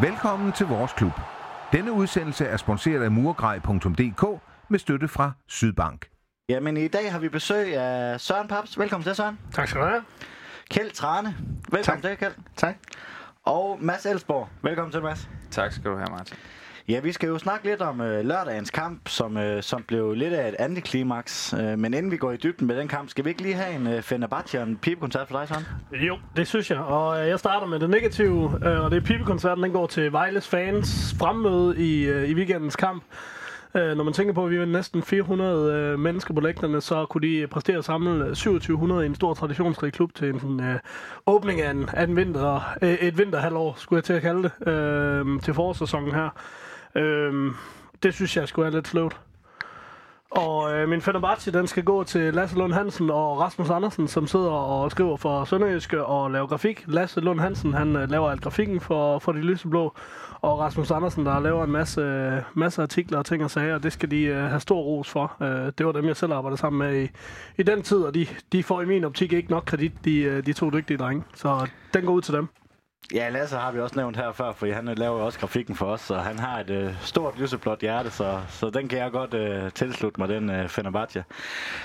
[0.00, 1.12] Velkommen til vores klub.
[1.72, 6.08] Denne udsendelse er sponsoreret af murgrej.dk med støtte fra Sydbank.
[6.48, 8.78] Jamen, i dag har vi besøg af Søren Paps.
[8.78, 9.38] Velkommen til, Søren.
[9.52, 10.02] Tak skal du have.
[10.70, 11.36] Kjeld Trane.
[11.72, 12.10] Velkommen tak.
[12.10, 12.34] til, Kjeld.
[12.56, 12.76] Tak.
[13.44, 14.48] Og Mads Elsborg.
[14.62, 15.28] Velkommen til, Mads.
[15.50, 16.36] Tak skal du have, Martin.
[16.88, 20.32] Ja, vi skal jo snakke lidt om øh, lørdagens kamp, som, øh, som blev lidt
[20.34, 21.54] af et antiklimaks.
[21.60, 23.74] Øh, men inden vi går i dybden med den kamp, skal vi ikke lige have
[23.74, 25.64] en øh, Fenerbahce og en pibekoncert for dig, Søren?
[25.92, 26.78] Jo, det synes jeg.
[26.78, 29.64] Og øh, jeg starter med det negative, øh, og det er pibekoncerten.
[29.64, 33.02] Den går til Vejles fans fremmøde i, øh, i weekendens kamp.
[33.74, 37.06] Øh, når man tænker på, at vi er næsten 400 øh, mennesker på lægterne, så
[37.06, 40.78] kunne de præstere at samle 2700 i en stor traditionsrig klub til en sådan, øh,
[41.26, 44.68] åbning af en, af en vinter, øh, et vinterhalvår, skulle jeg til at kalde det,
[44.68, 46.30] øh, til forårssæsonen her.
[46.96, 47.54] Øhm,
[48.02, 49.20] det synes jeg skulle være lidt sløvt.
[50.30, 54.26] Og øh, min Fenerbahce, den skal gå til Lasse Lund Hansen og Rasmus Andersen, som
[54.26, 56.84] sidder og skriver for Sønderjyske og laver grafik.
[56.86, 59.94] Lasse Lund Hansen, han øh, laver alt grafikken for, for de lyseblå.
[60.40, 64.10] Og Rasmus Andersen, der laver en masse, masse artikler og ting og sager, det skal
[64.10, 65.36] de øh, have stor ros for.
[65.42, 67.08] Øh, det var dem, jeg selv arbejdede sammen med i,
[67.58, 70.46] i den tid, og de, de får i min optik ikke nok kredit, de, øh,
[70.46, 71.24] de to dygtige drenge.
[71.34, 72.48] Så den går ud til dem.
[73.14, 75.86] Ja, Lasse har vi også nævnt her før, for han øh, laver også grafikken for
[75.86, 79.34] os, og han har et øh, stort lyseblåt hjerte, så, så den kan jeg godt
[79.34, 81.24] øh, tilslutte mig, den øh, Fenerbahce.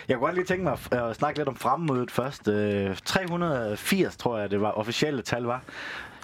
[0.08, 2.48] Jeg kunne godt lige tænke mig at, at snakke lidt om fremmødet først.
[2.48, 5.64] Øh, 380, tror jeg, det var officielle tal var.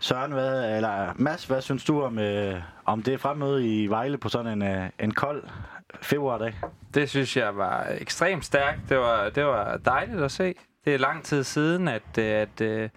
[0.01, 4.29] Søren, hvad, eller Mads, hvad synes du om, øh, om det fremmøde i Vejle på
[4.29, 5.43] sådan en, øh, en kold
[6.01, 6.53] februardag?
[6.93, 8.79] Det synes jeg var ekstremt stærkt.
[8.89, 10.55] Det var, det var dejligt at se.
[10.85, 12.91] Det er lang tid siden, at, at, at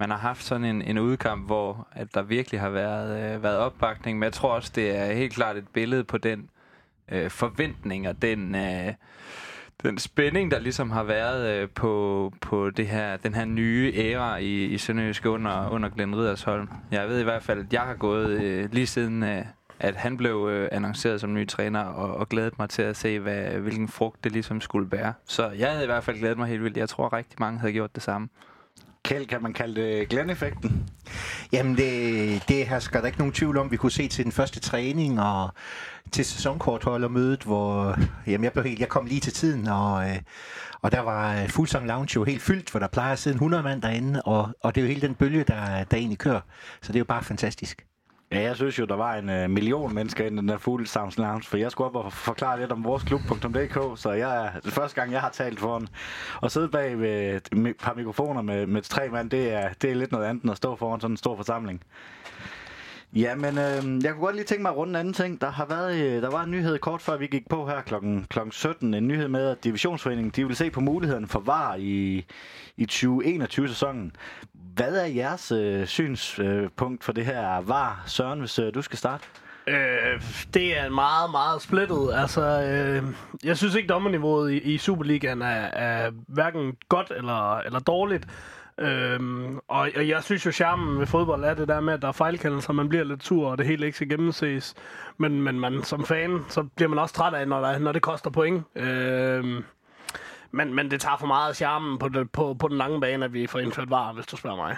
[0.00, 3.58] man har haft sådan en, en udkamp, hvor at der virkelig har været, øh, været
[3.58, 4.18] opbakning.
[4.18, 6.50] Men jeg tror også, det er helt klart et billede på den
[7.08, 8.54] øh, forventning og den...
[8.54, 8.94] Øh,
[9.82, 14.36] den spænding, der ligesom har været øh, på, på det her, den her nye æra
[14.36, 16.68] i, i Sønderjysk under, under Glenn Ridersholm.
[16.90, 19.44] Jeg ved i hvert fald, at jeg har gået øh, lige siden, øh,
[19.80, 23.18] at han blev øh, annonceret som ny træner, og, og glædet mig til at se,
[23.18, 25.12] hvad, hvilken frugt det ligesom skulle bære.
[25.24, 26.76] Så jeg havde i hvert fald glædet mig helt vildt.
[26.76, 28.28] Jeg tror, rigtig mange havde gjort det samme.
[29.04, 30.90] Kjeld, kan man kalde det Glenn-effekten?
[31.52, 33.70] Jamen, det, det her skal der ikke nogen tvivl om.
[33.70, 35.50] Vi kunne se til den første træning og
[36.12, 37.96] til sæsonkortholdermødet, hvor
[38.26, 40.16] jamen, jeg, blev helt, jeg kom lige til tiden, og, øh,
[40.82, 43.62] og der var øh, Fuglsang Lounge jo helt fyldt, for der plejer at sidde 100
[43.62, 46.40] mand derinde, og, og det er jo hele den bølge, der, der egentlig kører.
[46.82, 47.86] Så det er jo bare fantastisk.
[48.32, 51.18] Ja, jeg synes jo, der var en uh, million mennesker i den der Full Sounds
[51.18, 54.72] Lounge, for jeg skulle op og forklare lidt om vores klub.dk, så jeg er det
[54.72, 55.88] første gang, jeg har talt foran.
[56.40, 59.94] Og sidde bag ved et par mikrofoner med, med tre mand, det er, det er
[59.94, 61.82] lidt noget andet end at stå foran sådan en stor forsamling.
[63.12, 65.40] Ja, men øh, jeg kunne godt lige tænke mig at runde en anden ting.
[65.40, 68.26] Der har været, øh, der var en nyhed kort før vi gik på her klokken,
[68.28, 68.94] klokken 17.
[68.94, 72.24] En nyhed med, at Divisionsforeningen de vil se på muligheden for VAR i,
[72.76, 74.12] i 2021-sæsonen.
[74.74, 79.24] Hvad er jeres øh, synspunkt for det her VAR, Søren, hvis øh, du skal starte?
[79.66, 80.22] Øh,
[80.54, 82.10] det er meget, meget splittet.
[82.14, 83.04] Altså, øh,
[83.44, 88.26] jeg synes ikke, dommerniveauet i, i Superligaen er, er hverken godt eller, eller dårligt.
[88.78, 92.08] Øhm, og, og jeg synes jo, charmen ved fodbold er det der med, at der
[92.08, 94.74] er fejlkendelser, man bliver lidt sur, og det hele ikke skal gennemses.
[95.18, 98.02] Men, men man, som fan, så bliver man også træt af, når, der, når det
[98.02, 98.64] koster point.
[98.76, 99.64] Øhm,
[100.52, 103.32] men, men det tager for meget charmen på, det, på, på den lange bane, at
[103.32, 104.76] vi får indført var, hvis du spørger mig.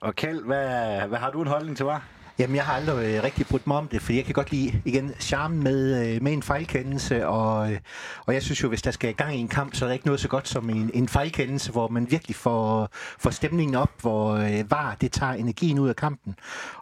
[0.00, 2.02] Og Kjeld, hvad, hvad har du en holdning til var?
[2.38, 4.82] Jamen, jeg har aldrig øh, rigtig brudt mig om det, fordi jeg kan godt lide,
[4.84, 7.78] igen, charmen med, øh, med en fejlkendelse, og, øh,
[8.26, 9.94] og jeg synes jo, hvis der skal i gang i en kamp, så er der
[9.94, 14.00] ikke noget så godt som en, en fejlkendelse, hvor man virkelig får, får stemningen op,
[14.00, 16.34] hvor øh, var det tager energien ud af kampen.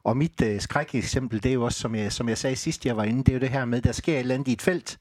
[0.05, 2.97] Og mit øh, skrækeksempel, det er jo også, som jeg, som jeg sagde sidst, jeg
[2.97, 4.62] var inde, det er jo det her med, der sker et eller andet i et
[4.62, 4.99] felt.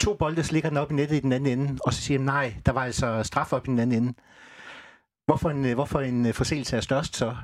[0.00, 2.18] To bolde, så ligger den op i nettet i den anden ende, og så siger
[2.18, 4.14] man, nej, der var altså straf op i den anden ende.
[5.26, 7.36] Hvorfor en, hvorfor en forseelse er størst så?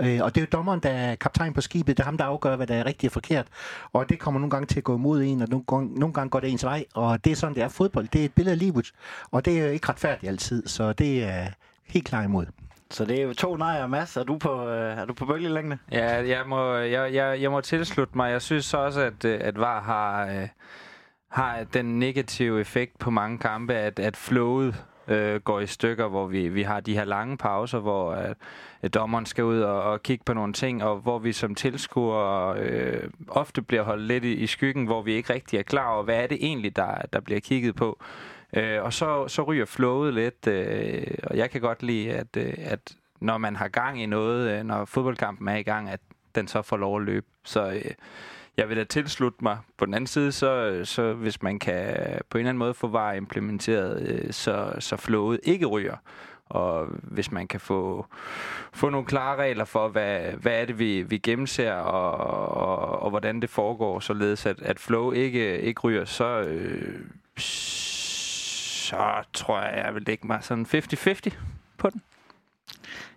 [0.00, 1.96] Øh, og det er jo dommeren, der er kaptajn på skibet.
[1.96, 3.46] Det er ham, der afgør, hvad der er rigtigt og forkert.
[3.92, 6.30] Og det kommer nogle gange til at gå imod en, og nogle gange, nogle gange
[6.30, 6.84] går det ens vej.
[6.94, 8.08] Og det er sådan, det er fodbold.
[8.08, 8.92] Det er et billede af livet.
[9.30, 10.66] Og det er ikke retfærdigt altid.
[10.66, 11.46] Så det er
[11.86, 12.46] helt klar imod.
[12.90, 14.16] Så det er jo to nejer, Mads.
[14.16, 15.78] Er du på, øh, er du på bølgelængde?
[15.92, 18.30] Ja, jeg må, jeg, jeg, jeg må tilslutte mig.
[18.30, 20.48] Jeg synes også, at, øh, at VAR har, øh,
[21.32, 26.26] har den negative effekt på mange kampe, at, at flowet øh, går i stykker, hvor
[26.26, 28.36] vi, vi har de her lange pauser, hvor at,
[28.82, 32.58] at dommeren skal ud og, og kigge på nogle ting, og hvor vi som tilskuere
[32.58, 36.02] øh, ofte bliver holdt lidt i, i skyggen, hvor vi ikke rigtig er klar over,
[36.02, 37.98] hvad er det egentlig, der, der bliver kigget på.
[38.56, 42.54] Øh, og så, så ryger flowet lidt, øh, og jeg kan godt lide, at, øh,
[42.58, 46.00] at når man har gang i noget, øh, når fodboldkampen er i gang, at
[46.34, 47.26] den så får lov at løbe.
[47.44, 47.90] Så øh,
[48.56, 49.58] jeg vil da tilslutte mig.
[49.76, 51.96] På den anden side, så, så hvis man kan
[52.30, 55.96] på en eller anden måde få var implementeret, øh, så, så flowet ikke ryger,
[56.46, 58.06] og hvis man kan få,
[58.72, 62.12] få nogle klare regler for, hvad, hvad er det, vi, vi gennemser, og,
[62.56, 67.00] og, og hvordan det foregår, således at, at flow ikke, ikke ryger, så, øh,
[67.36, 71.36] så tror jeg, jeg vil lægge mig sådan 50-50
[71.78, 72.02] på den.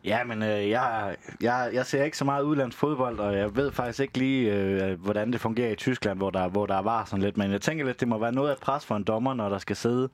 [0.04, 3.72] Ja, men øh, jeg, jeg, jeg ser ikke så meget udlandsk fodbold, og jeg ved
[3.72, 7.24] faktisk ikke lige, øh, hvordan det fungerer i Tyskland, hvor der, hvor der var sådan
[7.24, 7.38] lidt.
[7.38, 9.58] Men jeg tænker lidt, det må være noget af pres for en dommer, når der
[9.58, 10.10] skal sidde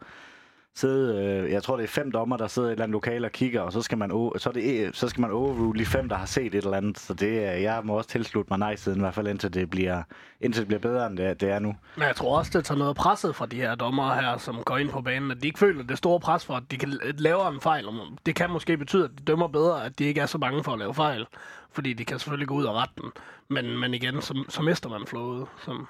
[0.75, 3.27] sidde, øh, jeg tror det er fem dommer, der sidder i et eller andet lokale
[3.27, 5.85] og kigger, og så skal man, så, er det, e- så skal man overrule de
[5.85, 6.99] fem, der har set et eller andet.
[6.99, 10.03] Så det, jeg må også tilslutte mig nej-siden, i hvert fald indtil det bliver,
[10.41, 11.75] indtil det bliver bedre, end det, det er nu.
[11.95, 14.77] Men jeg tror også, det tager noget presset fra de her dommer her, som går
[14.77, 17.47] ind på banen, at de ikke føler det store pres for, at de kan lave
[17.47, 17.85] en fejl.
[18.25, 20.71] Det kan måske betyde, at de dømmer bedre, at de ikke er så bange for
[20.73, 21.25] at lave fejl,
[21.71, 23.11] fordi de kan selvfølgelig gå ud og rette den.
[23.47, 25.87] Men, men igen, så, så mister man flowet, som,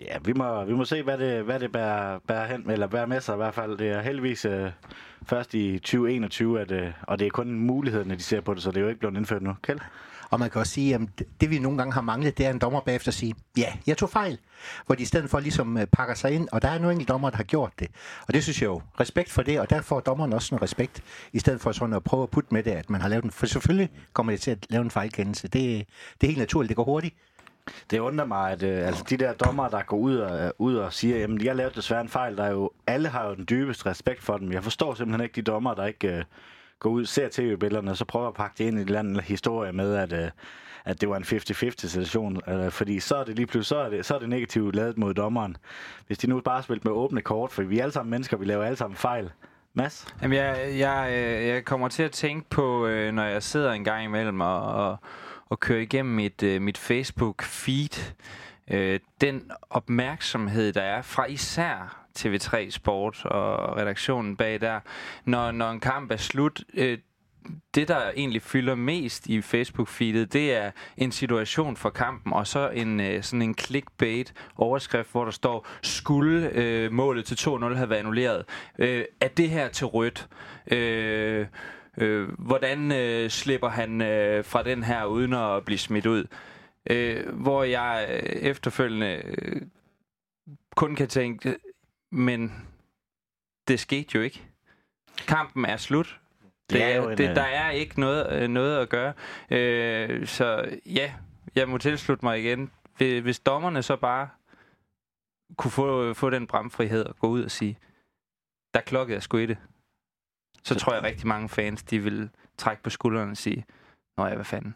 [0.00, 3.06] Ja, vi må, vi må se, hvad det, hvad det bærer, bærer hen, eller bærer
[3.06, 3.78] med sig i hvert fald.
[3.78, 4.70] Det er heldigvis øh,
[5.26, 8.70] først i 2021, at, øh, og det er kun mulighederne, de ser på det, så
[8.70, 9.54] det er jo ikke blevet indført nu.
[9.62, 9.80] Kjeld?
[10.30, 11.00] Og man kan også sige, at
[11.40, 13.96] det vi nogle gange har manglet, det er en dommer bagefter at sige, ja, jeg
[13.96, 14.38] tog fejl.
[14.86, 17.12] Hvor de i stedet for ligesom øh, pakker sig ind, og der er nu enkelte
[17.12, 17.88] dommer, der har gjort det.
[18.28, 21.02] Og det synes jeg jo, respekt for det, og der får dommeren også en respekt,
[21.32, 23.30] i stedet for sådan at prøve at putte med det, at man har lavet den.
[23.30, 25.48] For selvfølgelig kommer det til at lave en fejlkendelse.
[25.48, 25.86] Det,
[26.20, 27.14] det er helt naturligt, det går hurtigt.
[27.90, 30.76] Det undrer mig, at øh, altså, de der dommer, der går ud og, øh, ud
[30.76, 33.46] og siger, jamen jeg lavede desværre en fejl, der er jo, alle har jo den
[33.50, 34.52] dybeste respekt for dem.
[34.52, 36.24] Jeg forstår simpelthen ikke de dommer, der ikke øh,
[36.78, 39.20] går ud, ser tv-billederne, og så prøver at pakke det ind i en eller anden
[39.20, 40.30] historie med, at, øh,
[40.84, 42.40] at det var en 50-50 situation.
[42.48, 44.98] Øh, fordi så er det lige pludselig, så er det, så er det negativt lavet
[44.98, 45.56] mod dommeren.
[46.06, 48.44] Hvis de nu bare spillet med åbne kort, for vi er alle sammen mennesker, vi
[48.44, 49.30] laver alle sammen fejl.
[49.74, 50.14] Mads?
[50.22, 53.84] Jamen, jeg, jeg, øh, jeg kommer til at tænke på, øh, når jeg sidder en
[53.84, 54.96] gang imellem og, og
[55.50, 58.12] at køre igennem mit, øh, mit Facebook-feed.
[58.70, 64.80] Øh, den opmærksomhed, der er fra især TV3 Sport og redaktionen bag der,
[65.24, 66.98] når, når en kamp er slut, øh,
[67.74, 72.68] det, der egentlig fylder mest i Facebook-feedet, det er en situation for kampen, og så
[72.68, 77.98] en øh, sådan en clickbait-overskrift, hvor der står, skulle øh, målet til 2-0 have været
[77.98, 78.44] annulleret?
[78.78, 80.28] Øh, er det her til rødt?
[80.70, 81.46] Øh,
[81.98, 86.26] Øh, hvordan øh, slipper han øh, fra den her uden at blive smidt ud?
[86.90, 89.62] Øh, hvor jeg øh, efterfølgende øh,
[90.76, 91.56] kun kan tænke,
[92.10, 92.66] men
[93.68, 94.42] det skete jo ikke.
[95.28, 96.20] Kampen er slut.
[96.70, 99.12] Det er, det, det, øh, der er ikke noget, øh, noget at gøre.
[99.50, 101.12] Øh, så ja,
[101.54, 102.70] jeg må tilslutte mig igen.
[102.98, 104.28] Hvis dommerne så bare
[105.56, 107.78] kunne få, få den bramfrihed og gå ud og sige,
[108.74, 109.58] der klokkede jeg sgu i det
[110.66, 113.64] så tror jeg rigtig mange fans, de vil trække på skuldrene og sige,
[114.18, 114.74] Nå ja, hvad fanden.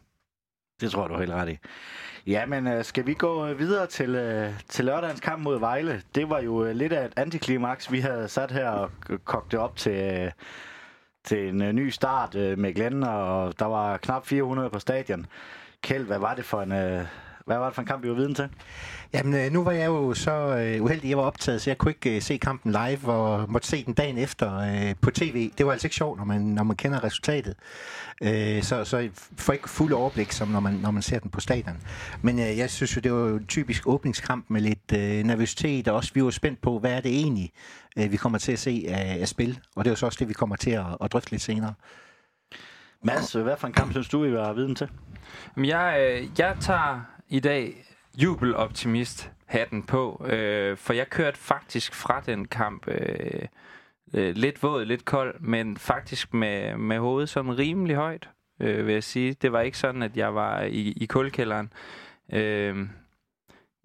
[0.81, 1.59] Det tror jeg, du er helt ret i.
[2.27, 6.03] Ja, men øh, skal vi gå øh, videre til, øh, til lørdagens kamp mod Vejle?
[6.15, 7.93] Det var jo øh, lidt af et antiklimaks.
[7.93, 8.91] Vi havde sat her og
[9.25, 10.31] kogt det op til, øh,
[11.25, 15.27] til en øh, ny start med Glenn, og der var knap 400 på stadion.
[15.83, 16.73] Kjeld, hvad var det for en,
[17.47, 18.49] hvad var det for en kamp, vi var viden til?
[19.13, 21.91] Jamen, øh, nu var jeg jo så øh, uheldig, jeg var optaget, så jeg kunne
[21.91, 25.51] ikke øh, se kampen live, og måtte se den dagen efter øh, på tv.
[25.59, 27.55] Det var altså ikke sjovt, når man, når man kender resultatet.
[28.23, 31.41] Øh, så, så får ikke fuld overblik, som når man, når man ser den på
[31.41, 31.77] stadion.
[32.23, 35.89] Men øh, jeg synes jo, det var jo en typisk åbningskamp med lidt øh, nervøsitet,
[35.89, 37.53] og også vi var spændt på, hvad er det egentlig,
[37.99, 39.59] øh, vi kommer til at se af, af spil.
[39.77, 41.75] Og det er jo så også det, vi kommer til at, at drøfte lidt senere.
[43.05, 44.89] Mads, hvad for en kamp synes du, I var viden til?
[45.57, 47.85] Jeg, øh, jeg tager i dag
[48.15, 53.47] jubeloptimist hatten på, øh, for jeg kørte faktisk fra den kamp øh,
[54.15, 58.93] øh, lidt våd, lidt kold, men faktisk med, med hovedet sådan rimelig højt, øh, vil
[58.93, 59.33] jeg sige.
[59.33, 61.73] Det var ikke sådan, at jeg var i, i kulkælderen.
[62.33, 62.89] Øh,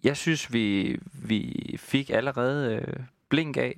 [0.04, 3.78] jeg synes, vi, vi fik allerede øh, blink af,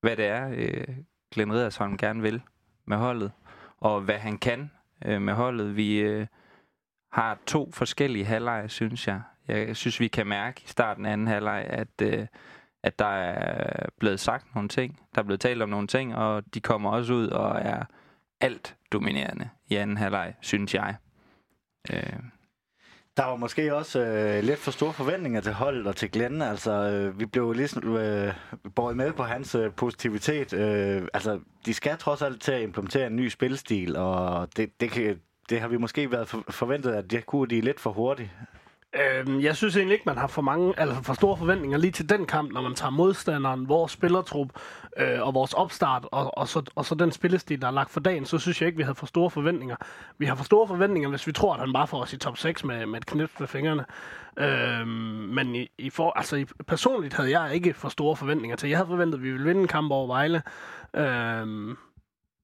[0.00, 0.96] hvad det er, øh,
[1.32, 2.42] Glenn Riddersholm gerne vil
[2.84, 3.32] med holdet,
[3.80, 4.70] og hvad han kan
[5.04, 5.76] øh, med holdet.
[5.76, 6.26] Vi øh,
[7.16, 9.20] har to forskellige halvleje, synes jeg.
[9.48, 12.26] Jeg synes, vi kan mærke i starten af anden halvleg, at, øh,
[12.82, 15.00] at der er blevet sagt nogle ting.
[15.14, 17.84] Der er blevet talt om nogle ting, og de kommer også ud og er
[18.40, 20.96] alt dominerende i anden halvleg, synes jeg.
[21.92, 22.18] Øh.
[23.16, 26.42] Der var måske også øh, lidt for store forventninger til holdet og til Glenn.
[26.42, 28.34] Altså, øh, vi blev ligesom øh,
[28.74, 30.52] båret med på hans øh, positivitet.
[30.52, 34.90] Øh, altså, de skal trods alt til at implementere en ny spilstil, og det, det,
[34.90, 35.20] kan,
[35.50, 38.30] det har vi måske været for, forventet, at det kunne de lidt for hurtigt.
[38.94, 42.08] Øhm, jeg synes egentlig ikke, man har for mange, altså for store forventninger lige til
[42.08, 44.48] den kamp, når man tager modstanderen, vores spillertrup
[44.96, 48.00] øh, og vores opstart, og, og, så, og så den spillestil, der er lagt for
[48.00, 49.76] dagen, så synes jeg ikke, vi havde for store forventninger.
[50.18, 52.38] Vi har for store forventninger, hvis vi tror, at han bare får os i top
[52.38, 53.84] 6 med, med et knips med fingrene.
[54.38, 54.88] Øhm,
[55.34, 58.68] men i, i for, altså, i, personligt havde jeg ikke for store forventninger til.
[58.68, 60.42] Jeg havde forventet, at vi ville vinde en kamp over Vejle.
[60.96, 61.76] Øhm,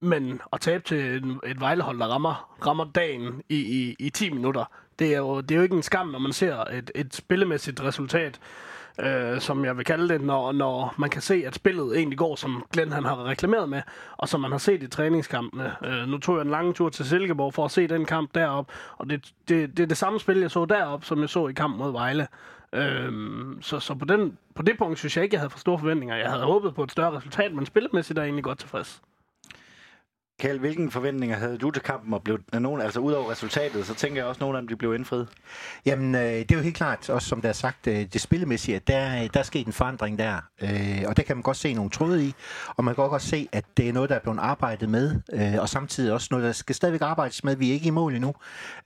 [0.03, 4.31] men at tabe til en, et Vejlehold, der rammer, rammer dagen i, i, i 10
[4.31, 4.65] minutter,
[4.99, 7.83] det er, jo, det er jo ikke en skam, når man ser et, et spillemæssigt
[7.83, 8.41] resultat,
[9.01, 12.37] øh, som jeg vil kalde det, når, når man kan se, at spillet egentlig går,
[12.37, 13.83] som Glenn han har reklameret med,
[14.17, 15.73] og som man har set i træningskampene.
[15.85, 18.73] Øh, nu tog jeg en lang tur til Silkeborg for at se den kamp derop,
[18.99, 21.53] og det, det, det er det samme spil, jeg så derop, som jeg så i
[21.53, 22.27] kamp mod Vejle.
[22.75, 25.79] Øhm, så så på, den, på det punkt synes jeg ikke, jeg havde for store
[25.79, 26.17] forventninger.
[26.17, 29.03] Jeg havde håbet på et større resultat, men spillemæssigt er jeg egentlig godt tilfreds.
[30.43, 33.95] Kjell, hvilken forventninger havde du til kampen, og blev nogen, altså ud over resultatet, så
[33.95, 35.29] tænker jeg også, at nogle af dem de blev indfriet?
[35.87, 38.77] Jamen, øh, det er jo helt klart, også som der er sagt, øh, det spillemæssige,
[38.77, 40.37] at der, øh, der er sket en forandring der.
[40.63, 42.35] Øh, og der kan man godt se nogle tråde i,
[42.69, 45.61] og man kan godt se, at det er noget, der er blevet arbejdet med, øh,
[45.61, 47.57] og samtidig også noget, der skal stadigvæk arbejdes med.
[47.57, 48.35] Vi er ikke i mål endnu.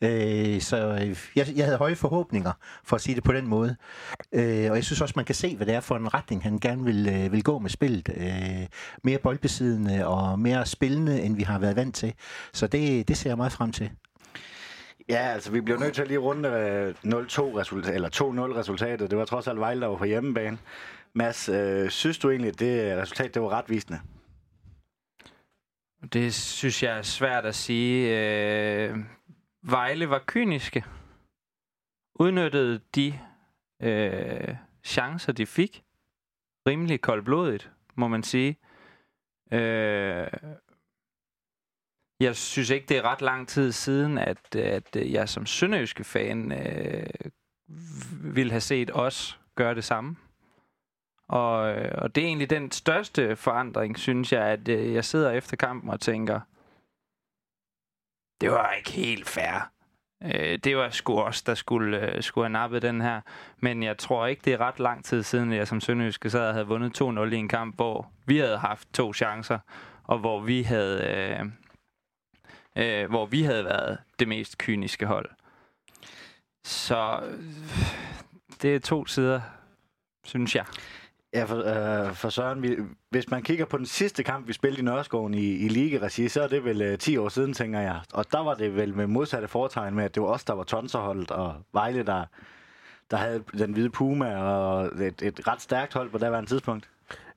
[0.01, 2.53] Øh, så øh, jeg, jeg havde høje forhåbninger,
[2.85, 3.77] for at sige det på den måde.
[4.33, 6.59] Øh, og jeg synes også, man kan se, hvad det er for en retning, han
[6.59, 8.09] gerne vil, øh, vil gå med spillet.
[8.17, 8.67] Øh,
[9.05, 12.15] mere boldbesiddende og mere spillende, end vi har været vant til.
[12.53, 13.91] Så det, det ser jeg meget frem til.
[15.09, 18.09] Ja, altså vi bliver nødt til at lige runde øh, 0-2 resultat, eller
[18.55, 19.11] 2-0 resultatet.
[19.11, 20.59] Det var trods alt Vejle, der var på hjemmebane.
[21.13, 24.01] Mads, øh, synes du egentlig, at det resultat det var retvisende?
[26.13, 28.19] Det synes jeg er svært at sige.
[28.89, 28.99] Øh,
[29.63, 30.85] Vejle var kyniske.
[32.15, 33.19] Udnyttede de
[33.83, 35.83] øh, chancer, de fik.
[36.69, 38.57] Rimelig koldblodigt, må man sige.
[39.53, 40.27] Øh,
[42.21, 46.05] jeg synes ikke, det er ret lang tid siden, at, at øh, jeg som sønderjyske
[46.05, 47.07] fan øh,
[48.35, 50.17] ville have set os gøre det samme.
[51.29, 55.31] Og, øh, og det er egentlig den største forandring, synes jeg, at øh, jeg sidder
[55.31, 56.41] efter kampen og tænker,
[58.41, 59.71] det var ikke helt fair.
[60.23, 63.21] Øh, det var sgu os, der skulle, øh, skulle have nappet den her.
[63.61, 66.49] Men jeg tror ikke, det er ret lang tid siden, at jeg som sønderjyske sad
[66.49, 69.59] og havde vundet 2-0 i en kamp, hvor vi havde haft to chancer,
[70.05, 71.05] og hvor vi havde...
[71.05, 71.47] Øh,
[72.77, 75.31] øh, hvor vi havde været det mest kyniske hold.
[76.65, 77.23] Så
[78.63, 79.41] det er to sider,
[80.25, 80.65] synes jeg.
[81.35, 82.77] Ja, for, øh, for Søren, vi,
[83.11, 86.43] hvis man kigger på den sidste kamp, vi spillede i Nørreskoven i, i Ligeregi, så
[86.43, 88.01] er det vel øh, 10 år siden, tænker jeg.
[88.13, 90.65] Og der var det vel med modsatte foretegn med, at det var os, der var
[90.65, 92.25] tonserholdet, og Vejle, der,
[93.11, 96.89] der havde den hvide Puma, og et, et ret stærkt hold på det tidspunkt.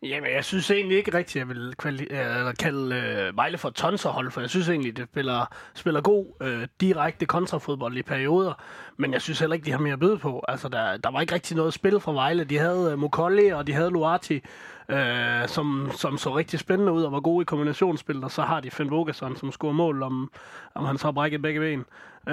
[0.03, 3.69] Jamen, jeg synes egentlig ikke rigtigt, at jeg vil kvali- eller kalde øh, Vejle for
[3.69, 8.53] tonserhold, for jeg synes egentlig, det spiller, spiller god øh, direkte kontrafodbold i perioder,
[8.97, 10.43] men jeg synes heller ikke, de har mere at byde på.
[10.47, 12.43] Altså, der, der var ikke rigtig noget spil fra Vejle.
[12.43, 14.41] De havde øh, Mokolli, og de havde Luati,
[14.89, 18.59] øh, som, som så rigtig spændende ud og var gode i kombinationsspil, og så har
[18.59, 20.31] de Finn Vogesson, som scorer mål, om,
[20.75, 21.85] om han så har brækket begge ben.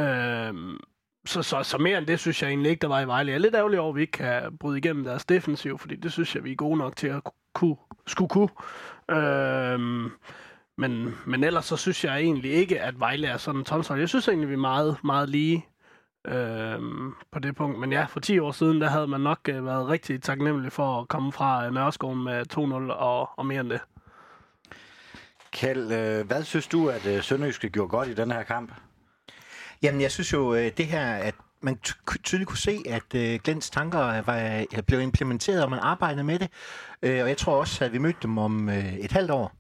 [0.03, 0.55] Øh,
[1.27, 3.31] så, så, så mere end det synes jeg egentlig ikke, der var i Vejle.
[3.31, 6.13] Jeg er lidt ærgerlig over, at vi ikke kan bryde igennem deres defensiv, fordi det
[6.13, 7.21] synes jeg, vi er gode nok til at
[7.55, 8.49] kunne, skulle kunne.
[9.11, 10.11] Øhm,
[10.79, 14.01] men, men ellers så synes jeg egentlig ikke, at Vejle er sådan en tonshold.
[14.01, 15.67] Jeg synes egentlig, vi er meget, meget lige
[16.29, 17.79] øhm, på det punkt.
[17.79, 21.01] Men ja, for 10 år siden, der havde man nok øh, været rigtig taknemmelig for
[21.01, 23.81] at komme fra øh, Nørreskoven med 2-0 og, og mere end det.
[25.53, 28.73] Kjeld, øh, hvad synes du, at øh, Sønderjyske gjorde godt i den her kamp?
[29.83, 31.79] Jamen, jeg synes jo, øh, det her, at man
[32.25, 36.39] tydeligt kunne se, at øh, Glens tanker var, øh, blev implementeret, og man arbejdede med
[36.39, 36.49] det.
[37.03, 39.53] Øh, og jeg tror også, at vi mødte dem om øh, et halvt år,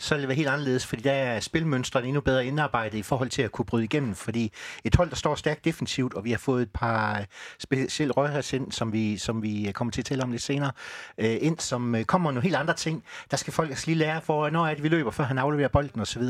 [0.00, 3.28] så vil det være helt anderledes, fordi der er spilmønstrene endnu bedre indarbejdet i forhold
[3.30, 4.52] til at kunne bryde igennem, fordi
[4.84, 7.24] et hold, der står stærkt defensivt, og vi har fået et par
[7.58, 10.72] specielt røghørs ind, som vi, som vi kommer til at tale om lidt senere,
[11.18, 13.04] øh, ind, som øh, kommer nogle helt andre ting.
[13.30, 15.68] Der skal folk også lige lære, for når er det, vi løber, før han afleverer
[15.68, 16.22] bolden osv.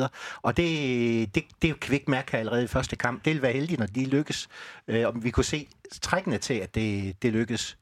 [0.42, 3.24] Og det, det, det kan vi ikke mærke allerede i første kamp.
[3.24, 4.48] Det vil være heldigt, når de lykkes.
[4.88, 5.68] Øh, og vi kunne se
[6.02, 7.79] trækkende til, at det, det lykkes.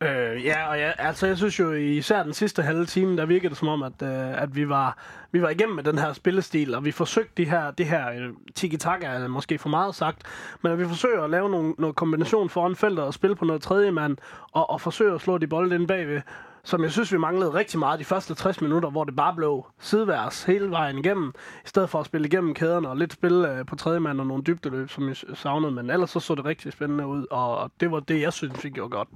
[0.00, 3.50] Øh, ja, og ja, altså jeg synes jo især den sidste halve time, der virkede
[3.50, 4.98] det som om, at, øh, at vi, var,
[5.32, 8.34] vi var igennem med den her spillestil, og vi forsøgte de her, det her øh,
[8.54, 10.22] tiki-taka, er måske for meget sagt,
[10.62, 13.62] men at vi forsøger at lave nogle, noget kombination foran feltet og spille på noget
[13.62, 14.16] tredje mand,
[14.52, 16.20] og, og forsøge at slå de bolde ind bagved,
[16.64, 19.66] som jeg synes, vi manglede rigtig meget de første 60 minutter, hvor det bare blev
[19.78, 21.32] sideværs hele vejen igennem,
[21.64, 24.26] i stedet for at spille igennem kæderne og lidt spille øh, på tredje mand og
[24.26, 27.90] nogle dybdeløb, som jeg savnede, men ellers så så det rigtig spændende ud, og det
[27.90, 29.08] var det, jeg synes, vi gjorde godt.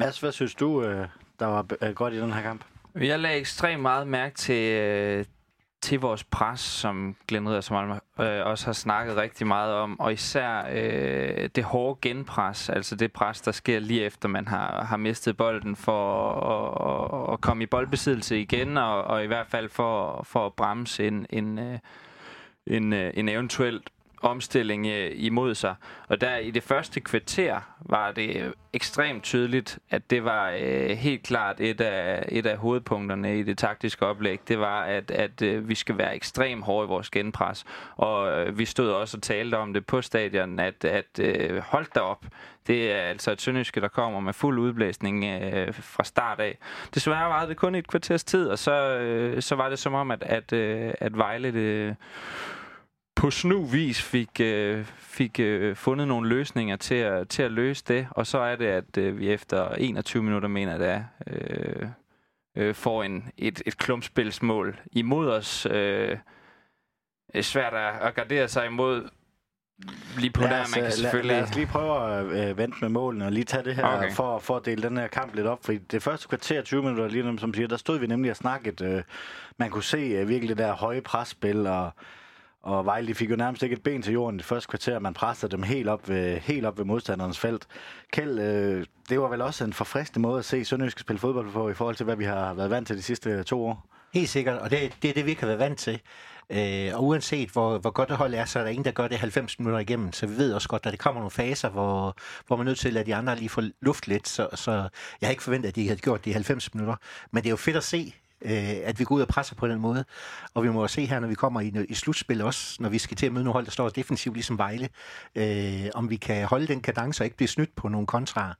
[0.00, 1.08] Mads, hvad synes du, øh,
[1.40, 2.64] der var øh, godt i den her kamp?
[2.94, 5.24] Jeg lagde ekstremt meget mærke til, øh,
[5.82, 10.64] til vores pres, som Glenn Ridder øh, også har snakket rigtig meget om, og især
[10.72, 15.36] øh, det hårde genpres, altså det pres, der sker lige efter man har, har mistet
[15.36, 20.22] bolden for at, at, at komme i boldbesiddelse igen, og, og i hvert fald for,
[20.22, 21.58] for at bremse en, en,
[22.66, 25.74] en, en eventuelt omstilling øh, imod sig.
[26.08, 30.90] Og der i det første kvarter var det øh, ekstremt tydeligt, at det var øh,
[30.90, 34.40] helt klart et af, et af hovedpunkterne i det taktiske oplæg.
[34.48, 37.64] Det var, at, at øh, vi skal være ekstremt hårde i vores genpres.
[37.96, 41.86] Og øh, vi stod også og talte om det på stadion, at, at øh, hold
[41.94, 42.24] da op.
[42.66, 46.58] Det er altså et sønderjyske, der kommer med fuld udblæsning øh, fra start af.
[46.94, 50.10] Desværre var det kun et kvarters tid, og så, øh, så var det som om,
[50.10, 51.52] at, at, øh, at Vejle...
[51.52, 51.96] Det,
[53.20, 57.84] på snu vis fik, øh, fik øh, fundet nogle løsninger til at, til at løse
[57.88, 58.08] det.
[58.10, 61.88] Og så er det, at øh, vi efter 21 minutter, mener det er, øh,
[62.56, 65.66] øh, får en, et, et klumpspilsmål imod os.
[65.70, 66.18] Øh,
[67.40, 69.08] svært at, gardere sig imod
[70.18, 71.36] lige på lad der, os, man kan øh, selvfølgelig...
[71.36, 74.12] Lad, os lige prøve at øh, vente med målene og lige tage det her Okay.
[74.12, 75.64] for, for at dele den her kamp lidt op.
[75.64, 78.80] Fordi det første kvarter, 20 minutter, lige som siger, der stod vi nemlig og snakket.
[78.82, 79.02] Øh,
[79.56, 81.92] man kunne se øh, virkelig det der høje presspil, og,
[82.62, 84.98] og Vejle de fik jo nærmest ikke et ben til jorden i det første kvarter.
[84.98, 87.66] Man pressede dem helt op ved, helt op ved modstanderens felt.
[88.12, 91.68] Kjeld, øh, det var vel også en forfriskende måde at se Sønderjyske spille fodbold på,
[91.68, 93.86] i forhold til, hvad vi har været vant til de sidste to år.
[94.14, 96.00] Helt sikkert, og det, det er det, vi ikke har været vant til.
[96.50, 99.08] Øh, og uanset hvor, hvor godt det hold er, så er der ingen, der gør
[99.08, 100.12] det 90 minutter igennem.
[100.12, 102.78] Så vi ved også godt, at der kommer nogle faser, hvor, hvor man er nødt
[102.78, 104.28] til at lade de andre lige få luft lidt.
[104.28, 104.72] Så, så
[105.20, 106.96] jeg har ikke forventet, at de havde gjort det i 90 minutter.
[107.30, 109.68] Men det er jo fedt at se, øh, at vi går ud og presser på
[109.68, 110.04] den måde.
[110.54, 112.98] Og vi må jo se her, når vi kommer i, i slutspil også, når vi
[112.98, 114.88] skal til at møde nogle hold, der står defensivt ligesom Vejle,
[115.34, 118.54] øh, om vi kan holde den kadence og ikke blive snydt på nogle kontraer.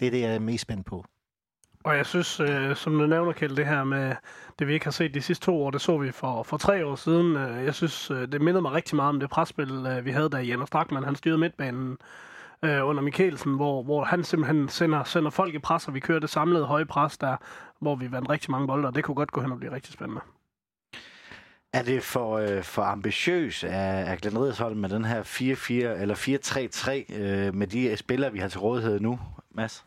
[0.00, 1.04] Det er det, jeg er mest spændt på.
[1.84, 4.14] Og jeg synes, øh, som du nævner, Kjeld, det her med
[4.58, 6.86] det, vi ikke har set de sidste to år, det så vi for, for tre
[6.86, 7.36] år siden.
[7.36, 10.28] Øh, jeg synes, øh, det mindede mig rigtig meget om det presspil, øh, vi havde,
[10.28, 11.98] da Jan Strakman han styrede midtbanen
[12.62, 16.18] øh, under Mikkelsen, hvor, hvor han simpelthen sender, sender folk i pres, og vi kører
[16.18, 17.36] det samlede høje pres der,
[17.80, 19.92] hvor vi vandt rigtig mange bolde, og det kunne godt gå hen og blive rigtig
[19.92, 20.20] spændende.
[21.72, 26.14] Er det for, øh, for ambitiøs af, af Glenn Riddersholm med den her 4-4 eller
[27.14, 29.18] 4-3-3 øh, med de spillere, vi har til rådighed nu,
[29.54, 29.84] Mads?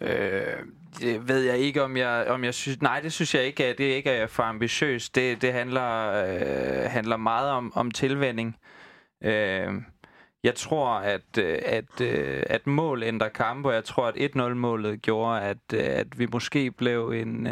[0.00, 0.58] Øh,
[1.00, 2.82] det ved jeg ikke, om jeg, om jeg synes...
[2.82, 5.14] Nej, det synes jeg ikke, at det ikke er for ambitiøst.
[5.14, 8.56] Det, det handler, øh, handler meget om, om tilvænding.
[9.22, 9.72] Øh,
[10.42, 15.02] jeg tror, at, øh, at, øh, at mål ændrer kampe, og jeg tror, at 1-0-målet
[15.02, 17.46] gjorde, at, øh, at vi måske blev en,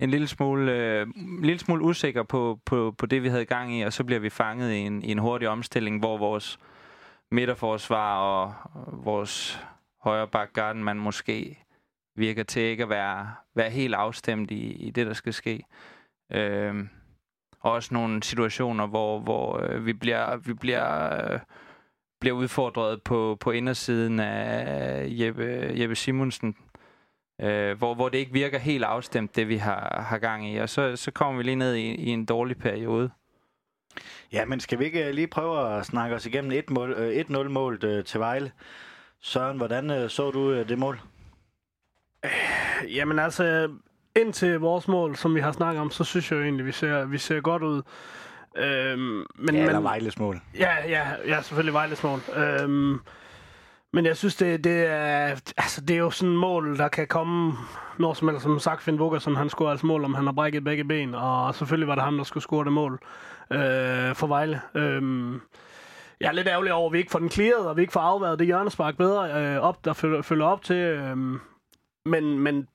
[0.00, 3.82] en lille smule, en lille smule usikre på, på, på det, vi havde gang i,
[3.82, 6.58] og så bliver vi fanget i en, i en hurtig omstilling, hvor vores
[7.30, 8.54] midterforsvar og
[9.04, 9.60] vores
[10.02, 11.58] højre bakgarden, man måske
[12.16, 15.64] virker til ikke at være, være helt afstemt i, i det, der skal ske.
[16.32, 16.88] Øhm,
[17.60, 21.40] også nogle situationer, hvor, hvor øh, vi bliver, vi bliver, øh,
[22.20, 26.56] bliver udfordret på, på indersiden af Jeppe, Jeppe Simonsen,
[27.40, 30.56] øh, hvor, hvor det ikke virker helt afstemt, det vi har, har gang i.
[30.56, 33.10] Og så, så kommer vi lige ned i, i en dårlig periode.
[34.32, 37.20] Ja, men skal vi ikke øh, lige prøve at snakke os igennem et mål, øh,
[37.20, 38.52] 1-0-målet øh, til Vejle?
[39.20, 41.00] Søren, hvordan øh, så du øh, det mål?
[42.96, 43.70] Jamen altså,
[44.16, 47.04] indtil vores mål, som vi har snakket om, så synes jeg jo egentlig, vi ser,
[47.04, 47.82] vi ser godt ud.
[48.58, 50.40] Øhm, men, Ja, eller men, Vejles mål.
[50.58, 52.20] Ja, ja, ja selvfølgelig Vejles mål.
[52.36, 53.00] Øhm,
[53.92, 57.06] men jeg synes, det, det, er, altså, det er jo sådan et mål, der kan
[57.06, 57.52] komme
[57.98, 58.42] når som helst.
[58.42, 61.54] Som sagt, Finn Vugersen, han scorede altså mål, om han har brækket begge ben, og
[61.54, 63.00] selvfølgelig var det ham, der skulle score det mål
[63.50, 64.60] øh, for Vejle.
[64.74, 65.40] Øhm,
[66.20, 68.00] jeg er lidt ærgerlig over, at vi ikke får den clearet, og vi ikke får
[68.00, 70.76] afværet det hjørnespark bedre øh, op, der følger, følger op til.
[70.76, 71.16] Øh,
[72.06, 72.68] men, men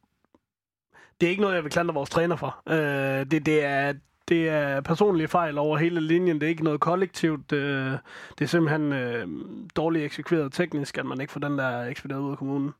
[1.21, 2.61] det er ikke noget, jeg vil klandre vores træner for.
[2.69, 3.93] Øh, det, det, er,
[4.31, 6.39] det er personlige fejl over hele linjen.
[6.39, 7.51] Det er ikke noget kollektivt.
[7.51, 7.91] Øh,
[8.37, 9.27] det er simpelthen øh,
[9.75, 12.71] dårligt eksekveret teknisk, at man ikke får den der ekspederet ud af kommunen.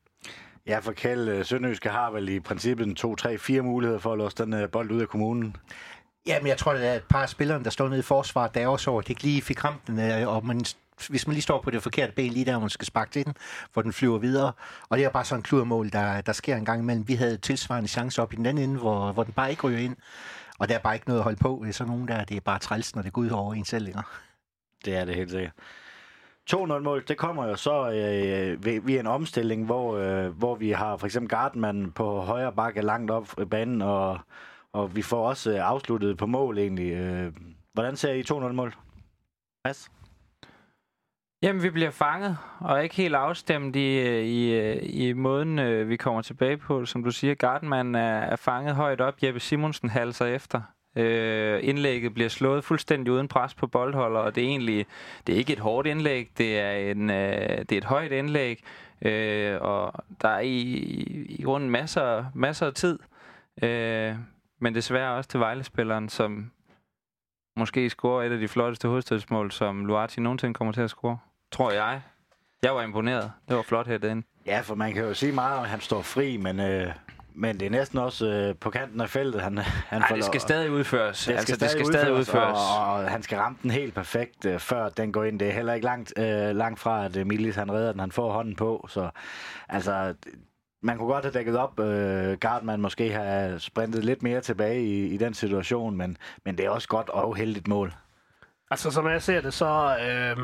[0.68, 4.12] Ja, for Kjeld øh, Sønderjyske har vel i princippet en 2, 3, 4 muligheder for
[4.12, 5.56] at låse den øh, bold ud af kommunen.
[6.28, 8.68] Jamen, jeg tror, det er et par af spillerne, der står nede i forsvaret, der
[8.68, 10.66] også over, at de ikke lige fik ramt den, øh, og man,
[11.10, 13.26] hvis man lige står på det forkerte ben, lige der, hvor man skal sparke til
[13.26, 13.34] den,
[13.74, 14.52] hvor den flyver videre.
[14.90, 17.08] Og det er bare sådan en kludermål, der, der sker en gang imellem.
[17.08, 19.80] Vi havde tilsvarende chance op i den anden ende, hvor, hvor den bare ikke ryger
[19.80, 19.96] ind.
[20.62, 21.64] Og der er bare ikke noget at holde på.
[21.66, 23.86] Det sådan nogen der, det er bare træls, når det går ud over en selv.
[23.86, 24.04] længere.
[24.86, 25.54] Det er det helt sikkert.
[26.52, 30.98] 2-0-mål, det kommer jo så øh, ved, via en omstilling, hvor, øh, hvor vi har
[30.98, 34.20] for eksempel Gardenman på højre bakke langt op i banen, og,
[34.72, 36.92] og vi får også øh, afsluttet på mål egentlig.
[36.92, 37.34] Øh,
[37.74, 38.76] hvordan ser I 2-0-mål?
[39.66, 39.92] Mads?
[41.44, 46.22] Jamen, vi bliver fanget, og ikke helt afstemt i, i, i måden, øh, vi kommer
[46.22, 46.86] tilbage på.
[46.86, 49.24] Som du siger, Gardenman er, er fanget højt op.
[49.24, 50.62] Jeppe Simonsen halser efter.
[50.96, 54.86] Øh, indlægget bliver slået fuldstændig uden pres på boldholder, og det er egentlig
[55.28, 58.64] det er ikke et hårdt indlæg, det er, en, øh, det er et højt indlæg,
[59.02, 63.00] øh, og der er i, i, i grunden masser, masser af tid.
[63.64, 64.16] Øh,
[64.60, 66.52] men desværre også til Vejlespilleren, som
[67.58, 71.18] måske scorer et af de flotteste hovedstødsmål, som Luati nogensinde kommer til at score.
[71.52, 72.02] Tror jeg.
[72.64, 73.32] Jeg var imponeret.
[73.50, 74.26] Det var flot her den.
[74.46, 76.92] Ja, for man kan jo sige meget om, at han står fri, men, øh,
[77.34, 79.42] men det er næsten også øh, på kanten af feltet.
[79.42, 81.18] Han, han Ej, det skal stadig udføres.
[81.18, 82.58] Det skal, altså, stadig, det skal stadig udføres.
[82.78, 85.40] Og, og han skal ramme den helt perfekt, øh, før den går ind.
[85.40, 88.00] Det er heller ikke langt, øh, langt fra, at Emilis han redder den.
[88.00, 88.86] Han får hånden på.
[88.90, 89.10] Så
[89.70, 90.14] altså,
[90.82, 91.80] man kunne godt have dækket op.
[91.80, 96.66] Øh, Gardman måske har sprintet lidt mere tilbage i, i den situation, men, men det
[96.66, 97.94] er også godt og uheldigt mål.
[98.72, 99.98] Altså, som jeg ser det, så...
[100.08, 100.38] Øh,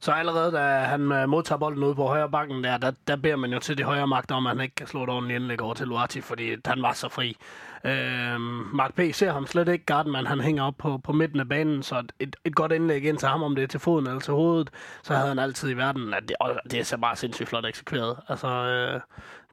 [0.00, 3.36] så allerede da han øh, modtager bolden ude på højre bakken der, der, der beder
[3.36, 5.60] man jo til de højre magter om, at han ikke kan slå et ordentligt indlæg
[5.60, 7.36] over til Luati, fordi han var så fri.
[7.84, 8.40] Øh,
[8.74, 9.00] Mark P.
[9.12, 9.84] ser ham slet ikke.
[9.84, 13.18] Gardman, han hænger op på, på midten af banen, så et, et godt indlæg ind
[13.18, 14.70] til ham, om det er til foden eller til hovedet,
[15.02, 17.64] så havde han altid i verden, at det, og det er så bare sindssygt flot
[17.64, 18.16] eksekveret.
[18.28, 19.00] Altså, øh,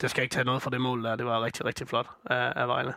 [0.01, 1.15] det skal ikke tage noget fra det mål der.
[1.15, 2.93] Det var rigtig, rigtig flot af, af Vejle.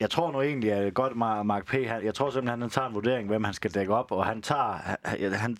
[0.00, 1.70] Jeg tror nu egentlig, at godt Mark P.
[1.72, 4.26] Han, jeg tror simpelthen, at han tager en vurdering, hvem han skal dække op, og
[4.26, 5.56] han tager, han, han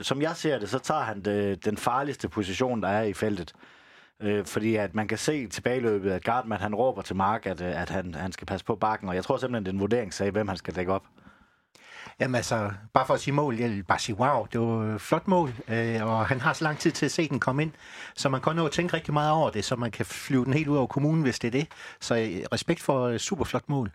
[0.00, 3.52] som jeg ser det, så tager han det, den farligste position, der er i feltet.
[4.22, 7.82] Øh, fordi at man kan se tilbageløbet, at Gardman han råber til Mark, at, øh,
[7.82, 10.30] at han, han skal passe på bakken, og jeg tror simpelthen, det er en vurderingssag,
[10.30, 11.04] hvem han skal dække op.
[12.20, 15.00] Jamen altså, bare for at sige mål, jeg vil bare sige, wow, det var et
[15.00, 17.72] flot mål, øh, og han har så lang tid til at se den komme ind,
[18.14, 20.52] så man kan nå at tænke rigtig meget over det, så man kan flyve den
[20.52, 21.68] helt ud over kommunen, hvis det er det.
[22.00, 23.90] Så øh, respekt for øh, et super flot mål.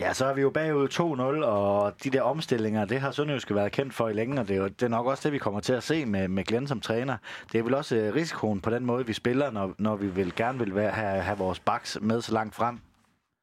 [0.00, 3.72] Ja, så er vi jo bagud 2-0, og de der omstillinger, det har Sønderjyske været
[3.72, 5.60] kendt for i længe, og det er, jo, det er nok også det, vi kommer
[5.60, 7.16] til at se med, med Glenn som træner.
[7.52, 10.34] Det er vel også øh, risikoen på den måde, vi spiller, når, når vi vil
[10.36, 12.78] gerne vil være, have, have vores backs med så langt frem.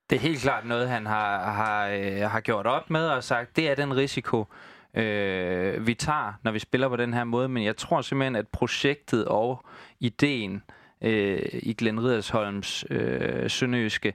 [0.10, 3.56] Det er helt klart noget, han har, har, øh, har gjort op med og sagt,
[3.56, 4.46] det er den risiko,
[4.94, 7.50] øh, vi tager, når vi spiller på den her måde.
[7.50, 9.66] Men jeg tror simpelthen, at projektet og
[10.00, 10.64] ideen
[11.02, 14.14] øh, i Glenn Ridersholms øh, sønderjyske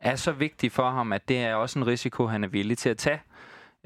[0.00, 2.88] er så vigtig for ham, at det er også en risiko, han er villig til
[2.88, 3.20] at tage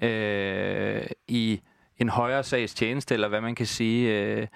[0.03, 1.61] øh, i
[1.99, 4.21] en højere sags tjeneste, eller hvad man kan sige.
[4.21, 4.47] Øh,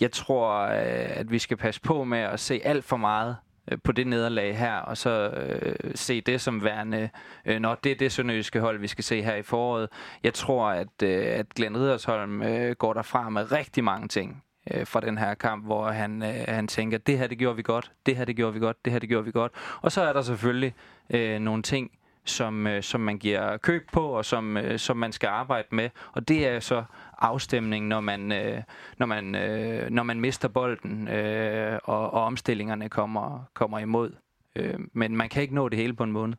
[0.00, 3.36] jeg tror, øh, at vi skal passe på med at se alt for meget
[3.72, 7.10] øh, på det nederlag her, og så øh, se det som værende,
[7.44, 9.88] øh, når det er det sønderjyske hold, vi skal se her i foråret.
[10.22, 14.86] Jeg tror, at, øh, at Glenn Ridersholm øh, går derfra med rigtig mange ting øh,
[14.86, 17.92] fra den her kamp, hvor han, øh, han tænker, det her det gjorde vi godt,
[18.06, 19.52] det her det gjorde vi godt, det her det gjorde vi godt.
[19.82, 20.74] Og så er der selvfølgelig
[21.10, 21.90] øh, nogle ting,
[22.24, 25.90] som, øh, som man giver køb på, og som, øh, som man skal arbejde med.
[26.12, 26.84] Og det er så
[27.18, 28.62] afstemning, når man, øh,
[28.98, 34.12] når man, øh, når man mister bolden, øh, og, og omstillingerne kommer, kommer imod.
[34.56, 36.36] Øh, men man kan ikke nå det hele på en måned.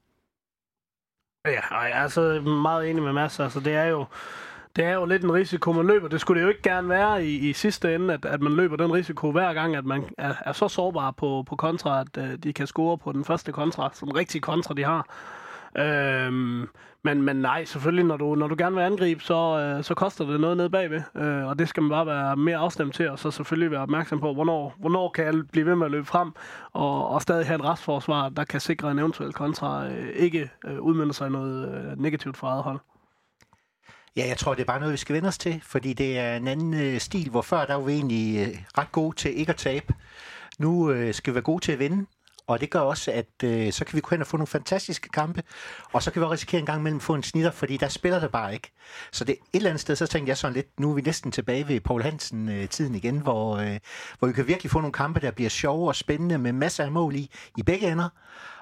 [1.47, 3.39] Ja, og jeg er så meget enig med Mads.
[3.39, 4.05] Altså, det er jo
[4.75, 6.07] det er jo lidt en risiko, man løber.
[6.07, 8.75] Det skulle det jo ikke gerne være i, i sidste ende, at, at man løber
[8.75, 12.33] den risiko hver gang, at man er, er så sårbar på, på kontra, at uh,
[12.43, 15.07] de kan score på den første kontra, som rigtig kontra de har.
[15.77, 16.69] Øhm,
[17.03, 20.25] men, men nej, selvfølgelig, når du, når du gerne vil angribe, så, øh, så koster
[20.25, 21.01] det noget nede bagved.
[21.15, 24.19] Øh, og det skal man bare være mere afstemt til, og så selvfølgelig være opmærksom
[24.19, 26.31] på, hvornår, hvornår kan jeg blive ved med at løbe frem,
[26.73, 30.79] og, og stadig have et restforsvar, der kan sikre en eventuel kontra, øh, ikke øh,
[30.79, 32.79] udmynde sig noget øh, negativt for eget hold.
[34.15, 36.35] Ja, jeg tror, det er bare noget, vi skal vende os til, fordi det er
[36.35, 39.49] en anden øh, stil, hvor før der var vi egentlig øh, ret gode til ikke
[39.49, 39.93] at tabe.
[40.59, 42.05] Nu øh, skal vi være gode til at vinde,
[42.47, 45.09] og det gør også, at øh, så kan vi gå hen og få nogle fantastiske
[45.09, 45.43] kampe,
[45.93, 47.87] og så kan vi også risikere en gang imellem at få en snitter, fordi der
[47.87, 48.71] spiller det bare ikke.
[49.11, 51.31] Så det et eller andet sted, så tænkte jeg sådan lidt, nu er vi næsten
[51.31, 53.79] tilbage ved Paul Hansen-tiden øh, igen, hvor, øh,
[54.19, 56.91] hvor vi kan virkelig få nogle kampe, der bliver sjove og spændende med masser af
[56.91, 58.09] mål i, i begge ender.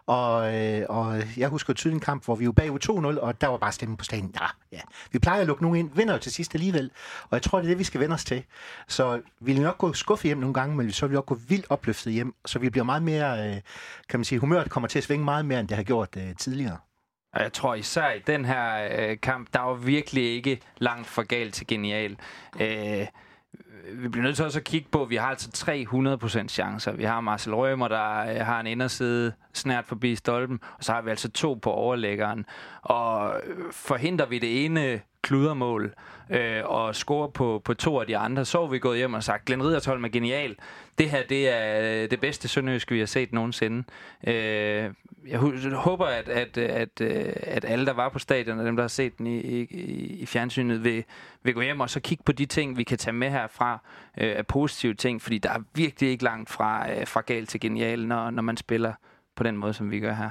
[0.05, 2.79] Og, øh, og jeg husker tydeligt en kamp, hvor vi var bagud
[3.15, 4.33] 2-0, og der var bare stemmen på stadion.
[4.41, 4.81] Ja, ja.
[5.11, 6.91] Vi plejer at lukke nogen ind, vinder jo til sidst alligevel.
[7.23, 8.43] Og jeg tror, det er det, vi skal vende os til.
[8.87, 11.35] Så vi vil nok gå skuffet hjem nogle gange, men så vil vi også gå
[11.47, 12.33] vildt opløftet hjem.
[12.45, 13.61] Så vi bliver meget mere, øh,
[14.09, 16.35] kan man sige, humøret kommer til at svinge meget mere, end det har gjort øh,
[16.35, 16.77] tidligere.
[17.33, 21.23] Og jeg tror især i den her øh, kamp, der var virkelig ikke langt for
[21.23, 22.17] galt til genial.
[22.59, 23.07] Øh,
[23.87, 25.49] Øh, vi bliver nødt til også at kigge på, at vi har altså
[26.43, 26.91] 300% chancer.
[26.91, 31.01] Vi har Marcel Rømer, der øh, har en inderside snært forbi stolpen, og så har
[31.01, 32.45] vi altså to på overlæggeren.
[32.81, 35.93] Og øh, forhindrer vi det ene kludermål
[36.29, 39.45] øh, og score på, på to af de andre, så vi gået hjem og sagt,
[39.45, 40.55] Glenn Riddersholm er genial.
[40.97, 43.83] Det her, det er øh, det bedste sønderjysk, vi har set nogensinde.
[44.27, 44.93] Øh,
[45.27, 45.39] jeg
[45.73, 48.87] håber, at, at, at, øh, at alle, der var på stadion, og dem, der har
[48.87, 49.63] set den i, i,
[50.19, 51.03] i fjernsynet, vil,
[51.43, 53.79] vil gå hjem og så kigge på de ting, vi kan tage med herfra
[54.17, 57.59] øh, af positive ting, fordi der er virkelig ikke langt fra, øh, fra galt til
[57.59, 58.93] genial, når, når man spiller
[59.35, 60.29] på den måde, som vi gør her.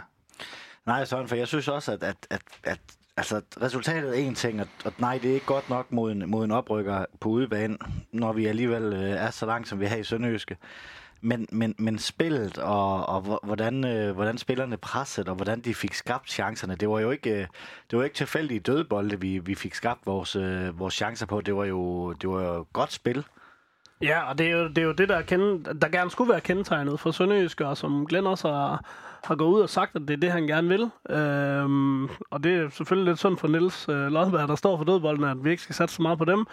[0.87, 2.81] Nej, Søren, for jeg synes også, at, at, at, at
[3.21, 6.31] altså, resultatet er en ting, og, og nej, det er ikke godt nok mod en,
[6.31, 7.79] mod en oprykker på udebane,
[8.13, 10.57] når vi alligevel øh, er så langt, som vi har i Sønderjyske.
[11.21, 15.95] Men, men, men spillet og, og hvordan, øh, hvordan spillerne pressede og hvordan de fik
[15.95, 17.47] skabt chancerne, det var jo ikke, øh,
[17.91, 21.41] det var ikke tilfældige dødbolde, vi, vi fik skabt vores, øh, vores chancer på.
[21.41, 23.25] Det var jo, det var jo godt spil.
[24.03, 26.41] Ja, og det er jo det, er jo det der, kende, der gerne skulle være
[26.41, 28.85] kendetegnet for Sønderjyske, og som Glenn også har,
[29.25, 30.91] har gået ud og sagt, at det er det, han gerne vil.
[31.11, 35.25] Øhm, og det er selvfølgelig lidt synd for Niels øh, Lodberg, der står for dødbolden,
[35.25, 36.47] at vi ikke skal satse så meget på dem.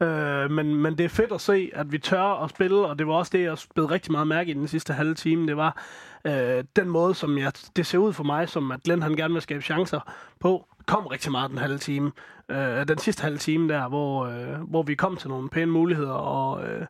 [0.00, 3.06] Øh, men, men det er fedt at se, at vi tør at spille, og det
[3.06, 5.46] var også det, jeg spillede rigtig meget mærke i den sidste halve time.
[5.46, 5.82] Det var
[6.24, 9.32] øh, den måde, som jeg, det ser ud for mig, som at Glenn han gerne
[9.34, 10.00] vil skabe chancer
[10.40, 12.12] på, kom rigtig meget den halve time.
[12.48, 16.12] Øh, den sidste halve time der, hvor, øh, hvor vi kom til nogle pæne muligheder,
[16.12, 16.86] og øh,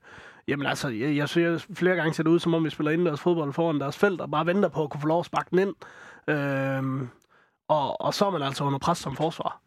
[0.48, 3.20] jamen altså, jeg, jeg ser flere gange ser det ud, som om vi spiller indendørs
[3.20, 5.59] fodbold foran deres felt, og bare venter på at kunne få lov at sparke den
[5.59, 5.74] ind.
[6.28, 7.09] Øh,
[7.68, 9.63] og, og så er man altså under pres som forsvar.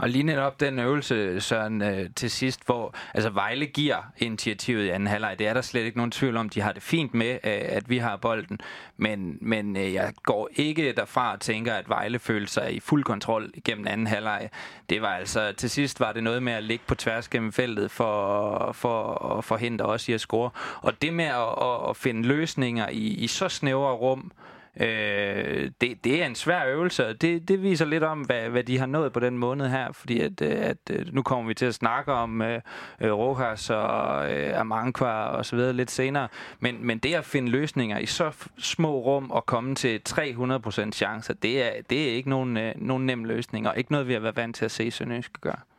[0.00, 4.88] Og lige netop den øvelse, Søren, øh, til sidst, hvor altså Vejle giver initiativet i
[4.88, 5.38] anden halvleg.
[5.38, 6.48] Det er der slet ikke nogen tvivl om.
[6.48, 8.58] De har det fint med, øh, at vi har bolden.
[8.96, 13.04] Men, men øh, jeg går ikke derfra og tænker, at Vejle følte sig i fuld
[13.04, 14.50] kontrol igennem anden halvleg.
[14.90, 17.90] Det var altså, til sidst var det noget med at ligge på tværs gennem feltet
[17.90, 20.50] for, for at forhindre os i at score.
[20.82, 25.70] Og det med at, at, at finde løsninger i, i så snævre rum, Øh, Øh,
[25.80, 28.78] det, det er en svær øvelse, og det, det viser lidt om, hvad, hvad de
[28.78, 31.66] har nået på den måned her, fordi at, øh, at, at nu kommer vi til
[31.66, 32.60] at snakke om øh,
[33.00, 36.28] Rojas og øh, Amankwa og så videre lidt senere,
[36.60, 41.34] men, men det at finde løsninger i så små rum og komme til 300% chancer,
[41.34, 44.20] det er, det er ikke nogen, øh, nogen nem løsning, og ikke noget, vi har
[44.20, 45.69] været vant til at se Sønderjysk gøre.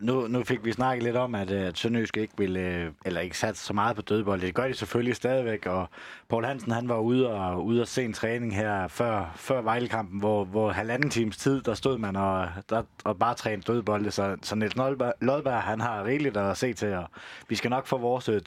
[0.00, 3.20] Nu, nu fik vi snakket lidt om, at, øh, at Sønderjysk ikke ville, øh, eller
[3.20, 4.40] ikke sat så meget på dødbold.
[4.40, 5.88] Det gør de selvfølgelig stadigvæk, og
[6.28, 10.18] Paul Hansen han var ude og, ude og se en træning her før, før Vejlekampen,
[10.18, 14.10] hvor, hvor halvanden times tid, der stod man og, der, og bare trænede dødbolde.
[14.10, 17.04] Så, så Niels Lodberg, Lodberg, han har rigeligt at se til, og
[17.48, 18.40] vi skal nok få vores øh,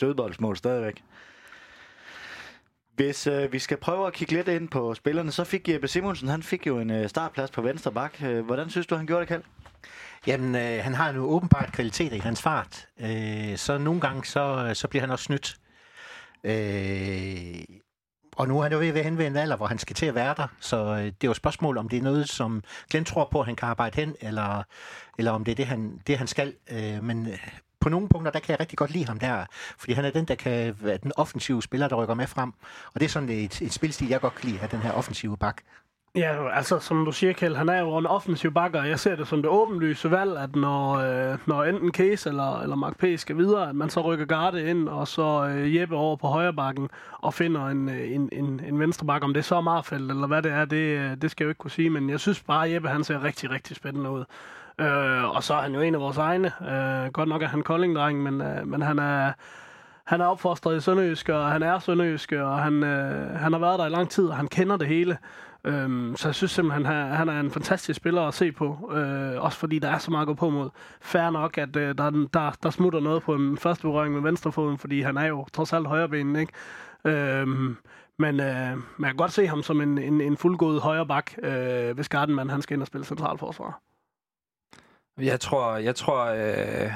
[0.00, 1.02] dødboldsmål stadigvæk.
[2.94, 6.28] Hvis øh, vi skal prøve at kigge lidt ind på spillerne, så fik Jeppe Simonsen,
[6.28, 8.22] han fik jo en øh, startplads på venstre bak.
[8.22, 9.42] Øh, hvordan synes du, han gjorde det, Kald?
[10.28, 12.88] Jamen, øh, han har nu åbenbart kvaliteter i hans fart.
[13.00, 15.56] Øh, så nogle gange, så, øh, så bliver han også snydt.
[16.44, 17.78] Øh,
[18.36, 20.14] og nu er han jo ved at henvende en alder, hvor han skal til at
[20.14, 20.46] være der.
[20.60, 23.40] Så øh, det er jo et spørgsmål, om det er noget, som Glenn tror på,
[23.40, 24.62] at han kan arbejde hen, eller,
[25.18, 26.54] eller om det er det, han, det, han skal.
[26.70, 27.48] Øh, men øh,
[27.80, 29.44] på nogle punkter, der kan jeg rigtig godt lide ham der,
[29.78, 32.52] fordi han er den, der kan være den offensive spiller, der rykker med frem.
[32.94, 35.36] Og det er sådan et, et spilstil, jeg godt kan lide, at den her offensive
[35.36, 35.62] bak.
[36.14, 39.16] Ja, altså som du siger, Kjell, han er jo en offensiv bakker, og jeg ser
[39.16, 43.04] det som det åbenlyse valg, at når, øh, når enten Case eller, eller Mark P.
[43.16, 46.52] skal videre, at man så rykker Garde ind, og så øh, Jeppe over på højre
[46.52, 49.24] bakken og finder en, øh, en, en, en venstre bakke.
[49.24, 51.50] Om det er så Marfeldt, eller hvad det er, det, øh, det skal jeg jo
[51.50, 54.24] ikke kunne sige, men jeg synes bare, at Jeppe han ser rigtig, rigtig spændende ud.
[54.80, 56.52] Øh, og så er han jo en af vores egne.
[56.60, 59.32] Øh, godt nok er han koldingdreng, men, øh, men han er
[60.04, 63.78] han er opfostret i Sønderjysk, og han er Sønderjysk, og han, øh, han har været
[63.78, 65.18] der i lang tid, og han kender det hele.
[65.68, 68.92] Øhm, så jeg synes simpelthen, han, han er en fantastisk spiller at se på.
[68.92, 70.70] Øh, også fordi der er så meget at gå på mod.
[71.00, 74.78] Færre nok, at øh, der, der, der smutter noget på en første berøring med venstrefoden,
[74.78, 76.52] fordi han er jo trods alt højrebenen, ikke?
[77.04, 77.76] Øhm,
[78.18, 81.94] men øh, man kan godt se ham som en, en, en fuldgod højre bak, øh,
[81.94, 83.80] hvis Gardenman han skal ind og spille centralforsvar.
[85.18, 86.92] Jeg tror, jeg tror, øh,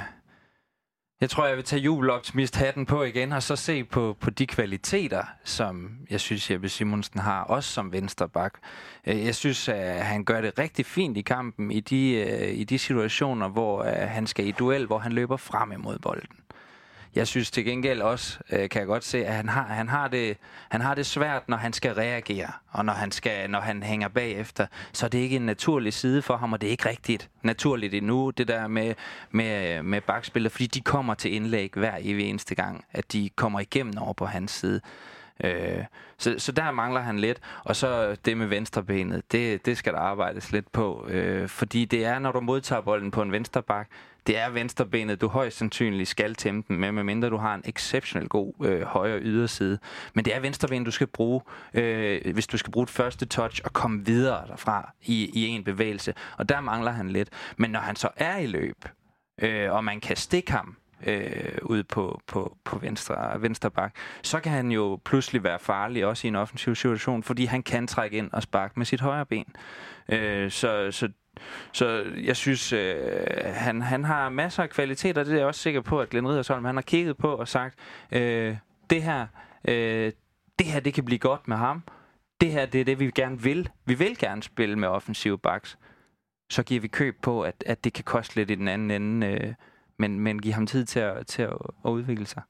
[1.23, 5.23] jeg tror, jeg vil tage juleoptimist-hatten på igen, og så se på, på de kvaliteter,
[5.45, 8.55] som jeg synes, Jeppe Simonsen har, også som vensterbak.
[9.07, 12.65] Øh, jeg synes, at han gør det rigtig fint i kampen i de, øh, i
[12.65, 16.37] de situationer, hvor øh, han skal i duel, hvor han løber frem imod bolden.
[17.15, 20.09] Jeg synes til gengæld også, øh, kan jeg godt se, at han har, han, har
[20.09, 20.37] det,
[20.69, 24.09] han har det svært, når han skal reagere, og når han, skal, når han hænger
[24.09, 24.67] bagefter.
[24.93, 27.95] Så det er ikke en naturlig side for ham, og det er ikke rigtigt naturligt
[27.95, 28.95] endnu, det der med,
[29.31, 33.61] med, med bakspillet, fordi de kommer til indlæg hver evig eneste gang, at de kommer
[33.61, 34.81] igennem over på hans side.
[35.45, 35.85] Øh,
[36.19, 37.41] så, så der mangler han lidt.
[37.65, 41.07] Og så det med venstrebenet, det, det skal der arbejdes lidt på.
[41.09, 43.89] Øh, fordi det er, når du modtager bolden på en vensterbak,
[44.27, 48.31] det er venstrebenet, du højst sandsynligt skal tæmme den med, medmindre du har en exceptionelt
[48.31, 49.79] god øh, højre yderside.
[50.15, 51.41] Men det er venstrebenet, du skal bruge,
[51.75, 55.65] øh, hvis du skal bruge et første touch og komme videre derfra i, i en
[55.65, 56.15] bevægelse.
[56.39, 57.29] Og der mangler han lidt.
[57.57, 58.85] Men når han så er i løb,
[59.43, 64.41] øh, og man kan stikke ham, øh, ude på, på, på venstre, venstre bak, så
[64.41, 68.17] kan han jo pludselig være farlig også i en offensiv situation, fordi han kan trække
[68.17, 69.47] ind og sparke med sit højre ben.
[70.09, 71.09] Øh, så, så,
[71.73, 72.97] så jeg synes, øh,
[73.45, 76.65] han, han har masser af kvaliteter, det er jeg også sikker på, at Glenn Riddersholm,
[76.65, 77.79] han har kigget på og sagt,
[78.13, 78.57] øh,
[78.91, 79.27] det her,
[79.69, 80.13] øh,
[80.59, 81.83] det her, det kan blive godt med ham.
[82.41, 83.69] Det her, det er det, vi gerne vil.
[83.85, 85.79] Vi vil gerne spille med offensive backs.
[86.51, 89.27] Så giver vi køb på, at, at det kan koste lidt i den anden ende,
[89.27, 89.55] øh,
[89.99, 92.43] men, men give ham tid til at, til at, at udvikle sig.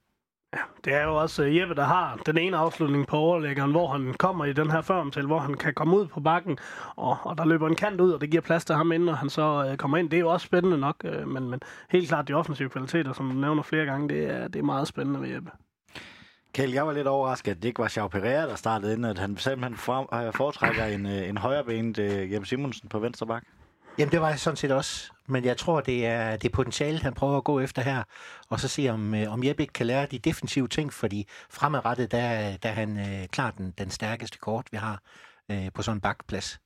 [0.85, 4.45] Det er jo også Jeppe, der har den ene afslutning på overlæggeren, hvor han kommer
[4.45, 6.59] i den her form til, hvor han kan komme ud på bakken,
[6.97, 9.19] og, og der løber en kant ud, og det giver plads til ham, inden og
[9.19, 10.11] han så øh, kommer ind.
[10.11, 11.61] Det er jo også spændende nok, øh, men, men
[11.91, 14.89] helt klart de offensive kvaliteter, som du nævner flere gange, det er, det er meget
[14.89, 15.51] spændende ved Jeppe.
[16.55, 19.19] Kjell, jeg var lidt overrasket, at det ikke var Xiao Pereira, der startede inden, at
[19.19, 23.43] han simpelthen øh, foretrækker en, øh, en højrebenet øh, Jeppe Simonsen på venstre bak.
[23.99, 25.13] Jamen, det var jeg sådan set også.
[25.29, 28.03] Men jeg tror, det er det potentiale, han prøver at gå efter her.
[28.49, 32.11] Og så se, om, øh, om Jeppe ikke kan lære de defensive ting, fordi fremadrettet,
[32.13, 35.03] der, der er han øh, klart den, den stærkeste kort, vi har
[35.51, 36.61] øh, på sådan en bakplads.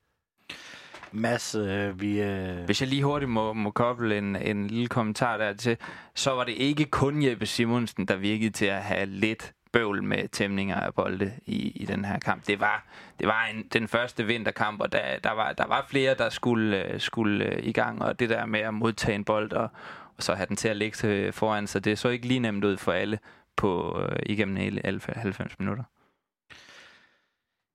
[1.12, 2.21] Mads, øh, vi...
[2.21, 2.65] Øh...
[2.65, 5.77] Hvis jeg lige hurtigt må, må koble en, en lille kommentar der til,
[6.15, 10.29] så var det ikke kun Jeppe Simonsen, der virkede til at have lidt bøvl med
[10.29, 12.47] tæmninger af bolde i, i den her kamp.
[12.47, 12.85] Det var,
[13.21, 16.85] det var en, den første vinterkamp, og der, der, var, der var flere, der skulle,
[16.85, 19.69] øh, skulle øh, i gang, og det der med at modtage en bold og,
[20.17, 22.65] og så have den til at ligge øh, foran sig, det så ikke lige nemt
[22.65, 23.19] ud for alle
[23.57, 25.85] på øh, igennem hele 90 minutter.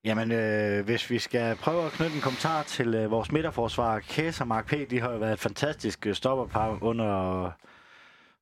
[0.05, 4.41] Jamen, øh, hvis vi skal prøve at knytte en kommentar til øh, vores midterforsvar, Kæs
[4.41, 7.51] og Mark P., de har jo været et fantastisk stopperpar under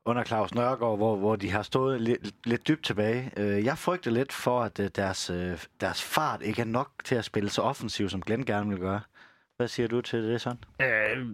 [0.06, 3.32] under Claus Nørgaard, hvor, hvor de har stået lidt, lidt dybt tilbage.
[3.38, 7.16] Øh, jeg frygter lidt for, at øh, deres, øh, deres fart ikke er nok til
[7.16, 9.02] at spille så offensivt, som Glenn gerne vil gøre.
[9.58, 10.60] Hvad siger du til det, sådan?
[10.82, 11.28] Øh,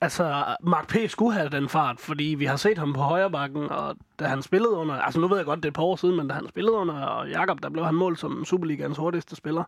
[0.00, 0.96] altså, Mark P.
[1.08, 4.42] skulle have den fart, fordi vi har set ham på højre bakken, og da han
[4.42, 4.94] spillede under...
[4.94, 6.76] Altså, nu ved jeg godt, det er et par år siden, men da han spillede
[6.76, 9.64] under Jakob, der blev han målt som Superligans hurtigste spiller.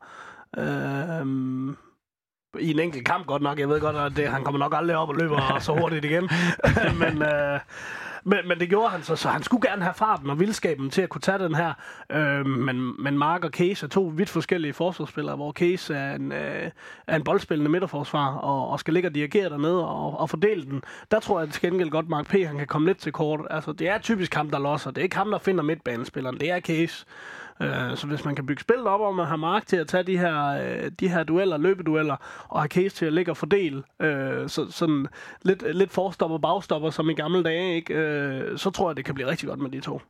[0.58, 1.26] Øh,
[2.60, 3.58] i en enkelt kamp godt nok.
[3.58, 6.30] Jeg ved godt, at det, han kommer nok aldrig op og løber så hurtigt igen.
[7.00, 7.60] men, øh,
[8.24, 11.02] men, men det gjorde han så, så han skulle gerne have farten og vildskaben til
[11.02, 11.72] at kunne tage den her.
[12.10, 16.32] Øh, men, men Mark og Case er to vidt forskellige forsvarsspillere, hvor Case er en,
[16.32, 16.70] øh,
[17.06, 20.82] er en boldspillende midterforsvar og, og skal ligge og dirigere dernede og, og fordele den.
[21.10, 22.32] Der tror jeg til gengæld godt, Mark P.
[22.32, 23.40] han kan komme lidt til kort.
[23.50, 24.90] Altså, det er typisk ham, der losser.
[24.90, 26.40] Det er ikke ham, der finder midtbanespilleren.
[26.40, 27.06] Det er Case.
[27.60, 30.02] Øh, så hvis man kan bygge spillet op og man har Mark til at tage
[30.02, 32.16] de her, øh, de her dueller, løbedueller,
[32.48, 35.06] og har Case til at ligge og fordele, øh, så, sådan
[35.42, 37.94] lidt, lidt forstopper bagstopper som i gamle dage, ikke?
[37.94, 40.00] Øh, så tror jeg, det kan blive rigtig godt med de to.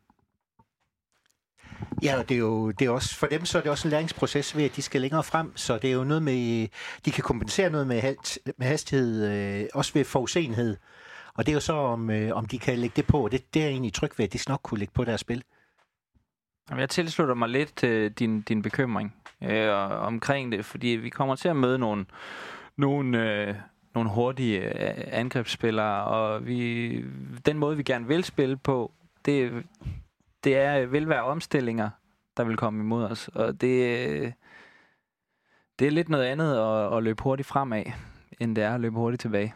[2.03, 4.57] Ja, det er jo det er også, for dem så er det også en læringsproces
[4.57, 6.69] ved, at de skal længere frem, så det er jo noget med,
[7.05, 10.77] de kan kompensere noget med, halt, med hastighed, øh, også ved forudsenhed.
[11.35, 13.55] Og det er jo så, om, øh, om de kan lægge det på, og det,
[13.55, 15.43] det er egentlig tryg ved, at de nok kunne lægge på deres spil.
[16.71, 19.71] Jeg tilslutter mig lidt til din, din bekymring øh,
[20.03, 22.07] omkring det, fordi vi kommer til at møde nogle,
[22.77, 23.55] nogle, øh,
[23.95, 27.05] nogle hurtige øh, angrebsspillere, og vi,
[27.47, 28.93] den måde, vi gerne vil spille på,
[29.25, 29.65] det,
[30.45, 31.91] det er, øh, vil være omstillinger,
[32.37, 34.33] der vil komme imod os, og det, øh,
[35.79, 37.85] det er lidt noget andet at, at løbe hurtigt fremad,
[38.41, 39.55] end det er at løbe hurtigt tilbage.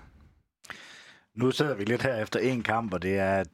[1.35, 3.45] Nu sidder vi lidt her efter en kamp, og det er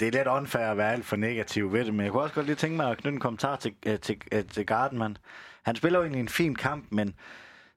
[0.00, 2.34] det er lidt unfair at være alt for negativ ved det, men jeg kunne også
[2.34, 5.16] godt lige tænke mig at knytte en kommentar til, øh, til, til, øh, til Gardenman.
[5.62, 7.14] Han spiller jo egentlig en fin kamp, men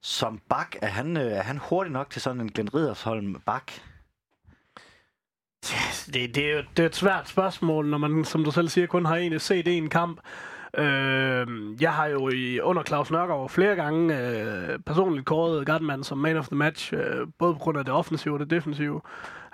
[0.02, 3.72] som bak, er han, øh, er han hurtig nok til sådan en Glenn Ridersholm bak?
[6.06, 8.86] Det, det, er jo, det er et svært spørgsmål, når man, som du selv siger,
[8.86, 10.20] kun har en set en kamp.
[10.78, 11.46] Øh,
[11.80, 16.36] jeg har jo i, under Claus Nørgaard flere gange øh, personligt kåret Gardenman som man
[16.36, 19.00] of the match, øh, både på grund af det offensive og det defensive.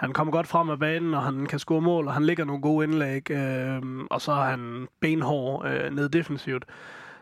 [0.05, 2.63] Han kommer godt frem af banen, og han kan score mål, og han ligger nogle
[2.63, 6.65] gode indlæg, øh, og så er han benhård øh, ned defensivt.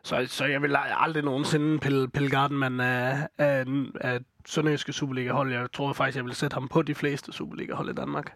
[0.03, 3.65] Så, så jeg vil aldrig nogensinde pille, pille Gardenman af, af,
[4.01, 5.53] af Sønderjyske Superliga-hold.
[5.53, 8.33] Jeg tror faktisk, jeg vil sætte ham på de fleste Superliga-hold i Danmark.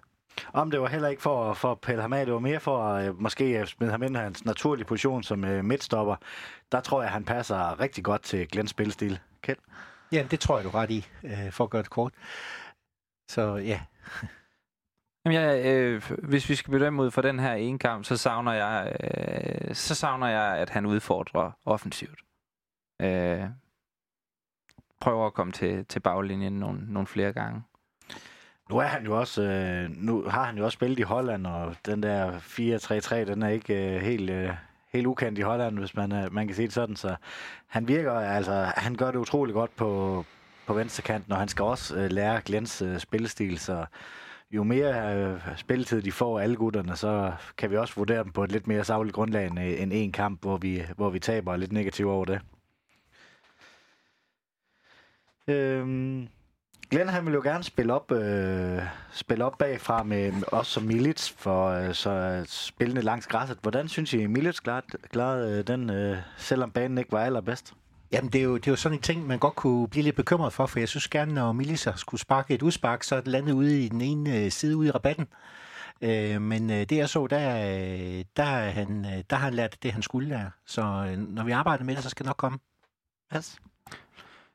[0.52, 2.82] Om det var heller ikke for, for at pille ham af, det var mere for
[2.82, 6.16] at uh, måske at smide ham ind i hans naturlige position som uh, midtstopper.
[6.72, 9.18] Der tror jeg, han passer rigtig godt til Glens spilstil.
[9.42, 9.58] Kjeld?
[10.12, 12.12] Ja, det tror jeg, du ret i, uh, for at gøre det kort.
[13.28, 13.80] Så ja.
[15.24, 18.52] Jamen, jeg, øh, hvis vi skal bedømme ud for den her ene kamp, så savner
[18.52, 22.18] jeg, øh, så savner jeg, at han udfordrer offensivt.
[23.02, 23.44] Øh,
[25.00, 27.62] prøver at komme til, til baglinjen nogle, nogle flere gange.
[28.70, 31.74] Nu er han jo også, øh, nu har han jo også spillet i Holland, og
[31.86, 34.50] den der 4-3-3, den er ikke øh, helt, øh,
[34.92, 36.96] helt ukendt i Holland, hvis man, øh, man kan sige det sådan.
[36.96, 37.16] Så
[37.66, 40.24] han virker, altså, han gør det utrolig godt på,
[40.66, 43.86] på venstrekanten, og han skal også øh, lære Glens øh, spillestil, så
[44.50, 48.44] jo mere øh, spilletid de får alle gutterne, så kan vi også vurdere dem på
[48.44, 51.56] et lidt mere savligt grundlag end, øh, end en kamp, hvor vi, hvor vi taber
[51.56, 52.40] lidt negativt over det.
[55.48, 56.28] Øhm,
[56.90, 61.30] Glenn han vil jo gerne spille op, øh, spille op bagfra med os som Milits
[61.30, 63.58] for øh, så øh, spillende langs græsset.
[63.62, 67.74] Hvordan synes I, Milits klarede, klarede øh, den, øh, selvom banen ikke var allerbedst?
[68.12, 70.16] Jamen, det er, jo, det er jo sådan en ting, man godt kunne blive lidt
[70.16, 73.28] bekymret for, for jeg synes gerne, når Milisa skulle sparke et udspark, så er det
[73.28, 75.26] landet ude i den ene øh, side ude i rabatten.
[76.02, 79.92] Øh, men øh, det jeg så, der, øh, der, han, der har han lært det,
[79.92, 80.50] han skulle lære.
[80.66, 82.58] Så når vi arbejder med det, så skal det nok komme.
[83.36, 83.58] Yes.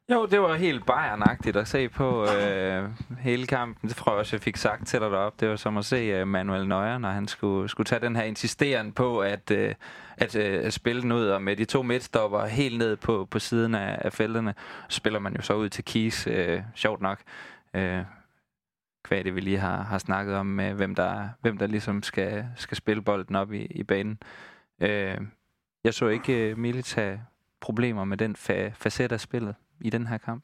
[0.09, 1.23] Jo, det var helt bayern
[1.55, 2.89] at se på øh,
[3.19, 3.89] hele kampen.
[3.89, 5.37] Det tror jeg også, jeg fik sagt til dig deroppe.
[5.39, 8.23] Det var som at se øh, Manuel Neuer, når han skulle, skulle tage den her
[8.23, 9.75] insisteren på at, øh,
[10.17, 11.25] at, øh, at spille den ud.
[11.27, 14.53] Og med de to midtstopper helt ned på, på siden af, af feltene,
[14.89, 16.27] spiller man jo så ud til Kies.
[16.27, 17.19] Øh, sjovt nok.
[17.73, 18.01] Øh,
[19.03, 22.45] kvad det, vi lige har, har snakket om, med, hvem, der, hvem der ligesom skal,
[22.55, 24.19] skal spille bolden op i, i banen.
[24.81, 25.17] Øh,
[25.83, 27.19] jeg så ikke øh, uh, Milita
[27.61, 30.43] problemer med den fa- facet af spillet i den her kamp?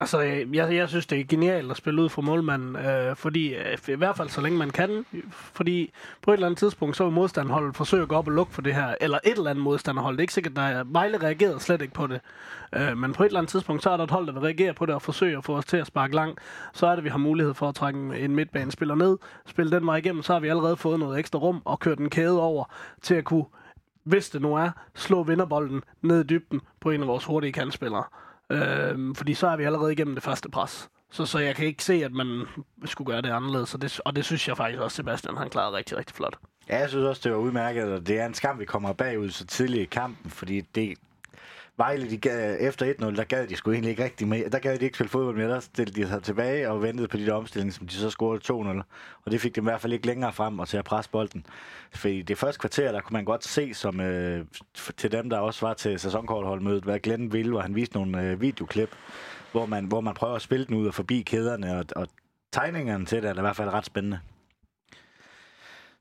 [0.00, 3.54] Altså, øh, jeg, jeg synes, det er genialt at spille ud for målmanden, øh, fordi
[3.54, 7.04] øh, i hvert fald så længe man kan, fordi på et eller andet tidspunkt, så
[7.04, 9.64] vil modstanderholdet forsøge at gå op og lukke for det her, eller et eller andet
[9.64, 10.16] modstanderhold.
[10.16, 12.20] Det er ikke sikkert, at Vejle reagerede slet ikke på det,
[12.74, 14.74] øh, men på et eller andet tidspunkt, så er der et hold, der vil reagere
[14.74, 16.40] på det og forsøge at få os til at sparke langt.
[16.72, 19.96] Så er det, vi har mulighed for at trække en midtbanespiller ned, spille den vej
[19.96, 22.64] igennem, så har vi allerede fået noget ekstra rum og kørt en kæde over
[23.02, 23.44] til at kunne,
[24.04, 28.04] hvis det nu er, slå vinderbolden ned i dybden på en af vores hurtige kandspillere.
[28.50, 30.88] Øh, fordi så er vi allerede igennem det første pres.
[31.10, 32.44] Så, så jeg kan ikke se, at man
[32.84, 33.74] skulle gøre det anderledes.
[33.74, 36.36] Og det, og det synes jeg faktisk også, Sebastian han klarede rigtig, rigtig flot.
[36.68, 39.30] Ja, jeg synes også, det var udmærket, og det er en skam, vi kommer bagud
[39.30, 40.94] så tidligt i kampen, fordi det,
[41.78, 44.50] Vejle, de gad, efter 1-0, der gad de sgu egentlig ikke rigtig med.
[44.50, 45.48] Der gad de ikke spille fodbold mere.
[45.48, 48.40] Der stillede de sig tilbage og ventede på de der omstillinger, som de så scorede
[48.80, 48.82] 2-0.
[49.24, 51.46] Og det fik dem i hvert fald ikke længere frem og til at presse bolden.
[51.94, 54.44] Fordi det første kvarter, der kunne man godt se, som øh,
[54.96, 58.40] til dem, der også var til sæsonkortholdmødet, hvad Glenn ville, hvor han viste nogle øh,
[58.40, 58.90] videoklip,
[59.52, 62.08] hvor man, hvor man prøver at spille den ud og forbi kæderne, og, og
[62.52, 64.20] tegningerne til det er i hvert fald ret spændende.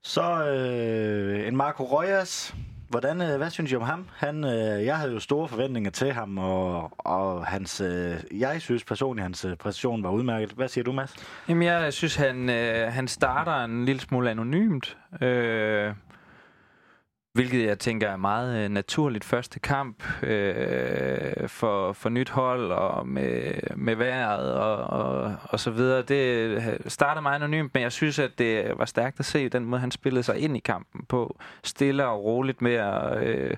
[0.01, 2.55] Så øh, en Marco Rojas,
[2.89, 4.07] Hvordan, øh, hvad synes I om ham?
[4.15, 8.83] Han, øh, jeg havde jo store forventninger til ham, og, og hans, øh, jeg synes
[8.83, 10.51] personligt, hans præstation var udmærket.
[10.51, 11.15] Hvad siger du, Mads?
[11.49, 12.49] Jamen, jeg synes, han,
[12.89, 14.97] han starter en lille smule anonymt.
[15.21, 15.93] Øh,
[17.37, 23.07] Hvilket jeg tænker er meget øh, naturligt første kamp øh, for, for nyt hold og
[23.07, 26.01] med, med vejret og, og, og så videre.
[26.01, 29.65] Det øh, startede meget anonymt, men jeg synes, at det var stærkt at se den
[29.65, 31.39] måde, han spillede sig ind i kampen på.
[31.63, 33.55] Stille og roligt med at øh,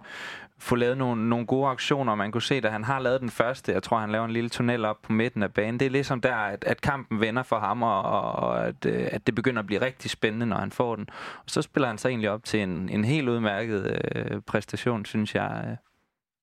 [0.60, 2.16] få lavet nogle, nogle gode aktioner.
[2.16, 3.72] Man kunne se, at han har lavet den første.
[3.72, 5.80] Jeg tror, han laver en lille tunnel op på midten af banen.
[5.80, 9.28] Det er ligesom der, at, at kampen vender for ham, og, og at, øh, at
[9.28, 11.08] det begynder at blive rigtig spændende, når han får den.
[11.38, 15.36] Og så spiller han sig egentlig op til en, en helt udmærket øh, præstation, synes
[15.36, 15.78] jeg, øh,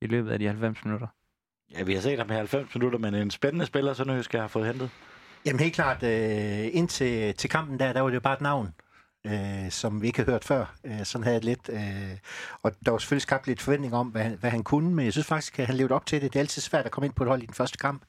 [0.02, 1.06] i løbet af de 90 minutter.
[1.78, 4.40] Ja, vi har set ham i 90 minutter, men en spændende spiller, så nu skal
[4.40, 4.90] have fået hentet.
[5.46, 8.74] Jamen helt klart, øh, indtil til kampen der, der var det jo bare et navn
[9.26, 10.74] øh, som vi ikke har hørt før.
[10.84, 11.70] Øh, sådan havde jeg lidt.
[11.72, 12.18] Øh,
[12.62, 15.26] og der var selvfølgelig skabt lidt forventning om, hvad, hvad han kunne, men jeg synes
[15.26, 16.32] faktisk, at han levede op til det.
[16.32, 18.02] Det er altid svært at komme ind på et hold i den første kamp.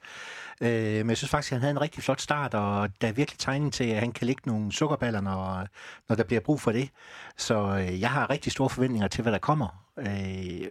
[0.61, 3.11] Øh, men jeg synes faktisk, at han havde en rigtig flot start, og der er
[3.11, 5.67] virkelig tegning til, at han kan lægge nogle sukkerballer, når,
[6.09, 6.89] når der bliver brug for det.
[7.37, 9.83] Så øh, jeg har rigtig store forventninger til, hvad der kommer.
[9.99, 10.67] Øh,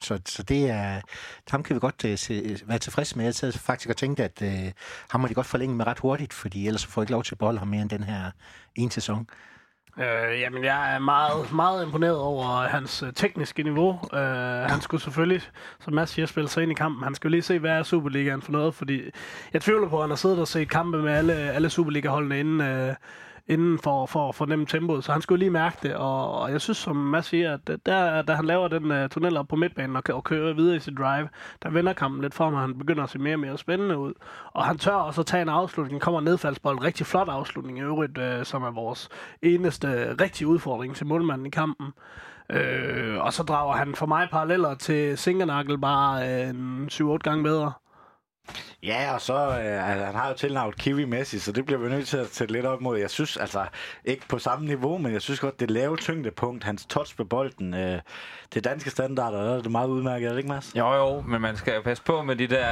[0.00, 1.00] så, så det er,
[1.50, 3.24] ham kan vi godt uh, se, øh, være tilfredse med.
[3.24, 4.72] Jeg sad faktisk og tænkt, at uh,
[5.10, 7.34] ham må de godt forlænge med ret hurtigt, fordi ellers får jeg ikke lov til
[7.34, 8.30] at beholde ham mere end den her
[8.76, 9.26] ene sæson.
[9.98, 14.00] Øh, jamen, jeg er meget, meget imponeret over hans øh, tekniske niveau.
[14.14, 14.20] Øh,
[14.70, 15.42] han skulle selvfølgelig,
[15.80, 17.04] som Mads siger, spille sig ind i kampen.
[17.04, 19.10] Han skal lige se, hvad er Superligaen for noget, fordi
[19.52, 22.60] jeg tvivler på, at han har siddet og set kampe med alle, alle Superliga-holdene inden,
[22.60, 22.94] øh,
[23.46, 26.60] inden for, for at fornemme tempoet, så han skulle lige mærke det, og, og jeg
[26.60, 29.96] synes, som Mads siger, at der, da han laver den uh, tunnel op på midtbanen
[29.96, 31.28] og, og kører videre i sit drive,
[31.62, 33.98] der vender kampen lidt for ham, og han begynder at se mere og mere spændende
[33.98, 34.12] ud.
[34.52, 38.18] Og han tør også at tage en afslutning, kommer nedfaldsbold, rigtig flot afslutning i øvrigt,
[38.18, 39.08] uh, som er vores
[39.42, 41.86] eneste rigtige udfordring til målmanden i kampen.
[42.52, 46.50] Øh, og så drager han for mig paralleller til Singernagel bare øh,
[46.92, 47.72] 7-8 gange bedre.
[48.82, 52.08] Ja, og så, øh, han har jo tilnavnet Kiwi Messi, så det bliver vi nødt
[52.08, 52.98] til at sætte lidt op mod.
[52.98, 53.64] Jeg synes altså,
[54.04, 57.74] ikke på samme niveau, men jeg synes godt, det lave tyngdepunkt, hans touch på bolden,
[57.74, 58.00] øh,
[58.54, 60.72] det danske standarder, der er det meget udmærket, er det ikke, Mads?
[60.74, 62.68] Jo, jo, men man skal passe på med de der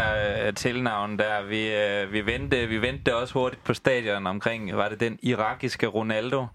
[0.46, 1.42] øh, tilnavne der.
[1.42, 5.86] Vi, øh, vi, vendte, vi vendte også hurtigt på stadion omkring, var det den irakiske
[5.86, 6.46] Ronaldo?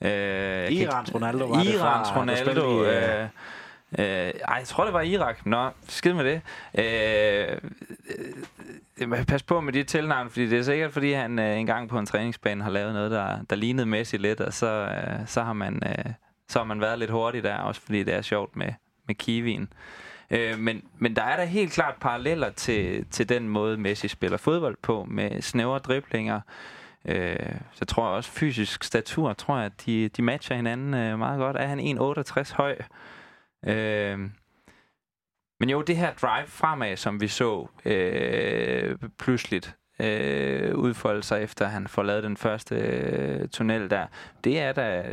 [0.00, 3.28] Øh, Irans Ronaldo var Irans det fra, Ronaldo, øh,
[3.98, 4.04] Øh,
[4.48, 5.46] ej, jeg tror, det var Irak.
[5.46, 6.40] Nå, skid med det.
[6.78, 7.58] Øh,
[9.00, 11.88] øh, øh pas på med de tilnavn, fordi det er sikkert, fordi han øh, engang
[11.88, 15.42] på en træningsbane har lavet noget, der, der lignede Messi lidt, og så, øh, så,
[15.42, 16.12] har man, øh,
[16.48, 18.72] så har man været lidt hurtig der, også fordi det er sjovt med,
[19.06, 19.68] med kiwien.
[20.30, 24.38] Øh, men, men der er der helt klart paralleller til, til den måde, Messi spiller
[24.38, 26.40] fodbold på, med snævre driblinger.
[27.04, 27.36] Øh,
[27.72, 31.38] så tror jeg også fysisk statur, tror jeg, at de, de matcher hinanden øh, meget
[31.38, 31.56] godt.
[31.56, 32.76] Er han 1,68 høj?
[33.64, 34.18] Øh,
[35.60, 41.66] men jo, det her drive fremad, som vi så øh, pludseligt, øh, udfolde sig, efter
[41.66, 44.06] han får lavet den første øh, tunnel der.
[44.44, 45.12] Det er da,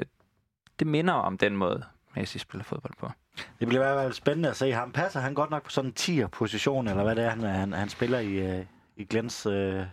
[0.79, 1.83] det minder om den måde,
[2.15, 3.11] Messi spiller fodbold på.
[3.59, 4.91] Det bliver i hvert fald spændende at se ham.
[4.91, 7.89] Passer han godt nok på sådan en 10'er-position, eller hvad det er, han, han, han
[7.89, 8.65] spiller i, øh,
[8.95, 9.85] i Glens øh,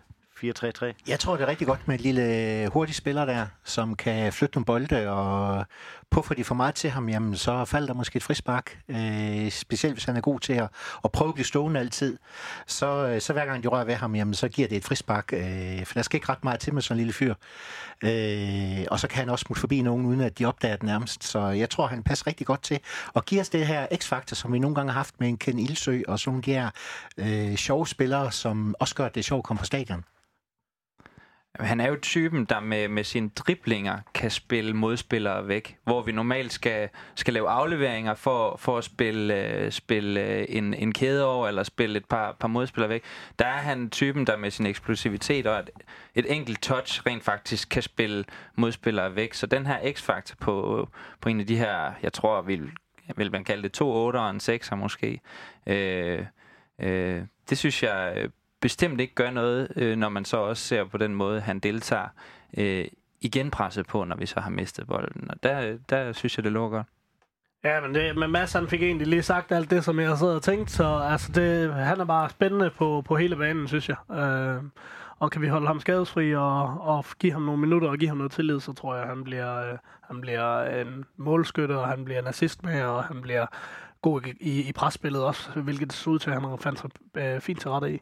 [0.44, 0.92] 4-3-3?
[1.08, 4.32] Jeg tror, det er rigtig godt med en lille øh, hurtig spiller der, som kan
[4.32, 5.66] flytte nogle bolde, og
[6.10, 8.78] puffer de for meget til ham, jamen så falder der måske et frispark.
[8.88, 10.68] Øh, specielt hvis han er god til at,
[11.04, 12.18] at prøve at blive stående altid.
[12.66, 15.32] Så, øh, så hver gang de rører ved ham, jamen så giver det et frispark.
[15.32, 17.34] Øh, for der skal ikke ret meget til med sådan en lille fyr.
[18.04, 21.24] Øh, og så kan han også smutte forbi nogen, uden at de opdager det nærmest.
[21.24, 22.78] Så jeg tror, han passer rigtig godt til
[23.16, 25.58] at give os det her x-faktor, som vi nogle gange har haft med en Ken
[25.58, 26.70] Ildsø, og sådan de her
[27.18, 30.04] øh, sjove spillere, som også gør, at det er sjovt at komme på stadion.
[31.58, 36.12] Han er jo typen, der med, med sine driblinger kan spille modspillere væk, hvor vi
[36.12, 41.26] normalt skal, skal lave afleveringer for, for at spille, uh, spille øh, en, en kæde
[41.26, 43.04] over, eller spille et par, par modspillere væk.
[43.38, 45.70] Der er han typen, der med sin eksplosivitet og et,
[46.14, 48.24] et enkelt touch rent faktisk kan spille
[48.56, 49.34] modspillere væk.
[49.34, 50.88] Så den her x-faktor på,
[51.20, 52.70] på en af de her, jeg tror, vil,
[53.16, 55.20] vil man kalde det to 8 og en 6'er måske,
[55.66, 56.24] øh,
[56.78, 58.30] øh, det synes jeg øh,
[58.60, 62.08] bestemt ikke gør noget, øh, når man så også ser på den måde, han deltager
[62.58, 62.84] øh,
[63.20, 65.30] igen presset på, når vi så har mistet bolden.
[65.30, 66.86] Og der, der synes jeg, det lukker godt.
[67.64, 70.34] Ja, men, det, men Mads han fik egentlig lige sagt alt det, som jeg sad
[70.34, 73.96] og tænkte, så altså det, han er bare spændende på, på hele banen, synes jeg.
[74.10, 74.62] Øh,
[75.18, 78.16] og kan vi holde ham skadesfri og, og give ham nogle minutter og give ham
[78.16, 82.20] noget tillid, så tror jeg, han bliver, øh, han bliver en målskytte, og han bliver
[82.20, 83.46] en assist med, og han bliver
[84.02, 86.90] god i, i, i presspillet også, hvilket det så ud til, at han fandt sig
[87.16, 88.00] øh, fint til rette i.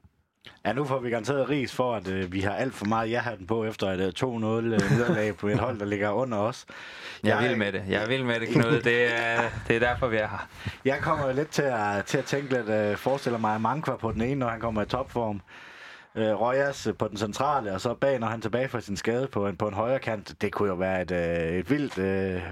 [0.64, 3.46] Ja, nu får vi garanteret ris for, at øh, vi har alt for meget ja-hatten
[3.46, 6.66] på efter et øh, 2-0 øh, nederlag på et hold, der ligger under os.
[7.22, 7.84] Jeg, jeg vil med det.
[7.88, 8.82] Jeg vil med det, Knud.
[8.88, 10.48] Det er, det er derfor, vi er her.
[10.84, 14.20] Jeg kommer lidt til at, til at tænke lidt, øh, forestiller mig Mankwa på den
[14.20, 15.40] ene, når han kommer i topform.
[16.14, 19.28] Øh, Rojas på den centrale, og så bag, når han er tilbage fra sin skade
[19.32, 20.42] på en, på en højre kant.
[20.42, 21.98] Det kunne jo være et, øh, et vildt...
[21.98, 22.42] Øh,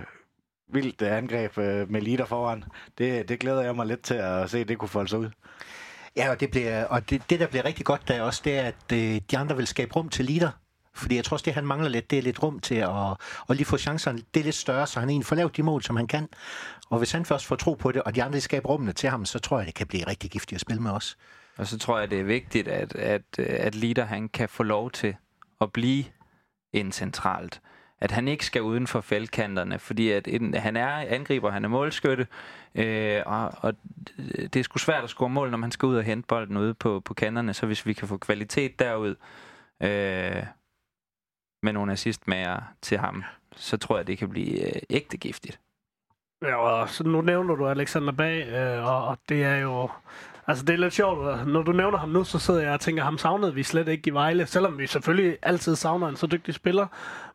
[0.69, 2.65] vildt angreb øh, med Lider foran.
[2.99, 5.31] Det, det glæder jeg mig lidt til at se, det kunne folde sig ud.
[6.17, 8.63] Ja, og det, bliver, og det, det der bliver rigtig godt der også, det er,
[8.63, 10.51] at øh, de andre vil skabe rum til leader.
[10.95, 12.91] Fordi jeg tror også, det han mangler lidt, det er lidt rum til at,
[13.49, 15.83] at lige få chancerne det er lidt større, så han egentlig får lavet de mål,
[15.83, 16.29] som han kan.
[16.91, 19.25] Og hvis han først får tro på det, og de andre skaber rummene til ham,
[19.25, 21.17] så tror jeg, det kan blive rigtig giftigt at spille med os.
[21.57, 24.91] Og så tror jeg, det er vigtigt, at, at, at leader han kan få lov
[24.91, 25.17] til
[25.61, 26.05] at blive
[26.73, 27.61] en centralt
[28.01, 31.69] at han ikke skal uden for feltkanterne, fordi at en, han er angriber, han er
[31.69, 32.27] målskytte,
[32.75, 33.75] øh, og, og
[34.17, 36.75] det er sgu svært at score mål, når man skal ud og hente bolden ude
[36.75, 39.15] på, på kanterne, så hvis vi kan få kvalitet derud
[39.83, 40.43] øh,
[41.63, 43.25] med nogle assistmager til ham,
[43.57, 45.61] så tror jeg, det kan blive øh, ægte giftigt.
[46.43, 49.91] Ja, og så nu nævner du Alexander Bag, øh, og, og det er jo
[50.49, 51.47] Altså, det er lidt sjovt.
[51.47, 54.09] Når du nævner ham nu, så sidder jeg og tænker, ham savnede vi slet ikke
[54.09, 54.47] i Vejle.
[54.47, 56.87] Selvom vi selvfølgelig altid savner en så dygtig spiller.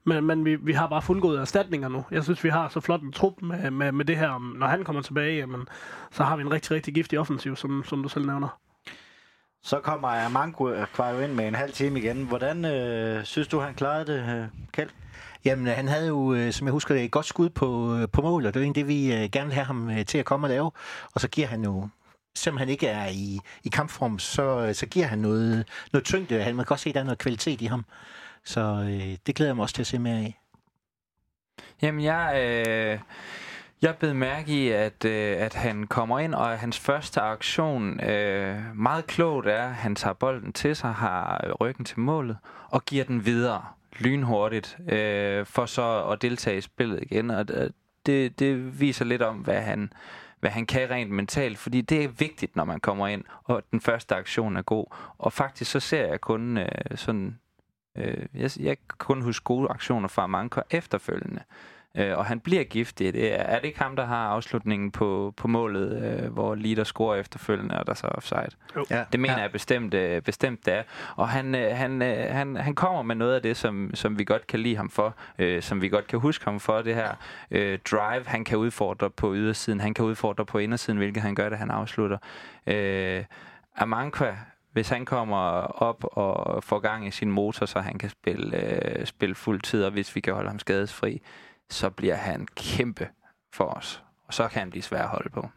[0.04, 2.06] Men, men vi, vi har bare fuldgået erstatninger nu.
[2.12, 4.54] Jeg synes, vi har så flot en trup med, med, med det her.
[4.60, 5.68] Når han kommer tilbage, jamen,
[6.12, 8.58] så har vi en rigtig, rigtig giftig offensiv, som, som du selv nævner.
[9.64, 12.24] Så kommer Amanko Kvajo ind med en halv time igen.
[12.24, 14.90] Hvordan øh, synes du, han klarede det, øh, Kjeld?
[15.46, 18.46] Jamen, han havde jo, øh, som jeg husker et godt skud på, øh, på mål,
[18.46, 20.50] og det er egentlig det, vi øh, gerne vil have ham til at komme og
[20.50, 20.72] lave.
[21.14, 21.88] Og så giver han jo
[22.36, 26.44] selvom han ikke er i, i kampform, så, så giver han noget, noget tyngde.
[26.44, 27.86] Han, man kan godt se, at der er noget kvalitet i ham.
[28.44, 30.40] Så øh, det glæder jeg mig også til at se mere af.
[31.82, 33.00] Jamen, jeg, øh,
[33.82, 38.76] jeg blev mærke i, at, øh, at han kommer ind, og hans første aktion øh,
[38.76, 42.38] meget klogt er, at han tager bolden til sig, har ryggen til målet,
[42.70, 43.66] og giver den videre
[44.00, 47.30] lynhurtigt, øh, for så at deltage i spillet igen.
[47.32, 47.70] Og øh,
[48.06, 49.94] det, det viser lidt om, hvad han,
[50.42, 53.82] hvad han kan rent mentalt, fordi det er vigtigt, når man kommer ind, og den
[53.82, 54.86] første aktion er god.
[55.18, 57.40] Og faktisk så ser jeg kun øh, sådan,
[57.98, 61.42] øh, jeg, jeg kan kun huske gode aktioner fra Manko efterfølgende.
[61.98, 63.14] Øh, og han bliver giftig.
[63.14, 66.84] Det er, er det ikke ham, der har afslutningen på, på målet, øh, hvor Lider
[66.84, 68.50] scorer efterfølgende, og der så er offside?
[68.76, 68.86] Jo.
[68.90, 69.04] Ja.
[69.12, 69.42] Det mener ja.
[69.42, 70.84] jeg bestemt, øh, bestemt det er.
[71.16, 74.24] Og han, øh, han, øh, han, han kommer med noget af det, som, som vi
[74.24, 77.16] godt kan lide ham for, øh, som vi godt kan huske ham for, det her
[77.52, 78.24] øh, drive.
[78.26, 81.72] Han kan udfordre på ydersiden, han kan udfordre på indersiden, hvilket han gør, da han
[81.72, 82.18] afslutter.
[82.68, 83.24] Øh,
[83.78, 84.38] Amankwa,
[84.74, 85.38] hvis han kommer
[85.82, 89.84] op og får gang i sin motor, så han kan spille, øh, spille fuld tid,
[89.84, 91.22] og hvis vi kan holde ham skadesfri,
[91.72, 93.10] så bliver han kæmpe
[93.54, 94.04] for os.
[94.28, 95.50] Og så kan han blive svær at holde på.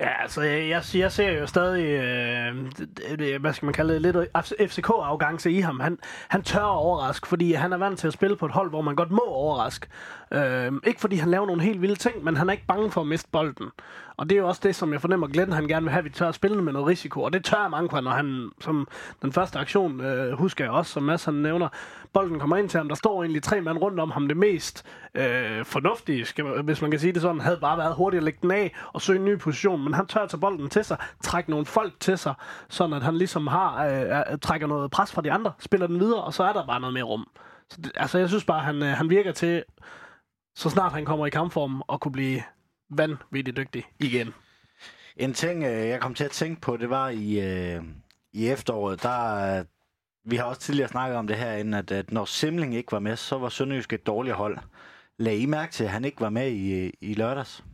[0.00, 4.16] Ja, altså, jeg, jeg, jeg ser jo stadig, øh, hvad skal man kalde det, lidt
[4.70, 5.80] FCK-afgangse i ham.
[5.80, 8.70] Han, han tør at overraske, fordi han er vant til at spille på et hold,
[8.70, 9.86] hvor man godt må overraske.
[10.32, 13.00] Øh, ikke fordi han laver nogle helt vilde ting, men han er ikke bange for
[13.00, 13.70] at miste bolden.
[14.18, 16.04] Og det er jo også det, som jeg fornemmer, Glenn han gerne vil have, at
[16.04, 17.22] vi tør at spille med noget risiko.
[17.22, 18.88] Og det tør mange for, når han, som
[19.22, 21.68] den første aktion, øh, husker jeg også, som Mads han nævner,
[22.12, 24.28] bolden kommer ind til ham, der står egentlig tre mand rundt om ham.
[24.28, 27.94] Det mest øh, fornuftige, skal man, hvis man kan sige det sådan, havde bare været
[27.94, 29.87] hurtigt at lægge den af og søge en ny position.
[29.88, 32.34] Men han tør at tage bolden til sig, trække nogle folk til sig,
[32.68, 36.24] sådan at han ligesom har, øh, trækker noget pres fra de andre, spiller den videre,
[36.24, 37.28] og så er der bare noget mere rum.
[37.70, 39.64] Så det, altså, jeg synes bare, han, øh, han virker til,
[40.56, 42.42] så snart han kommer i kampform, at kunne blive
[42.90, 44.34] vanvittigt dygtig igen.
[45.16, 47.82] En ting, øh, jeg kom til at tænke på, det var i, øh,
[48.32, 49.58] i efteråret, der...
[49.58, 49.64] Øh,
[50.24, 53.16] vi har også tidligere snakket om det herinde, at, at når Simling ikke var med,
[53.16, 54.58] så var Sønderjysk et dårligt hold.
[55.18, 57.64] Lad I mærke til, at han ikke var med i, øh, i lørdags?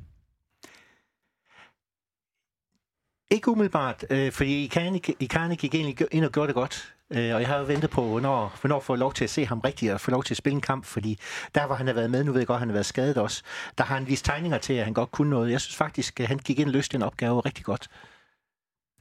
[3.35, 6.95] Ikke umiddelbart, øh, fordi Icarni, Icarni gik egentlig ind og gjorde det godt.
[7.11, 9.47] Øh, og jeg har jo ventet på, hvornår, hvornår får jeg lov til at se
[9.47, 11.19] ham rigtigt og få lov til at spille en kamp, fordi
[11.55, 13.17] der hvor han har været med, nu ved jeg godt, at han har været skadet
[13.17, 13.43] også,
[13.79, 15.51] der har han vist tegninger til, at han godt kunne noget.
[15.51, 17.89] Jeg synes faktisk, at han gik ind og løste den opgave rigtig godt.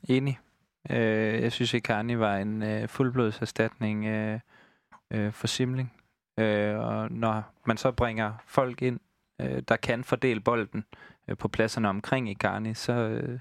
[0.09, 0.39] Enig.
[0.89, 4.39] Øh, jeg synes, at Karni var en øh, fuldblodserstatning øh,
[5.11, 5.93] øh, for Simling.
[6.39, 8.99] Øh, og når man så bringer folk ind,
[9.41, 10.85] øh, der kan fordele bolden
[11.27, 12.93] øh, på pladserne omkring Icarni, så...
[12.93, 13.39] Øh,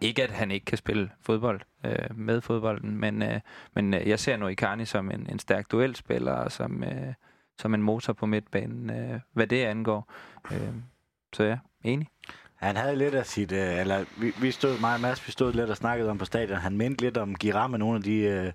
[0.00, 3.40] ikke at han ikke kan spille fodbold øh, med fodbolden, men, øh,
[3.74, 7.14] men øh, jeg ser nu Icarni som en, en stærk duelspiller, og som, øh,
[7.58, 10.12] som en motor på midtbanen, øh, hvad det angår.
[10.52, 10.74] Øh,
[11.32, 12.08] så ja, enig.
[12.54, 13.52] Han havde lidt af sit...
[13.52, 16.24] Øh, eller vi, vi stod, mig og Mads, vi stod lidt og snakkede om på
[16.24, 16.58] stadion.
[16.58, 18.52] Han mente lidt om Giram med nogle af de øh,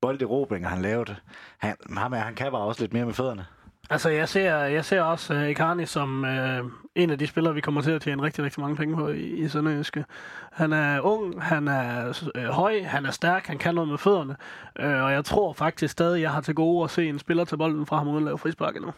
[0.00, 1.16] bolderobringer, han lavede.
[1.58, 3.46] Han, ham, han kan bare også lidt mere med fødderne.
[3.90, 7.60] Altså, jeg ser, jeg ser også uh, Icarni som uh, en af de spillere, vi
[7.60, 10.04] kommer til at tjene rigtig, rigtig mange penge på i, i Sønderjyske.
[10.52, 14.36] Han er ung, han er uh, høj, han er stærk, han kan noget med fødderne.
[14.80, 17.56] Uh, og jeg tror faktisk stadig, jeg har til gode at se en spiller til
[17.56, 18.92] bolden fra ham uden at lave frispark endnu.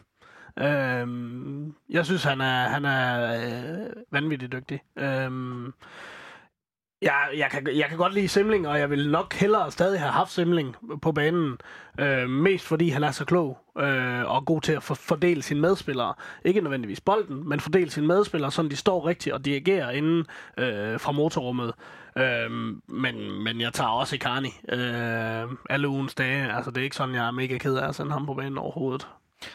[0.60, 4.80] Uh, jeg synes, han er, han er uh, vanvittigt dygtig.
[4.96, 5.72] Uh,
[7.02, 10.12] jeg, jeg, kan, jeg kan godt lide Simling, og jeg vil nok hellere stadig have
[10.12, 11.58] haft Simling på banen.
[12.00, 15.60] Øh, mest fordi han er så klog øh, og god til at for, fordele sine
[15.60, 16.14] medspillere.
[16.44, 20.26] Ikke nødvendigvis bolden, men fordele sine medspillere, så de står rigtigt og dirigerer inden
[20.58, 21.74] øh, fra motorrummet.
[22.18, 22.50] Øh,
[22.88, 26.52] men, men jeg tager også Icarni øh, alle ugens dage.
[26.52, 28.58] Altså, det er ikke sådan, jeg er mega ked af at sende ham på banen
[28.58, 29.08] overhovedet.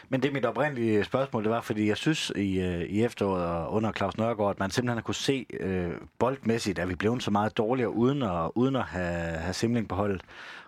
[0.08, 3.44] Men det er mit oprindelige spørgsmål, det var, fordi jeg synes i, øh, i efteråret
[3.44, 7.20] og under Claus Nørgaard, at man simpelthen har kunne se øh, boldmæssigt, at vi blev
[7.20, 10.22] så meget dårligere uden at, uden at have, have Simling på holdet.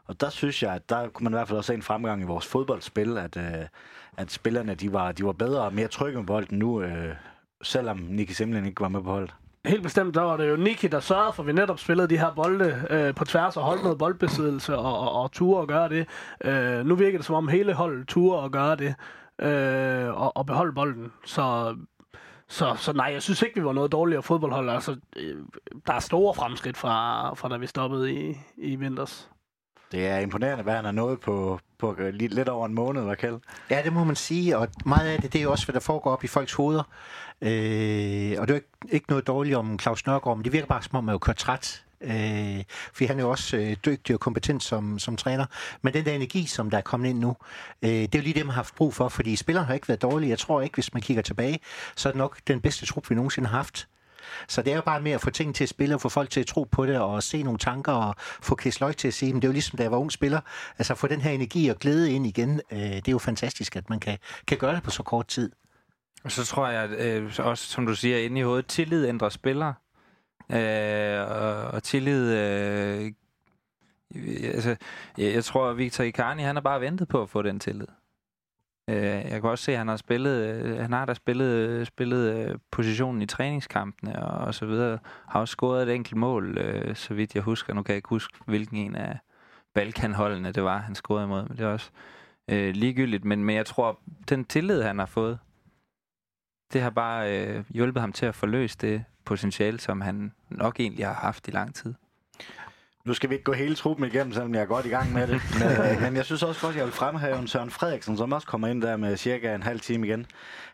[0.06, 2.22] Og der synes jeg, at der kunne man i hvert fald også se en fremgang
[2.22, 3.66] i vores fodboldspil, at, øh,
[4.16, 7.14] at spillerne de var, de var bedre og mere trygge med bolden nu, øh,
[7.62, 9.34] selvom Nicky Simling ikke var med på holdet.
[9.66, 12.18] Helt bestemt, der var det jo Niki, der sørgede for, at vi netop spillede de
[12.18, 15.88] her bolde øh, på tværs og holdt noget boldbesiddelse og, og, og ture at gøre
[15.88, 16.08] det.
[16.44, 18.94] Øh, nu virker det som om hele holdet ture at gøre det
[19.38, 21.12] øh, og, og beholde bolden.
[21.24, 21.76] Så,
[22.48, 24.70] så, så nej, jeg synes ikke, vi var noget dårligere fodboldhold.
[24.70, 25.36] Altså, øh,
[25.86, 29.30] der er store fremskridt fra, fra da vi stoppede i, i vinters.
[29.92, 33.38] Det er imponerende, hvad han har nået på, på lidt, over en måned, Raquel.
[33.70, 35.80] Ja, det må man sige, og meget af det, det er jo også, hvad der
[35.80, 36.82] foregår op i folks hoveder.
[37.42, 40.82] Øh, og det er ikke, ikke noget dårligt om Claus Nørgaard, men det virker bare
[40.82, 41.82] som om, man er jo kørt træt.
[42.00, 45.46] Øh, fordi han er jo også øh, dygtig og kompetent som, som træner.
[45.82, 47.36] Men den der energi, som der er kommet ind nu,
[47.82, 49.88] øh, det er jo lige det, man har haft brug for, fordi spillerne har ikke
[49.88, 50.30] været dårlige.
[50.30, 51.58] Jeg tror ikke, hvis man kigger tilbage,
[51.96, 53.88] så er det nok den bedste trup, vi nogensinde har haft.
[54.48, 56.30] Så det er jo bare med at få ting til at spille, og få folk
[56.30, 59.14] til at tro på det, og se nogle tanker, og få Kis Løg til at
[59.14, 60.40] sige, men det er jo ligesom, da jeg var ung spiller.
[60.78, 63.90] Altså få den her energi og glæde ind igen, øh, det er jo fantastisk, at
[63.90, 65.50] man kan, kan gøre det på så kort tid.
[66.26, 69.28] Og så tror jeg at, øh, også, som du siger, inde i hovedet, tillid ændrer
[69.28, 69.74] spillere.
[70.52, 72.34] Øh, og, og tillid...
[72.34, 73.12] Øh,
[74.54, 74.76] altså,
[75.18, 77.86] jeg, jeg tror, at Victor Icarni, han har bare ventet på at få den tillid.
[78.90, 82.36] Øh, jeg kan også se, at han har spillet, øh, han har da spillet, spillet
[82.36, 84.98] øh, positionen i træningskampene og, og så videre.
[85.28, 87.74] Har også scoret et enkelt mål, øh, så vidt jeg husker.
[87.74, 89.18] Nu kan jeg ikke huske, hvilken en af
[89.74, 91.42] Balkanholdene det var, han scorede imod.
[91.48, 91.90] Men det er også
[92.50, 93.24] øh, ligegyldigt.
[93.24, 95.38] Men, men jeg tror, den tillid, han har fået,
[96.72, 101.06] det har bare øh, hjulpet ham til at forløse det potentiale, som han nok egentlig
[101.06, 101.94] har haft i lang tid.
[103.06, 105.26] Nu skal vi ikke gå hele truppen igennem, selvom jeg er godt i gang med
[105.26, 105.40] det.
[105.60, 108.32] Men, øh, men jeg synes også godt, at jeg vil fremhæve en Søren Frederiksen, som
[108.32, 110.26] også kommer ind der med cirka en halv time igen.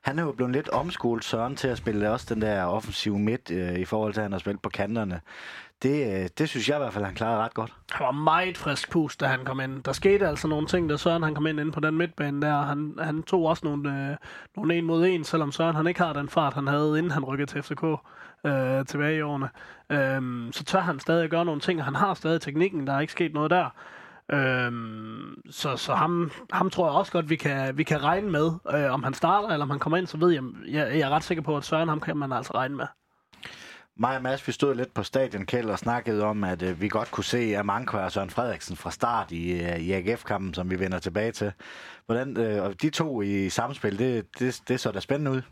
[0.02, 3.50] Han er jo blevet lidt omskolet, Søren, til at spille også den der offensive midt,
[3.50, 5.20] øh, i forhold til, at han har spillet på kanterne
[5.82, 7.72] det, øh, det synes jeg i hvert fald, han klarede ret godt.
[7.92, 9.82] Han var meget frisk pust, da han kom ind.
[9.82, 12.62] Der skete altså nogle ting, da Søren han kom ind, ind på den midtbane der.
[12.62, 14.16] Han, han tog også nogle, øh,
[14.56, 17.24] nogle en mod en, selvom Søren han ikke har den fart, han havde, inden han
[17.24, 17.84] rykkede til FCK
[18.46, 19.48] øh, tilbage i årene.
[19.90, 22.86] Øh, så tør han stadig gøre nogle ting, og han har stadig teknikken.
[22.86, 23.70] Der er ikke sket noget der.
[24.32, 28.50] Øhm, så så ham, ham tror jeg også godt, vi kan, vi kan regne med.
[28.74, 31.10] Øh, om han starter, eller om han kommer ind, så ved jeg, jeg, jeg er
[31.10, 32.86] ret sikker på, at Søren ham kan man altså regne med.
[34.02, 36.88] Mig og Mads, vi stod lidt på stadion, Kjeld, og snakkede om, at øh, vi
[36.88, 40.80] godt kunne se Amankwa og Søren Frederiksen fra start i, øh, i AGF-kampen, som vi
[40.80, 41.52] vender tilbage til.
[42.06, 45.42] Hvordan, øh, og de to i samspil, det, det, det så da spændende ud.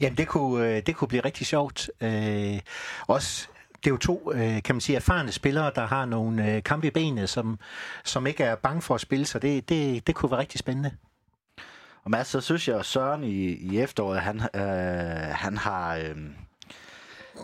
[0.00, 1.90] Jamen, det kunne, øh, det kunne blive rigtig sjovt.
[2.00, 2.60] Øh,
[3.06, 6.62] også det er jo to, øh, kan man sige, erfarne spillere, der har nogle øh,
[6.62, 7.58] kampe i benene, som,
[8.04, 10.90] som ikke er bange for at spille, så det, det, det kunne være rigtig spændende.
[12.04, 15.96] Og Mads, så synes jeg, at Søren i, i efteråret, han, øh, han har...
[15.96, 16.16] Øh,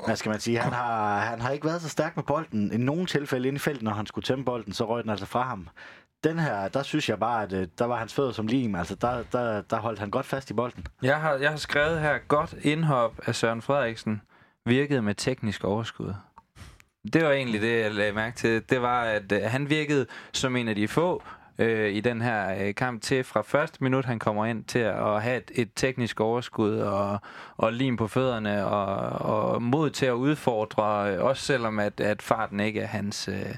[0.04, 2.72] hvad skal man sige, han har, han har ikke været så stærk med bolden.
[2.72, 5.26] I nogle tilfælde inde i feltet, når han skulle tæmme bolden, så røg den altså
[5.26, 5.68] fra ham.
[6.24, 8.74] Den her, der synes jeg bare, at øh, der var hans fødder som lim.
[8.74, 10.86] Altså, der, der, der holdt han godt fast i bolden.
[11.02, 14.22] Jeg har, jeg har skrevet her, godt indhop af Søren Frederiksen
[14.66, 16.14] virkede med teknisk overskud.
[17.12, 18.70] Det var egentlig det, jeg lagde mærke til.
[18.70, 21.22] Det var, at øh, han virkede som en af de få
[21.58, 25.22] øh, i den her øh, kamp til fra første minut, han kommer ind til at
[25.22, 27.18] have et, et teknisk overskud og,
[27.56, 28.96] og lim på fødderne og,
[29.52, 33.28] og mod til at udfordre, øh, også selvom at, at farten ikke er hans...
[33.28, 33.54] Øh,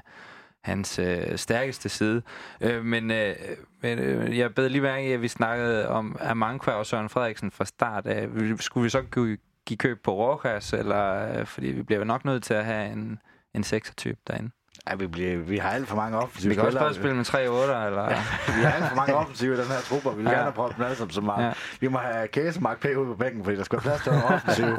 [0.63, 2.21] hans øh, stærkeste side.
[2.61, 3.35] Øh, men øh,
[3.81, 7.65] men øh, jeg bed lige mærke at vi snakkede om Amankwa og Søren Frederiksen fra
[7.65, 8.27] start af.
[8.59, 12.43] Skulle vi så give, give køb på Rojas, eller, øh, fordi vi bliver nok nødt
[12.43, 13.19] til at have en,
[13.55, 14.51] en 6-type derinde?
[14.89, 17.25] Ja, vi, bliver, vi har alt for mange offensive Vi kan også bare spille med
[17.25, 18.03] 3 8 eller...
[18.03, 18.21] Ja,
[18.57, 20.37] vi har alt for mange offensive i den her truppe, og vi vil Ja.
[20.37, 21.45] gerne have alle sammen så meget.
[21.45, 21.51] Ja.
[21.79, 22.85] Vi må have Case Mark P.
[22.85, 24.77] ude på bænken, fordi der skal være plads til offensive.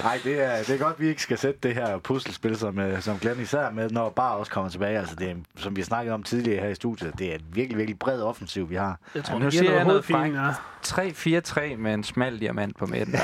[0.00, 3.00] Nej, det er, det er godt, vi ikke skal sætte det her puslespil, som, øh,
[3.00, 4.98] som Glenn især med, når Bar også kommer tilbage.
[4.98, 7.40] Altså, det er, som vi har snakket om tidligere her i studiet, det er en
[7.52, 8.98] virkelig, virkelig bred offensiv, vi har.
[9.14, 10.50] Jeg tror, nu det giver siger jeg noget ja.
[10.86, 13.14] 3-4-3 med en smal diamant på midten.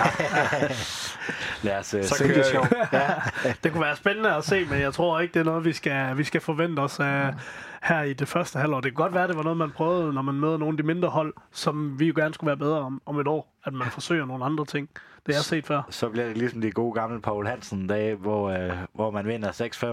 [1.62, 2.73] Lad os uh, Så se det sjovt.
[2.93, 3.01] Ja.
[3.64, 6.10] Det kunne være spændende at se, men jeg tror ikke, det er noget, vi skal,
[6.15, 7.35] vi skal forvente os af
[7.83, 8.81] her i det første halvår.
[8.81, 10.83] Det kan godt være, det var noget, man prøvede, når man møder nogle af de
[10.83, 13.57] mindre hold, som vi jo gerne skulle være bedre om, om et år.
[13.65, 14.89] At man forsøger nogle andre ting.
[15.27, 15.83] Det har jeg set før.
[15.91, 19.53] Så bliver det ligesom de gode gamle Paul Hansen dage, hvor, øh, hvor man vinder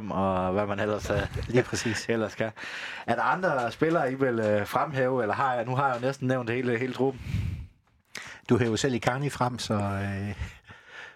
[0.09, 2.05] 6-5, og hvad man ellers, øh, Lige præcis.
[2.09, 2.51] ellers kan.
[3.07, 6.01] Er der andre spillere, I vil øh, fremhæve, eller har jeg, nu har jeg jo
[6.01, 7.21] næsten nævnt hele, hele truppen?
[8.49, 10.35] Du hæver selv i Carni frem, så, øh,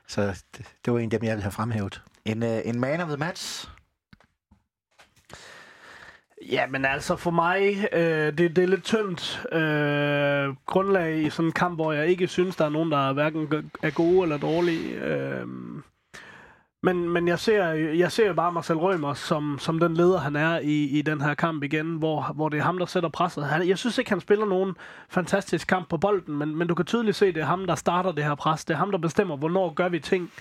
[0.07, 2.01] så det, det var en af dem, jeg ville have fremhævet.
[2.25, 3.69] En, øh, en man of the match?
[6.49, 11.45] Ja, men altså for mig, øh, det, det er lidt tyndt øh, grundlag i sådan
[11.45, 14.37] en kamp, hvor jeg ikke synes, der er nogen, der er hverken er gode eller
[14.37, 14.95] dårlige.
[14.95, 15.47] Øh,
[16.83, 20.59] men, men jeg ser, jeg ser bare Marcel Rømer som, som den leder, han er
[20.59, 23.45] i, i den her kamp igen, hvor, hvor det er ham, der sætter presset.
[23.45, 24.75] Han, jeg synes ikke, han spiller nogen
[25.09, 28.11] fantastisk kamp på bolden, men, men du kan tydeligt se, det er ham, der starter
[28.11, 28.65] det her pres.
[28.65, 30.31] Det er ham, der bestemmer, hvornår gør vi ting.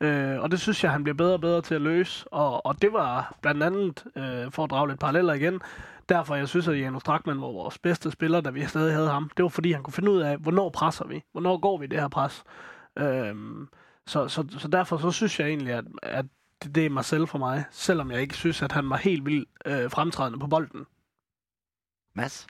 [0.00, 2.28] Øh, og det synes jeg, han bliver bedre og bedre til at løse.
[2.32, 5.60] Og, og det var blandt andet, øh, for at drage lidt paralleller igen,
[6.08, 9.30] derfor jeg synes, at Janus Drakman var vores bedste spiller, da vi stadig havde ham.
[9.36, 11.24] Det var fordi, han kunne finde ud af, hvornår presser vi?
[11.32, 12.44] Hvornår går vi det her pres?
[12.98, 13.34] Øh,
[14.06, 16.24] så, så, så derfor så synes jeg egentlig, at, at
[16.62, 19.26] det, det er mig selv for mig, selvom jeg ikke synes, at han var helt
[19.26, 20.86] vildt øh, fremtrædende på bolden.
[22.14, 22.46] Mads?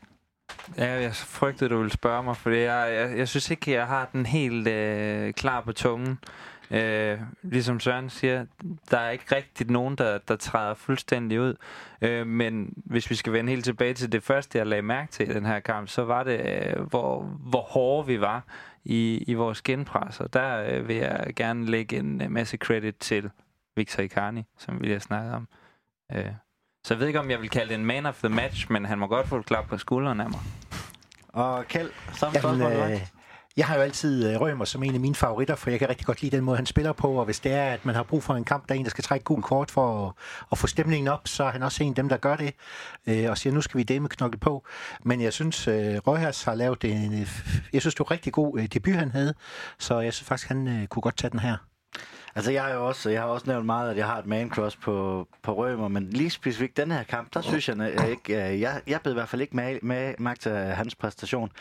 [0.76, 4.08] Ja, jeg frygtede, du ville spørge mig, for jeg, jeg, jeg synes ikke, jeg har
[4.12, 6.18] den helt øh, klar på tungen.
[6.70, 8.46] Øh, ligesom Søren siger,
[8.90, 11.54] der er ikke rigtigt nogen, der, der træder fuldstændig ud.
[12.02, 15.30] Øh, men hvis vi skal vende helt tilbage til det første, jeg lagde mærke til
[15.30, 18.42] i den her kamp, så var det, øh, hvor, hvor hårde vi var
[18.84, 20.20] i, i vores genpres.
[20.20, 23.30] Og der øh, vil jeg gerne lægge en øh, masse credit til
[23.76, 25.48] Victor Icarni, som vi lige har snakket om.
[26.12, 26.26] Øh,
[26.84, 28.84] så jeg ved ikke, om jeg vil kalde det en man of the match, men
[28.84, 30.40] han må godt få et klap på skulderen af mig.
[31.28, 32.90] Og Kjeld, samme Jamen, spørgsmål.
[32.92, 33.00] øh,
[33.56, 36.06] jeg har jo altid øh, Rømer som en af mine favoritter, for jeg kan rigtig
[36.06, 38.22] godt lide den måde, han spiller på, og hvis det er, at man har brug
[38.22, 40.12] for en kamp, der er en, der skal trække gul kort for at,
[40.52, 42.54] at få stemningen op, så er han også en af dem, der gør det,
[43.06, 44.64] øh, og siger, nu skal vi dæmme knokle på.
[45.04, 47.28] Men jeg synes, øh, Røhers har lavet en, øh,
[47.72, 49.34] jeg synes, det var rigtig god øh, debut, han havde,
[49.78, 51.56] så jeg synes faktisk, han øh, kunne godt tage den her.
[52.36, 54.50] Altså, jeg har jo også, jeg har også nævnt meget, at jeg har et man
[54.50, 58.52] crush på, på Rømer, men lige specifikt den her kamp, der synes jeg, jeg ikke,
[58.52, 61.52] øh, jeg, jeg blev i hvert fald ikke med, med, magt af hans præstation.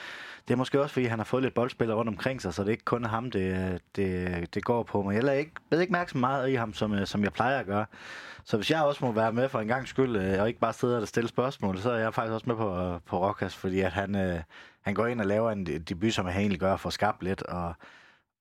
[0.47, 2.67] Det er måske også, fordi han har fået lidt boldspillere rundt omkring sig, så det
[2.67, 5.01] er ikke kun ham, det, øh, det, det går på.
[5.01, 7.59] Men jeg lader ikke, ved ikke mærke så meget i ham, som, som jeg plejer
[7.59, 7.86] at gøre.
[8.43, 11.01] Så hvis jeg også må være med for en gang skyld, og ikke bare sidde
[11.01, 14.41] og stille spørgsmål, så er jeg faktisk også med på, på Rokas, fordi at han,
[14.82, 17.41] han går ind og laver en debut, som han egentlig gør for at skabe lidt,
[17.41, 17.73] og,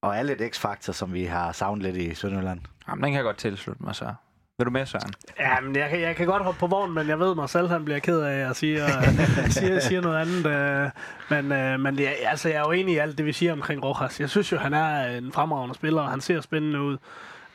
[0.05, 2.61] og er lidt x-faktor, som vi har savnet lidt i Sønderjylland.
[2.89, 4.15] Jamen, den kan jeg godt tilslutte mig så.
[4.59, 5.13] Vil du med, Søren?
[5.39, 7.69] Ja, men jeg, kan, jeg kan godt hoppe på vognen, men jeg ved mig selv,
[7.69, 10.47] han bliver ked af at sige, uh, siger, siger noget andet.
[10.47, 10.91] Uh,
[11.31, 13.85] men uh, men det, altså, jeg er jo enig i alt det, vi siger omkring
[13.85, 14.21] Rojas.
[14.21, 16.97] Jeg synes jo, han er en fremragende spiller, og han ser spændende ud.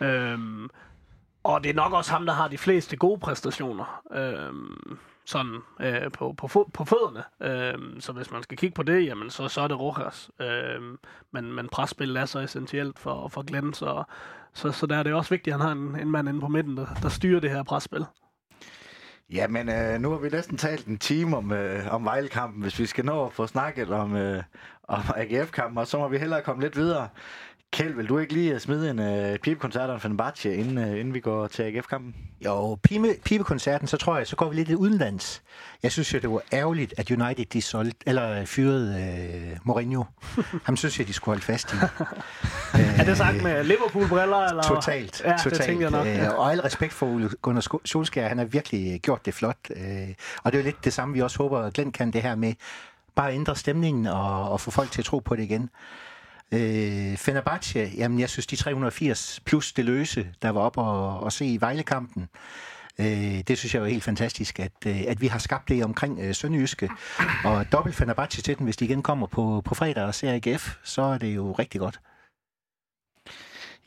[0.02, 0.70] Uh,
[1.44, 4.02] og det er nok også ham, der har de fleste gode præstationer.
[4.06, 4.98] Uh,
[5.30, 7.24] sådan øh, på, på, fod, på fødderne.
[7.42, 10.32] Øh, så hvis man skal kigge på det, jamen så, så er det Rojas.
[10.40, 10.82] Øh,
[11.32, 14.04] men, men presspil er så essentielt for, for Glenn, så,
[14.54, 16.48] så, så der er det også vigtigt, at han har en, en mand inde på
[16.48, 18.06] midten, der, der styrer det her presspil.
[19.34, 22.80] Ja, men øh, nu har vi næsten talt en time om, øh, om Vejlekampen, hvis
[22.80, 24.44] vi skal nå at få snakket om, øh,
[24.84, 27.10] om AGF-kampen, og så må vi hellere komme lidt videre.
[27.72, 31.20] Kjeld, vil du ikke lige smide en uh, pibekoncert af Fenerbahce, inden, uh, inden vi
[31.20, 32.16] går til AGF-kampen?
[32.46, 35.42] Jo, pibe, pibekoncerten, så tror jeg, så går vi lidt udenlands.
[35.84, 38.96] Jeg synes jo, det var ærgerligt, at United de solgte, eller fyrede
[39.52, 40.04] uh, Mourinho.
[40.64, 41.76] Ham synes jeg, de skulle holde fast i.
[43.00, 44.48] er det sagt med Liverpool-briller?
[44.50, 44.64] Eller?
[44.64, 45.22] Totalt.
[45.26, 45.58] Ja, totalt.
[45.58, 46.08] det tænker jeg nok.
[46.08, 46.30] Ja.
[46.30, 49.58] og al respekt for Gunnar Solskjaer, han har virkelig gjort det flot.
[50.44, 52.36] og det er jo lidt det samme, vi også håber, at Glenn kan det her
[52.36, 52.54] med
[53.16, 55.70] bare ændre stemningen og, og få folk til at tro på det igen.
[56.52, 61.32] Øh, Fenerbahce, jamen jeg synes de 380 plus det løse, der var op og, og
[61.32, 62.30] se i Vejlekampen,
[63.00, 66.20] øh, det synes jeg er helt fantastisk, at, øh, at vi har skabt det omkring
[66.20, 66.90] øh, Sønderjyske.
[67.46, 70.76] Og dobbelt Fenerbahce til den, hvis de igen kommer på, på fredag og ser AGF,
[70.84, 72.00] så er det jo rigtig godt.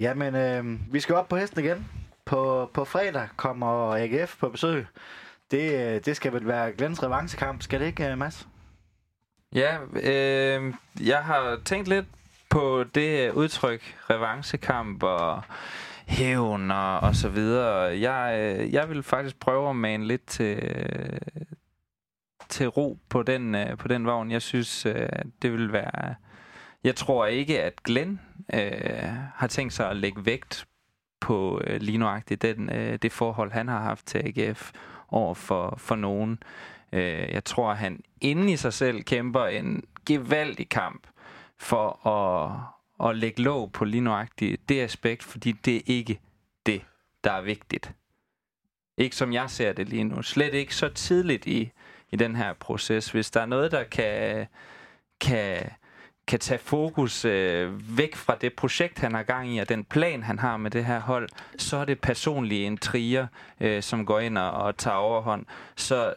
[0.00, 1.86] Jamen, øh, vi skal op på hesten igen.
[2.24, 4.86] På, på fredag kommer AGF på besøg.
[5.50, 8.48] Det, øh, det skal vel være Glens revancekamp, skal det ikke, Mads?
[9.54, 12.06] Ja, øh, jeg har tænkt lidt
[12.52, 15.42] på det øh, udtryk, revancekamp og
[16.06, 18.00] hævn og, og så videre.
[18.00, 21.20] Jeg, øh, jeg vil faktisk prøve at mane lidt til, øh,
[22.48, 24.30] til ro på den, på den vogn.
[24.30, 24.86] Jeg synes,
[25.42, 26.14] det vil være...
[26.84, 28.20] Jeg tror ikke, at Glenn
[28.54, 30.66] øh, har tænkt sig at lægge vægt
[31.20, 34.70] på øh, lige nuagtigt den, øh, det forhold, han har haft til AGF
[35.08, 36.42] over for, for nogen.
[36.92, 41.06] Øh, jeg tror, at han inde i sig selv kæmper en gevaldig kamp
[41.62, 46.20] for at, at lægge låg på lige nøjagtigt det aspekt, fordi det er ikke
[46.66, 46.82] det,
[47.24, 47.92] der er vigtigt.
[48.96, 50.22] Ikke som jeg ser det lige nu.
[50.22, 51.70] Slet ikke så tidligt i,
[52.10, 53.10] i den her proces.
[53.10, 54.46] Hvis der er noget, der kan,
[55.20, 55.70] kan,
[56.26, 60.22] kan tage fokus øh, væk fra det projekt, han har gang i, og den plan,
[60.22, 63.26] han har med det her hold, så er det personlige intriger,
[63.60, 65.46] øh, som går ind og, og tager overhånd.
[65.76, 66.14] Så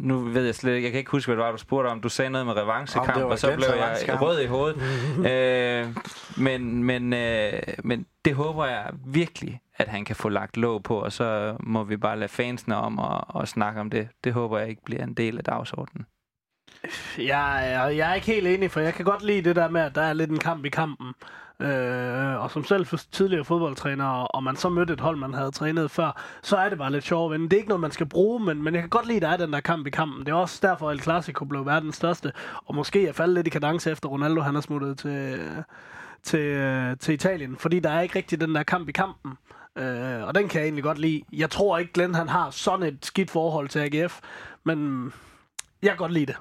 [0.00, 2.00] nu ved jeg slet ikke, jeg kan ikke huske, hvad det var, du spurgte om.
[2.00, 4.76] Du sagde noget med revanchekamp, og så blev jeg rød i hovedet.
[5.30, 5.96] øh,
[6.36, 7.52] men, men, øh,
[7.84, 11.84] men det håber jeg virkelig, at han kan få lagt låg på, og så må
[11.84, 14.08] vi bare lade fansene om at, at snakke om det.
[14.24, 16.06] Det håber jeg ikke bliver en del af dagsordenen.
[17.18, 19.80] Jeg, jeg, jeg er ikke helt enig, for jeg kan godt lide det der med,
[19.80, 21.06] at der er lidt en kamp i kampen.
[21.60, 25.90] Øh, og som selv tidligere fodboldtræner, og man så mødte et hold, man havde trænet
[25.90, 28.62] før, så er det bare lidt sjovt Det er ikke noget, man skal bruge, men,
[28.62, 30.26] men jeg kan godt lide, at der er den der kamp i kampen.
[30.26, 32.32] Det er også derfor, at El Clasico blev verdens største,
[32.66, 35.40] og måske er faldet lidt i kadence efter Ronaldo, han er smuttet til,
[36.22, 39.32] til, til Italien, fordi der er ikke rigtig den der kamp i kampen.
[39.78, 41.22] Øh, og den kan jeg egentlig godt lide.
[41.32, 44.20] Jeg tror ikke, Glenn han har sådan et skidt forhold til AGF,
[44.64, 45.04] men
[45.82, 46.36] jeg kan godt lide det.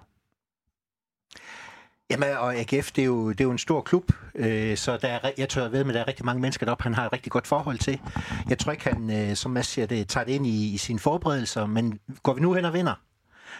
[2.10, 5.08] Jamen, og AGF, det er jo, det er jo en stor klub, øh, så der
[5.08, 7.14] er, jeg tror, jeg ved, at der er rigtig mange mennesker deroppe, han har et
[7.14, 8.00] rigtig godt forhold til.
[8.50, 11.00] Jeg tror ikke, han, øh, som Mads siger, det, tager det ind i, i sine
[11.00, 12.94] forberedelser, men går vi nu hen og vinder,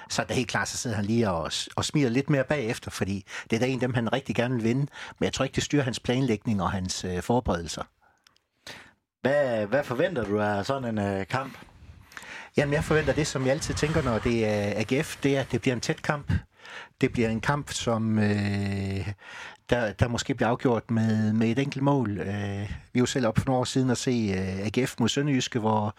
[0.10, 2.92] så er det helt klart, så sidder han lige og, og smiler lidt mere bagefter,
[2.92, 4.82] fordi det er da en af dem, han rigtig gerne vil vinde,
[5.20, 7.84] men jeg tror ikke, det styrer hans planlægning og hans øh, forberedelser.
[9.22, 11.58] Hvad, hvad forventer du af sådan en øh, kamp?
[12.58, 15.52] Jamen, jeg forventer det, som jeg altid tænker, når det er AGF, det er, at
[15.52, 16.32] det bliver en tæt kamp.
[17.02, 19.08] Det bliver en kamp, som øh,
[19.70, 22.18] der, der måske bliver afgjort med, med et enkelt mål.
[22.18, 22.28] Øh,
[22.94, 25.60] vi er jo selv op for nogle år siden at se øh, AGF mod Sønderjyske,
[25.60, 25.96] hvor,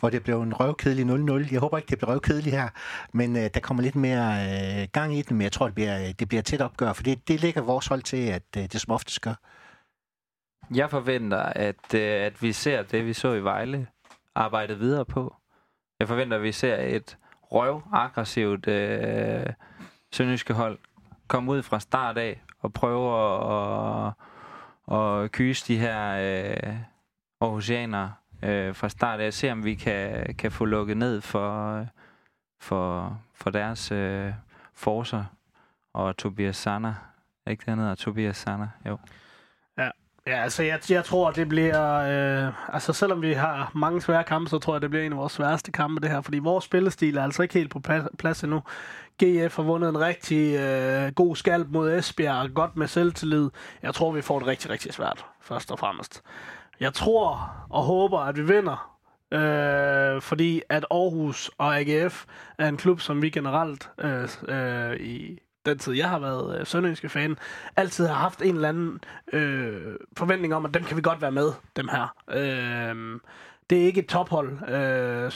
[0.00, 1.04] hvor det blev en røvkedelig
[1.46, 1.52] 0-0.
[1.52, 2.68] Jeg håber ikke, det bliver røvkedelig her,
[3.12, 4.32] men øh, der kommer lidt mere
[4.82, 7.28] øh, gang i den, men jeg tror, det bliver, det bliver tæt opgør, for det,
[7.28, 9.34] det ligger vores hold til, at øh, det som oftest gør.
[10.74, 13.86] Jeg forventer, at, øh, at vi ser det, vi så i Vejle,
[14.34, 15.34] arbejde videre på.
[16.00, 19.46] Jeg forventer, at vi ser et røv aggressivt øh,
[20.14, 20.78] sønderjyske hold
[21.28, 24.12] komme ud fra start af og prøve at,
[24.92, 26.76] at, at kyse de her øh,
[27.40, 29.32] Aarhusianere øh, fra start af.
[29.32, 31.86] Se om vi kan, kan få lukket ned for,
[32.60, 34.32] for, for deres øh,
[34.74, 35.24] forser
[35.94, 36.94] og Tobias Sanner.
[37.50, 37.94] Ikke det, han hedder?
[37.94, 38.98] Tobias Sander, jo.
[39.78, 39.90] Ja,
[40.26, 41.94] Ja, altså jeg, jeg tror, det bliver...
[41.94, 45.18] Øh, altså selvom vi har mange svære kampe, så tror jeg, det bliver en af
[45.18, 46.20] vores sværeste kampe, det her.
[46.20, 47.80] Fordi vores spillestil er altså ikke helt på
[48.18, 48.62] plads endnu.
[49.22, 53.50] GF har vundet en rigtig øh, god skalp mod Esbjerg, godt med selvtillid.
[53.82, 56.22] Jeg tror, vi får det rigtig, rigtig svært, først og fremmest.
[56.80, 58.98] Jeg tror og håber, at vi vinder,
[59.32, 62.24] øh, fordi at Aarhus og AGF
[62.58, 66.66] er en klub, som vi generelt øh, øh, i den tid, jeg har været øh,
[66.66, 67.36] sønderjyske fan,
[67.76, 69.00] altid har haft en eller anden
[69.32, 72.14] øh, forventning om, at dem kan vi godt være med, dem her.
[72.30, 73.20] Øh,
[73.70, 75.32] det er ikke et tophold, øh,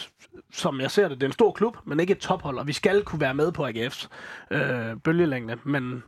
[0.52, 1.20] som jeg ser det.
[1.20, 3.52] Det er en stor klub, men ikke et tophold, og vi skal kunne være med
[3.52, 4.08] på AGF's
[4.50, 5.56] øh, bølgelængde.
[5.64, 6.02] Men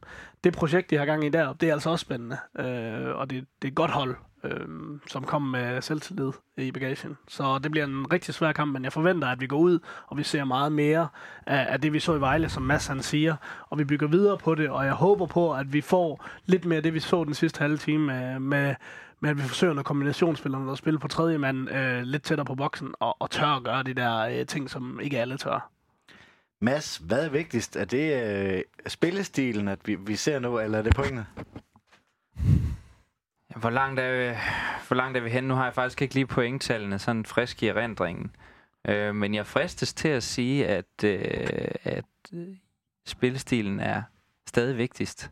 [0.44, 3.46] det projekt, de har gang i der, det er altså også spændende, øh, og det,
[3.62, 4.68] det er et godt hold øh,
[5.06, 7.16] som kom med selvtillid i bagagen.
[7.28, 10.18] Så det bliver en rigtig svær kamp, men jeg forventer, at vi går ud, og
[10.18, 11.08] vi ser meget mere
[11.46, 13.36] af, af det, vi så i Vejle, som Mads han siger,
[13.70, 16.76] og vi bygger videre på det, og jeg håber på, at vi får lidt mere
[16.76, 18.74] af det, vi så den sidste halve time med, med
[19.28, 22.94] at vi forsøger, når kombinationsspillerne der spiller på tredje mand øh, lidt tættere på boksen,
[23.00, 25.70] og, og tør at gøre de der øh, ting, som ikke alle tør.
[26.60, 27.76] Mads, hvad er vigtigst?
[27.76, 31.26] Er det øh, spillestilen, at vi, vi ser nu, eller er det pointene?
[33.56, 34.36] Hvor langt, er,
[34.86, 35.44] hvor langt er vi hen?
[35.44, 38.36] Nu har jeg faktisk ikke lige pointtallene sådan frisk i erindringen.
[38.88, 42.48] Øh, men jeg fristes til at sige, at, øh, at øh,
[43.06, 44.02] spillestilen er
[44.46, 45.30] stadig vigtigst.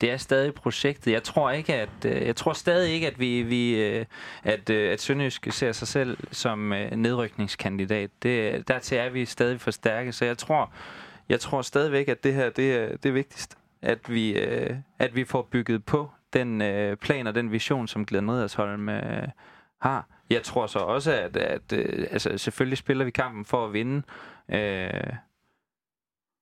[0.00, 1.12] Det er stadig projektet.
[1.12, 4.06] Jeg tror ikke, at øh, jeg tror stadig ikke, at vi, vi øh,
[4.42, 6.58] at, øh, at Sønderjysk ser sig selv som
[6.92, 8.10] nedrykningskandidat.
[8.22, 10.72] Det, dertil er vi stadig for stærke, så jeg tror,
[11.28, 14.34] jeg tror stadigvæk, at det her det er det vigtigst At vi,
[14.98, 16.58] at vi får bygget på den
[16.96, 18.88] plan og den vision, som Glenn Redersholm
[19.80, 20.06] har.
[20.30, 21.72] Jeg tror så også, at, at
[22.10, 24.02] altså, selvfølgelig spiller vi kampen for at vinde.
[24.48, 25.12] Øh,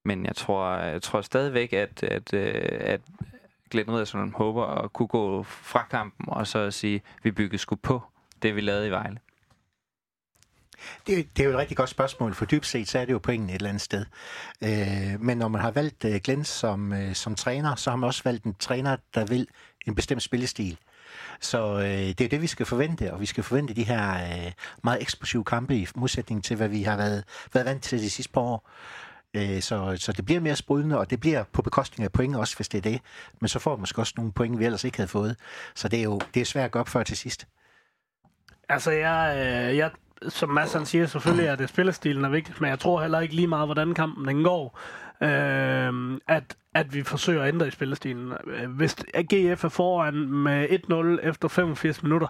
[0.05, 3.01] men jeg tror, jeg tror stadigvæk, at, at, at
[3.71, 7.77] Glenn Riddersholm håber at kunne gå fra kampen og så sige, at vi byggede sgu
[7.77, 8.03] på
[8.43, 9.19] det, vi lavede i Vejle.
[11.07, 13.19] Det, det er jo et rigtig godt spørgsmål, for dybt set, så er det jo
[13.19, 14.05] pointen et eller andet sted.
[14.65, 18.07] Øh, men når man har valgt øh, Glenn som, øh, som træner, så har man
[18.07, 19.49] også valgt en træner, der vil
[19.87, 20.79] en bestemt spillestil.
[21.41, 24.53] Så øh, det er det, vi skal forvente, og vi skal forvente de her øh,
[24.85, 28.33] meget eksplosive kampe i modsætning til, hvad vi har været, været vant til de sidste
[28.33, 28.71] par år.
[29.37, 32.57] Øh, så, så det bliver mere sprudende, og det bliver på bekostning af point også,
[32.57, 33.01] hvis det er det.
[33.41, 35.37] Men så får man måske også nogle point, vi ellers ikke havde fået.
[35.75, 37.47] Så det er jo det er svært at gå op før til sidst.
[38.69, 39.91] Altså, jeg, øh, jeg
[40.29, 43.35] som Mads han siger, selvfølgelig er det spillestilen er vigtigt, men jeg tror heller ikke
[43.35, 44.79] lige meget, hvordan kampen den går,
[45.23, 48.33] øh, at, at vi forsøger at ændre i spillestilen.
[48.47, 48.95] Øh, hvis
[49.33, 50.69] GF er foran med
[51.21, 52.29] 1-0 efter 85 minutter,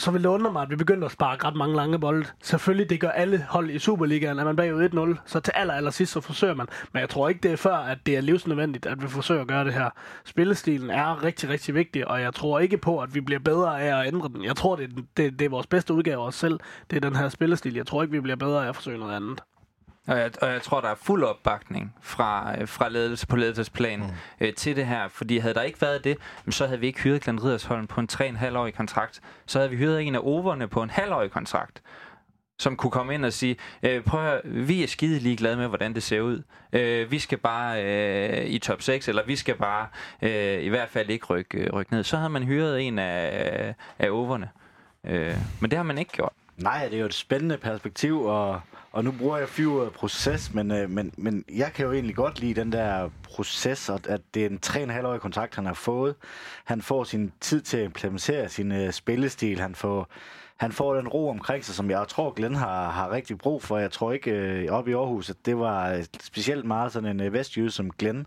[0.00, 2.26] så vil det undre mig, at vi begyndte at spare ret mange lange bolde.
[2.42, 4.38] Selvfølgelig, det gør alle hold i Superligaen.
[4.38, 6.66] at man bagud 1-0, så til aller, aller sidst, så forsøger man.
[6.92, 9.48] Men jeg tror ikke, det er før, at det er livsnødvendigt, at vi forsøger at
[9.48, 9.90] gøre det her.
[10.24, 14.00] Spillestilen er rigtig, rigtig vigtig, og jeg tror ikke på, at vi bliver bedre af
[14.00, 14.44] at ændre den.
[14.44, 16.60] Jeg tror, det er, det, det er vores bedste udgave af os selv.
[16.90, 17.74] Det er den her spillestil.
[17.74, 19.40] Jeg tror ikke, vi bliver bedre af at forsøge noget andet.
[20.10, 23.98] Og jeg, og jeg tror, der er fuld opbakning fra, øh, fra ledelse på ledelsesplan
[23.98, 24.06] mm.
[24.40, 25.08] øh, til det her.
[25.08, 26.18] Fordi havde der ikke været det,
[26.50, 29.20] så havde vi ikke hyret Glenn Riddersholm på en 3,5-årig kontrakt.
[29.46, 31.82] Så havde vi hyret en af overne på en halvårig kontrakt
[32.58, 35.68] som kunne komme ind og sige, øh, prøv at høre, vi er skide ligeglade med,
[35.68, 36.42] hvordan det ser ud.
[36.72, 39.86] Øh, vi skal bare øh, i top 6, eller vi skal bare
[40.22, 42.04] øh, i hvert fald ikke rykke, øh, rykke ned.
[42.04, 44.48] Så havde man hyret en af, af overne.
[45.06, 46.32] Øh, men det har man ikke gjort.
[46.56, 48.60] Nej, det er jo et spændende perspektiv, og
[48.92, 52.40] og nu bruger jeg fyret proces, men, øh, men, men jeg kan jo egentlig godt
[52.40, 56.14] lide den der proces, og at det er en 3,5-årig kontrakt, han har fået.
[56.64, 59.60] Han får sin tid til at implementere sin øh, spillestil.
[59.60, 60.08] Han får,
[60.56, 63.78] han får den ro omkring sig, som jeg tror, Glenn har, har rigtig brug for.
[63.78, 67.20] Jeg tror ikke øh, op i Aarhus, at det var øh, specielt meget sådan en
[67.20, 68.26] øh, vestjyde som Glenn.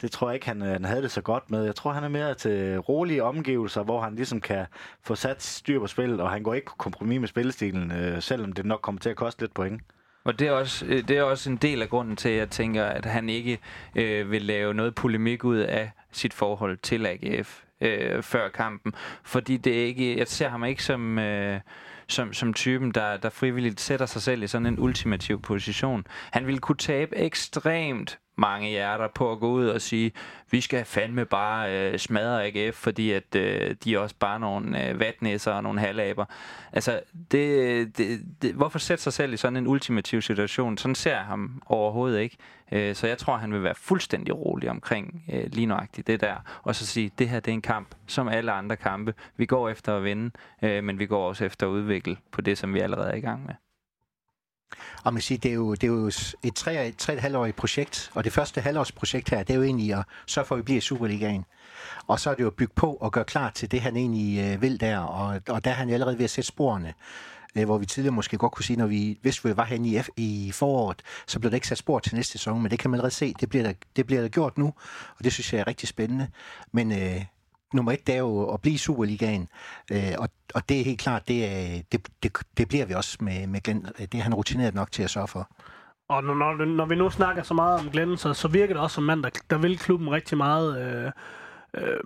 [0.00, 1.64] Det tror jeg ikke, han, øh, han havde det så godt med.
[1.64, 4.66] Jeg tror, han er mere til rolige omgivelser, hvor han ligesom kan
[5.02, 8.52] få sat styr på spillet, og han går ikke på kompromis med spillestilen, øh, selvom
[8.52, 9.82] det nok kommer til at koste lidt point.
[10.26, 12.50] Og det er, også, øh, det er også en del af grunden til, at jeg
[12.50, 13.58] tænker, at han ikke
[13.94, 18.94] øh, vil lave noget polemik ud af sit forhold til AGF øh, før kampen.
[19.24, 21.18] Fordi det er ikke, jeg ser ham ikke som...
[21.18, 21.60] Øh,
[22.08, 26.06] som, som typen, der, der frivilligt sætter sig selv i sådan en ultimativ position.
[26.32, 30.12] Han ville kunne tabe ekstremt mange hjerter på at gå ud og sige,
[30.50, 34.88] vi skal fandme bare øh, smadre AGF, fordi at øh, de er også bare nogle
[34.88, 36.24] øh, vatnæsser og nogle halvaber.
[36.72, 40.78] Altså, det, det, det, hvorfor sætte sig selv i sådan en ultimativ situation?
[40.78, 42.36] Sådan ser jeg ham overhovedet ikke.
[42.72, 46.36] Øh, så jeg tror, han vil være fuldstændig rolig omkring øh, lige nøjagtigt det der.
[46.62, 49.14] Og så sige, det her det er en kamp, som alle andre kampe.
[49.36, 50.30] Vi går efter at vinde,
[50.62, 53.20] øh, men vi går også efter at udvikle på det, som vi allerede er i
[53.20, 53.54] gang med.
[55.04, 56.06] Og man siger, det er jo, det er jo
[56.42, 59.94] et tre, tre et halvårigt projekt, og det første halvårsprojekt her, det er jo egentlig
[59.94, 61.44] at sørge for, at vi bliver i Superligaen.
[62.06, 64.54] Og så er det jo at bygge på og gøre klar til det, han egentlig
[64.54, 66.94] øh, vil der, og, og der er han allerede ved at sætte sporene
[67.56, 70.02] øh, hvor vi tidligere måske godt kunne sige, når vi, hvis vi var hen i,
[70.02, 72.90] F, i foråret, så blev der ikke sat spor til næste sæson, men det kan
[72.90, 74.66] man allerede se, det bliver der, det bliver der gjort nu,
[75.18, 76.28] og det synes jeg er rigtig spændende.
[76.72, 77.24] Men øh,
[77.74, 79.48] nummer et, det er jo at blive Superligaen,
[79.92, 83.18] øh, og, og det er helt klart, det, er, det, det, det bliver vi også
[83.20, 83.88] med, med Glenn.
[83.98, 85.50] Det er han rutineret nok til at sørge for.
[86.08, 88.82] Og når, når, når vi nu snakker så meget om Glenn, så, så virker det
[88.82, 90.80] også som mand, der, der vil klubben rigtig meget.
[90.80, 91.12] Øh,
[91.74, 92.00] øh,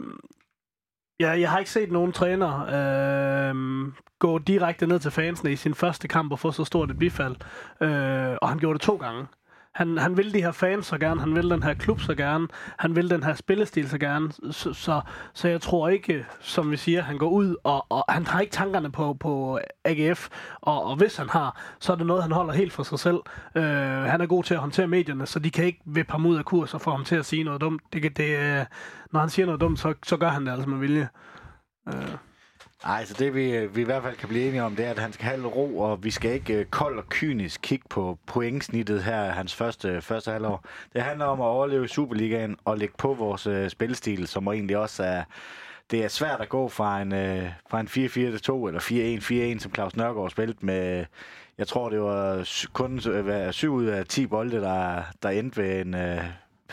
[1.20, 5.74] ja, jeg har ikke set nogen træner øh, gå direkte ned til fansene i sin
[5.74, 7.36] første kamp og få så stort et bifald.
[7.80, 9.26] Øh, og han gjorde det to gange.
[9.80, 12.48] Han, han vil de her fans så gerne, han vil den her klub så gerne,
[12.78, 15.00] han vil den her spillestil så gerne, så, så,
[15.34, 18.52] så jeg tror ikke, som vi siger, han går ud, og, og han har ikke
[18.52, 20.28] tankerne på, på AGF,
[20.60, 23.18] og, og hvis han har, så er det noget, han holder helt for sig selv.
[23.54, 23.62] Øh,
[24.12, 26.44] han er god til at håndtere medierne, så de kan ikke vippe ham ud af
[26.44, 27.82] kurs og få ham til at sige noget dumt.
[27.92, 28.64] Det, det, øh,
[29.12, 31.08] når han siger noget dumt, så, så gør han det altså med vilje.
[31.88, 32.29] Øh.
[32.84, 34.90] Nej, så det vi, øh, vi i hvert fald kan blive enige om, det er,
[34.90, 38.18] at han skal have ro, og vi skal ikke øh, kold og kynisk kigge på
[38.26, 40.64] pointsnittet her hans første, øh, første halvår.
[40.92, 44.76] Det handler om at overleve i Superligaen og lægge på vores uh, spilstil, som egentlig
[44.78, 45.22] også er...
[45.90, 49.96] Det er svært at gå fra en, uh, fra en 4-4-2 eller 4-1-4-1, som Claus
[49.96, 51.04] Nørgaard spillede med...
[51.58, 55.80] Jeg tror, det var kun uh, 7 ud af 10 bolde, der, der endte ved
[55.80, 55.94] en...
[55.94, 56.24] Uh,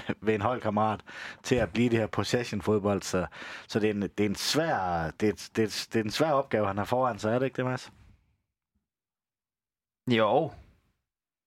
[0.25, 1.01] ved en holdkammerat
[1.43, 3.01] til at blive det her possession-fodbold.
[3.01, 3.25] Så,
[3.67, 6.11] så det, er en, det, er en svær, det, er, det, er, det er en
[6.11, 7.91] svær opgave, han har foran sig, er det ikke det, Mads?
[10.07, 10.51] Jo,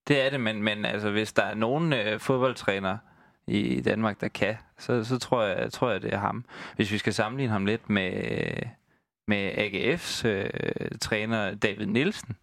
[0.09, 2.99] det er det, men, men altså, hvis der er nogen øh, fodboldtræner
[3.47, 6.45] i Danmark, der kan, så, så tror, jeg, tror jeg, det er ham.
[6.77, 8.13] Hvis vi skal sammenligne ham lidt med,
[9.29, 12.37] med AGF's øh, træner David Nielsen,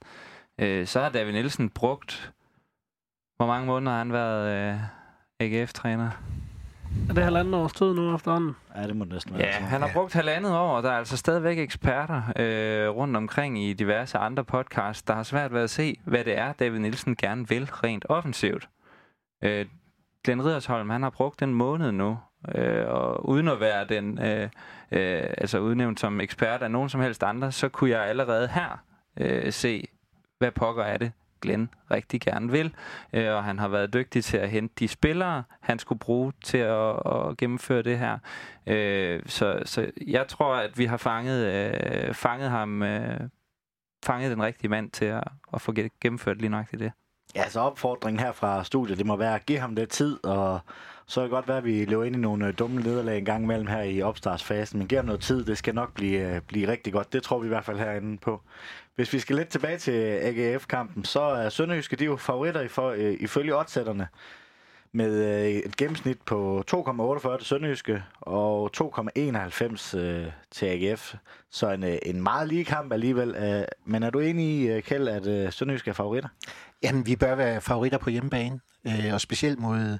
[0.57, 2.33] øh, så har David Nielsen brugt...
[3.37, 4.73] Hvor mange måneder har han været...
[4.73, 4.79] Øh,
[5.39, 6.09] AGF-træner.
[7.09, 8.55] Er det halvandet års tid nu efterhånden?
[8.75, 9.47] Ja, det må det næsten være.
[9.47, 13.63] Ja, han har brugt halvandet år, og der er altså stadigvæk eksperter øh, rundt omkring
[13.63, 17.15] i diverse andre podcasts, der har svært ved at se, hvad det er, David Nielsen
[17.15, 18.69] gerne vil rent offensivt.
[19.43, 19.65] Øh,
[20.23, 22.17] Glenn Ridersholm, han har brugt en måned nu,
[22.55, 24.49] øh, og uden at være den, øh,
[24.91, 28.83] øh, altså udnævnt som ekspert af nogen som helst andre, så kunne jeg allerede her
[29.19, 29.87] øh, se,
[30.39, 31.11] hvad pokker er det,
[31.41, 32.73] Glenn rigtig gerne vil,
[33.13, 36.57] øh, og han har været dygtig til at hente de spillere, han skulle bruge til
[36.57, 38.17] at, at gennemføre det her.
[38.67, 43.19] Øh, så, så jeg tror, at vi har fanget, øh, fanget ham, øh,
[44.05, 45.23] fanget den rigtige mand til at,
[45.53, 46.91] at få gennemført lige nøjagtigt det.
[47.35, 50.59] Ja, så opfordringen her fra studiet, det må være at give ham det tid, og
[51.05, 53.25] så er det godt være, at vi løber ind i nogle øh, dumme nederlag en
[53.25, 56.41] gang imellem her i opstartsfasen, men giv ham noget tid, det skal nok blive, øh,
[56.41, 57.13] blive rigtig godt.
[57.13, 58.41] Det tror vi i hvert fald herinde på.
[58.97, 59.91] Hvis vi skal lidt tilbage til
[60.21, 64.07] AGF-kampen, så er Sønderjyske de jo favoritter i for, øh, ifølge oddsætterne
[64.91, 71.15] med øh, et gennemsnit på 2,48 til Sønderjyske og 2,91 øh, til AGF.
[71.51, 73.35] Så en, øh, en meget lige kamp alligevel.
[73.35, 76.29] Øh, men er du enig i, øh, Kjeld, at øh, Sønderjyske er favoritter?
[76.83, 79.97] Jamen, vi bør være favoritter på hjemmebane, øh, og specielt mod,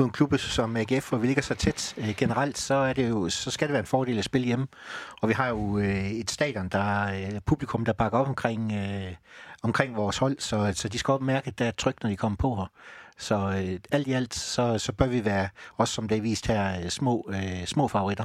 [0.00, 3.08] mod en klub som AGF, hvor vi ligger så tæt øh, generelt, så, er det
[3.08, 4.66] jo, så skal det være en fordel at spille hjemme.
[5.22, 8.72] Og vi har jo øh, et stadion, der er øh, publikum, der bakker op omkring,
[8.72, 9.14] øh,
[9.62, 12.16] omkring vores hold, så, så de skal også mærke, at der er tryk, når de
[12.16, 12.70] kommer på her.
[13.18, 16.46] Så øh, alt i alt, så, så bør vi være, også som det er vist
[16.46, 18.24] her, øh, små, øh, små favoritter.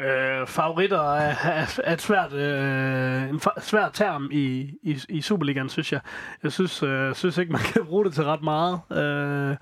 [0.00, 5.68] Øh, favoritter er, er, er et svært, øh, en svær term i, i, i Superligaen,
[5.68, 6.00] synes jeg.
[6.42, 8.80] Jeg synes, øh, synes ikke, man kan bruge det til ret meget.
[8.92, 9.56] Øh,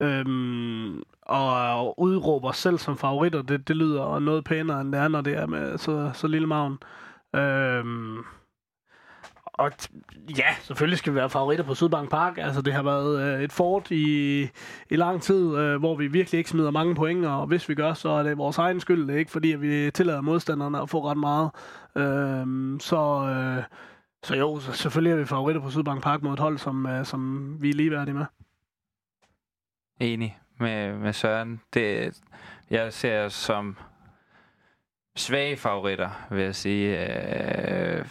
[0.00, 5.20] Øhm, og udråber selv som favoritter, det, det lyder noget pænere, end det er, når
[5.20, 6.78] det er med så, så lille maven.
[7.36, 8.18] Øhm,
[9.58, 9.70] og
[10.38, 12.38] ja, selvfølgelig skal vi være favoritter på Sydbank Park.
[12.38, 14.42] Altså, det har været øh, et fort i,
[14.90, 17.92] i lang tid, øh, hvor vi virkelig ikke smider mange point, og hvis vi gør,
[17.94, 19.06] så er det vores egen skyld.
[19.06, 21.50] Det er ikke fordi, at vi tillader modstanderne at få ret meget.
[21.96, 23.64] Øhm, så, øh,
[24.22, 27.04] så jo, så selvfølgelig er vi favoritter på Sydbank Park mod et hold, som, øh,
[27.04, 28.24] som vi er ligeværdige med.
[30.00, 31.60] Enig med, med Søren.
[31.74, 32.20] Det,
[32.70, 33.76] jeg ser som
[35.16, 37.10] svage favoritter, vil jeg sige.
[37.98, 38.04] Øh,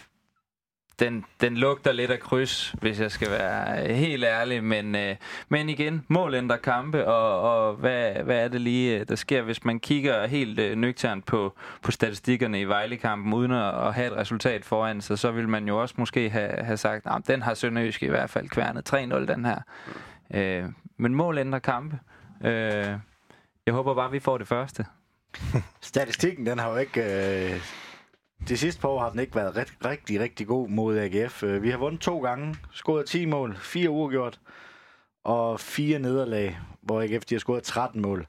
[0.98, 4.64] den, den lugter lidt af kryds, hvis jeg skal være helt ærlig.
[4.64, 5.16] Men, øh,
[5.48, 9.42] men igen, mål ændrer kampe, og, og hvad, hvad er det lige, øh, der sker,
[9.42, 14.06] hvis man kigger helt øh, nøgternt på, på statistikkerne i Vejle-kampen, uden at, at have
[14.06, 17.42] et resultat foran sig, så vil man jo også måske have, have sagt, at den
[17.42, 18.96] har Sønderjysk i hvert fald kværnet 3-0,
[19.34, 19.60] den her.
[20.34, 20.64] Øh,
[20.96, 21.98] men mål ændrer kampe.
[22.44, 22.98] Øh,
[23.66, 24.86] jeg håber bare, vi får det første.
[25.80, 27.02] Statistikken, den har jo ikke...
[27.54, 27.60] Øh
[28.48, 31.42] de sidste par år har den ikke været ret, rigtig, rigtig god mod AGF.
[31.42, 34.40] Øh, Vi har vundet to gange, scoret 10 mål, fire uafgjort
[35.24, 38.26] og fire nederlag, hvor AGF de har scoret 13 mål.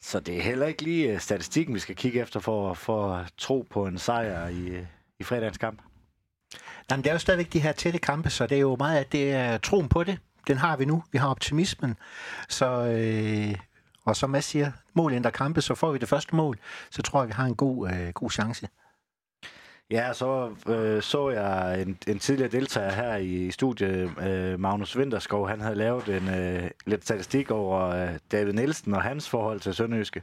[0.00, 3.32] Så det er heller ikke lige øh, statistikken, vi skal kigge efter for, for at
[3.38, 4.86] tro på en sejr i, øh,
[5.20, 5.80] i fredagens kamp.
[6.90, 9.00] Nej, men det er jo stadigvæk de her tætte kampe, så det er jo meget,
[9.00, 10.18] at det er troen på det.
[10.46, 11.04] Den har vi nu.
[11.12, 11.96] Vi har optimismen.
[12.48, 13.54] Så, øh,
[14.04, 16.58] og som Mads siger, mål ændrer kampe, så får vi det første mål.
[16.90, 18.68] Så tror jeg, vi har en god, øh, god chance.
[19.90, 25.48] Ja, så øh, så jeg en, en tidligere deltager her i studiet, øh, Magnus Vinterskov,
[25.48, 29.74] han havde lavet en øh, lidt statistik over øh, David Nielsen og hans forhold til
[29.74, 30.22] Sønderjyske.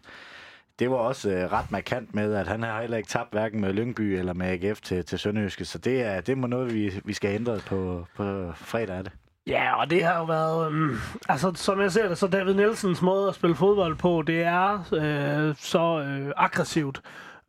[0.80, 3.74] Det var også øh, ret markant med, at han har heller ikke tabt hverken med
[3.74, 7.14] Lyngby eller med AGF til, til Sønderjyske, så det er, det må noget, vi, vi
[7.14, 9.12] skal ændre på, på fredag er det.
[9.50, 10.68] Ja, og det har jo været...
[10.68, 11.00] Um,
[11.30, 14.74] altså, som jeg ser det, så David Nielsens måde at spille fodbold på, det er
[14.94, 17.02] øh, så øh, aggressivt,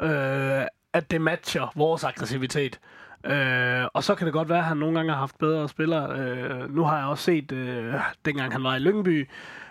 [0.03, 0.63] øh,
[0.93, 2.81] at det matcher vores aggressivitet.
[3.25, 6.19] Øh, og så kan det godt være, at han nogle gange har haft bedre spillere.
[6.19, 7.95] Øh, nu har jeg også set, øh,
[8.25, 9.29] dengang han var i Lyngby,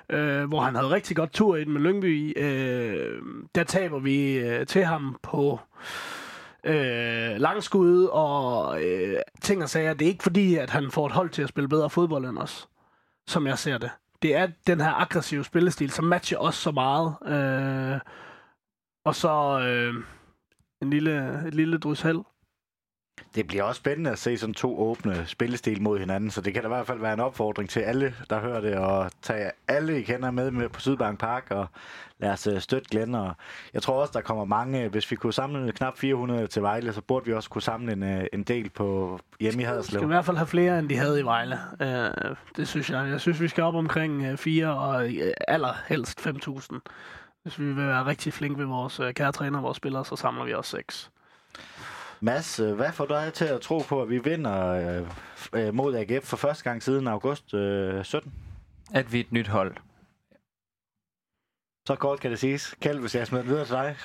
[0.10, 3.22] øh, hvor han havde rigtig godt tur i den med Lyngby, øh,
[3.56, 6.19] der taber vi øh, til ham på øh,
[6.64, 9.94] øh, langskud og øh, ting og sager.
[9.94, 12.38] Det er ikke fordi, at han får et hold til at spille bedre fodbold end
[12.38, 12.70] os,
[13.28, 13.92] som jeg ser det.
[14.22, 17.16] Det er den her aggressive spillestil, som matcher os så meget.
[17.26, 18.00] Øh,
[19.06, 19.94] og så øh,
[20.82, 22.20] en lille, et lille drys held.
[23.36, 26.62] Det bliver også spændende at se sådan to åbne spillestil mod hinanden, så det kan
[26.64, 30.00] da i hvert fald være en opfordring til alle, der hører det, og tage alle,
[30.00, 31.68] I kender med, med på Sydbank Park, og
[32.20, 33.16] lad os øh, støtte Glenn.
[33.16, 33.34] Og
[33.74, 37.02] jeg tror også, der kommer mange, hvis vi kunne samle knap 400 til Vejle, så
[37.02, 39.68] burde vi også kunne samle en, øh, en del på hjemme i Vi skal i
[39.74, 40.06] Haderslev.
[40.08, 41.60] hvert fald have flere, end de havde i Vejle.
[41.82, 43.08] Øh, det synes jeg.
[43.10, 46.80] Jeg synes, vi skal op omkring øh, 4 og øh, allerhelst 5.000.
[47.44, 50.16] Hvis vi vil være rigtig flinke ved vores øh, kære træner og vores spillere, så
[50.16, 51.12] samler vi også 6.
[52.22, 55.08] Mads, øh, hvad får dig til at tro på, at vi vinder øh,
[55.54, 58.34] øh, mod AGF for første gang siden august øh, 17?
[58.94, 59.76] At vi er et nyt hold.
[61.88, 62.76] Så kort kan det siges.
[62.82, 63.96] Kjeld, hvis jeg smider videre til dig.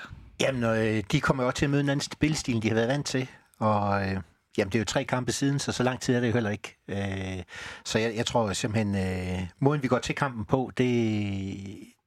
[0.41, 2.89] Jamen, øh, de kommer jo også til at møde en anden spilstil, de har været
[2.89, 3.29] vant til.
[3.59, 4.21] Og øh,
[4.59, 6.51] jamen, det er jo tre kampe siden, så så lang tid er det jo heller
[6.51, 6.77] ikke.
[6.89, 7.43] Øh,
[7.85, 10.87] så jeg, jeg tror simpelthen, øh, måden vi går til kampen på, det,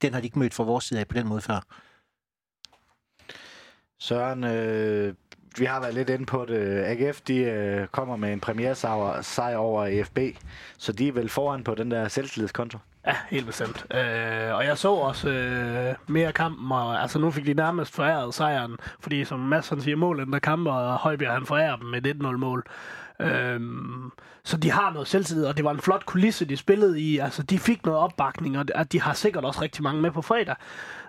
[0.02, 1.60] den har de ikke mødt fra vores side af på den måde før.
[4.00, 5.14] Søren, øh,
[5.60, 6.84] vi har været lidt inde på det.
[6.86, 10.20] AGF de, øh, kommer med en premiersejr sejr over EFB,
[10.78, 12.78] så de er vel foran på den der selvtillidskonto.
[13.08, 13.86] Ja, helt bestemt.
[13.94, 18.34] Øh, og jeg så også øh, mere kampen, og altså nu fik de nærmest foræret
[18.34, 22.06] sejren, fordi som Mads han siger, målet der kamper, og Højbjerg han forærer dem med
[22.06, 22.66] 1-0 mål.
[23.20, 24.12] Øhm,
[24.44, 27.18] så de har noget selvtillid, og det var en flot kulisse, de spillede i.
[27.18, 30.22] Altså, de fik noget opbakning, og at de har sikkert også rigtig mange med på
[30.22, 30.56] fredag.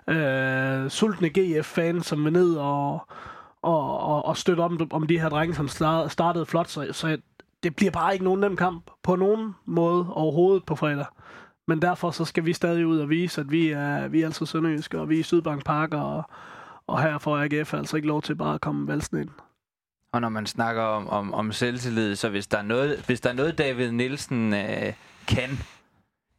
[0.07, 3.07] Øh, sultne GF-fans, som vil ned og,
[3.61, 6.67] og, og, og støtte om, om de her drenge, som star- startede flot.
[6.69, 7.17] Så, så
[7.63, 11.05] det bliver bare ikke nogen nem kamp på nogen måde overhovedet på fredag.
[11.67, 14.45] Men derfor så skal vi stadig ud og vise, at vi er, vi er altså
[14.45, 16.23] sønderjyske, og vi er i Sydbank Park, og,
[16.87, 19.29] og her får AGF altså ikke lov til bare at komme valsen ind.
[20.11, 23.29] Og når man snakker om, om, om selvtillid, så hvis der er noget, hvis der
[23.29, 24.93] er noget David Nielsen øh,
[25.27, 25.49] kan,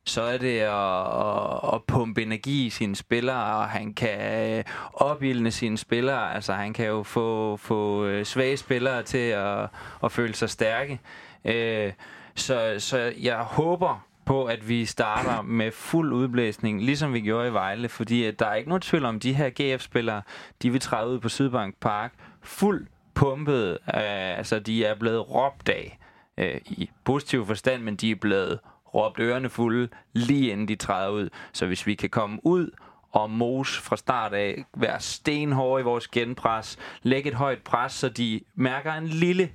[0.06, 4.64] så er det at, at, at pumpe energi i sine spillere, og han kan øh,
[4.92, 6.34] opildne sine spillere.
[6.34, 9.68] Altså han kan jo få, få øh, svage spillere til at,
[10.04, 11.00] at føle sig stærke.
[11.44, 11.92] Øh,
[12.34, 17.52] så, så jeg håber på, at vi starter med fuld udblæsning, ligesom vi gjorde i
[17.52, 20.22] Vejle, fordi at der er ikke nogen tvivl om, de her GF-spillere,
[20.62, 22.12] de vil træde ud på Sydbank Park
[22.42, 25.98] fuld pumpet, øh, altså de er blevet råbt af
[26.38, 28.58] øh, i positiv forstand, men de er blevet
[28.94, 31.28] råbt ørerne fulde lige inden de træder ud.
[31.52, 32.70] Så hvis vi kan komme ud
[33.12, 38.08] og mos fra start af, være stenhårde i vores genpres, lægge et højt pres, så
[38.08, 39.52] de mærker en lille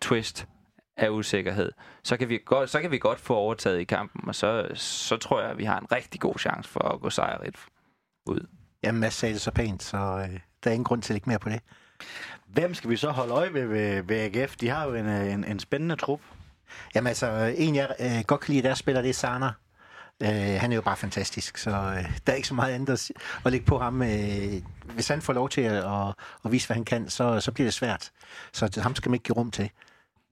[0.00, 0.48] twist
[0.96, 1.72] af usikkerhed,
[2.02, 5.16] så kan vi godt, så kan vi godt få overtaget i kampen, og så, så
[5.16, 7.56] tror jeg, at vi har en rigtig god chance for at gå sejrigt
[8.26, 8.46] ud.
[8.82, 11.30] Jamen, Mads sagde det så pænt, så øh, der er ingen grund til at lægge
[11.30, 11.60] mere på det.
[12.46, 14.56] Hvem skal vi så holde øje ved ved, ved AGF?
[14.56, 16.20] De har jo en, øh, en, en spændende trup.
[16.94, 19.50] Jamen altså, en jeg øh, godt kan lide, der spiller, det er Sana.
[20.22, 23.10] Øh, han er jo bare fantastisk, så øh, der er ikke så meget andet
[23.44, 24.02] at, lægge på ham.
[24.02, 24.62] Øh,
[24.94, 26.14] hvis han får lov til at, at,
[26.44, 28.10] at vise, hvad han kan, så, så bliver det svært.
[28.52, 29.70] Så det, ham skal man ikke give rum til.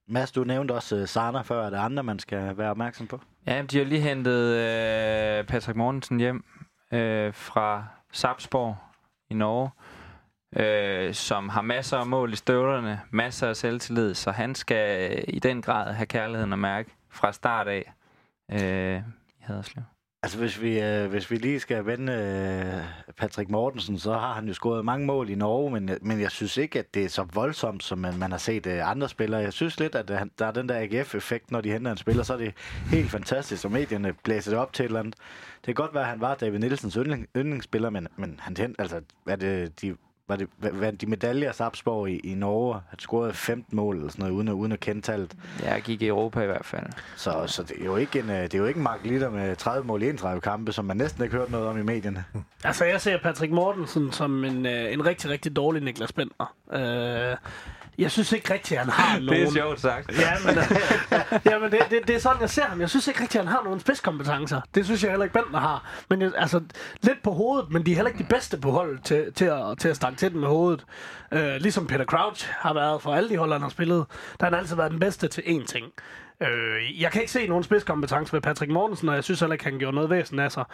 [0.08, 1.66] Mads, du nævnte også uh, Sana før.
[1.66, 3.20] Er der andre, man skal være opmærksom på?
[3.46, 6.44] Ja, de har lige hentet øh, Patrick Mortensen hjem
[6.92, 8.76] øh, fra Sapsborg
[9.30, 9.70] i Norge,
[10.56, 15.24] øh, som har masser af mål i støvlerne, masser af selvtillid, så han skal øh,
[15.28, 17.92] i den grad have kærligheden at mærke fra start af
[18.52, 19.84] øh, i Haderslev.
[20.24, 24.48] Altså, hvis vi, øh, hvis vi lige skal vende øh, Patrick Mortensen, så har han
[24.48, 27.26] jo scoret mange mål i Norge, men, men jeg synes ikke, at det er så
[27.34, 29.40] voldsomt, som man, man har set øh, andre spillere.
[29.40, 31.96] Jeg synes lidt, at øh, der, der er den der AGF-effekt, når de henter en
[31.96, 32.54] spiller, så er det
[32.86, 35.14] helt fantastisk, og medierne blæser det op til et eller andet.
[35.54, 39.00] Det kan godt være, at han var David Nielsens yndling, yndlingsspiller, men, men han, altså,
[39.26, 39.96] er det, de
[40.32, 42.80] var det, hvad, de medaljer Sapsborg i, i Norge.
[42.88, 45.34] Han scorede 15 mål eller sådan noget, uden uden at kende tallet.
[45.62, 46.86] Ja, jeg gik i Europa i hvert fald.
[47.16, 49.30] Så, så det er jo ikke en, øh, det er jo ikke en Mark Litter
[49.30, 52.24] med 30 mål i 31 kampe, som man næsten ikke hørt noget om i medierne.
[52.64, 56.54] Altså, jeg ser Patrick Mortensen som en, øh, en rigtig, rigtig dårlig Niklas Bentner.
[56.72, 57.36] Øh,
[57.98, 59.28] jeg synes ikke rigtigt, han har nogen...
[59.40, 60.18] Det er sjovt sagt.
[60.18, 60.54] Ja, men,
[61.44, 62.80] ja, men det, det, det, er sådan, jeg ser ham.
[62.80, 64.60] Jeg synes ikke rigtigt, han har nogen spidskompetencer.
[64.74, 65.90] Det synes jeg heller ikke, Bentner har.
[66.10, 66.60] Men jeg, altså,
[67.02, 69.78] lidt på hovedet, men de er heller ikke de bedste på holdet til, til, at,
[69.78, 70.84] til at stange til den med hovedet.
[71.32, 74.04] Øh, ligesom Peter Crouch har været for alle de hold, han har spillet.
[74.40, 75.86] Der har han altid været den bedste til én ting.
[76.40, 79.64] Øh, jeg kan ikke se nogen spidskompetence ved Patrick Mortensen, og jeg synes heller ikke,
[79.64, 80.64] han gjorde noget væsen af sig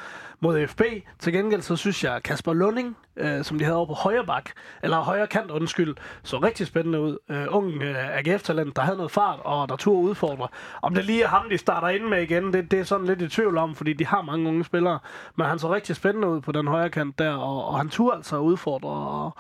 [0.41, 0.83] mod FB.
[1.19, 4.51] Til gengæld så synes jeg, Kasper Lunding, øh, som de havde over på højre bak,
[4.83, 7.19] eller højre kant, undskyld, så rigtig spændende ud.
[7.31, 10.49] Øh, ung øh, AGF-talent, der havde noget fart, og der turde udfordre.
[10.83, 13.23] Om det lige er ham, de starter ind med igen, det, det er sådan lidt
[13.23, 14.99] i tvivl om, fordi de har mange unge spillere.
[15.37, 18.17] Men han så rigtig spændende ud på den højre kant der, og, og han turde
[18.17, 19.37] altså udfordre og,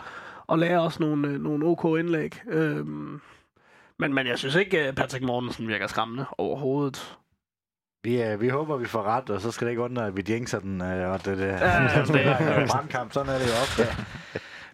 [0.46, 2.40] og lære også nogle, øh, nogle OK indlæg.
[2.48, 2.86] Øh,
[3.98, 7.18] men, men jeg synes ikke, at Patrick Mortensen virker skræmmende overhovedet.
[8.02, 10.24] Vi, uh, vi håber, vi får ret, og så skal det ikke undre, at vi
[10.28, 10.80] jinxer den.
[10.80, 13.82] Uh, og det, det, ja, det er brandkamp, sådan er det jo ofte.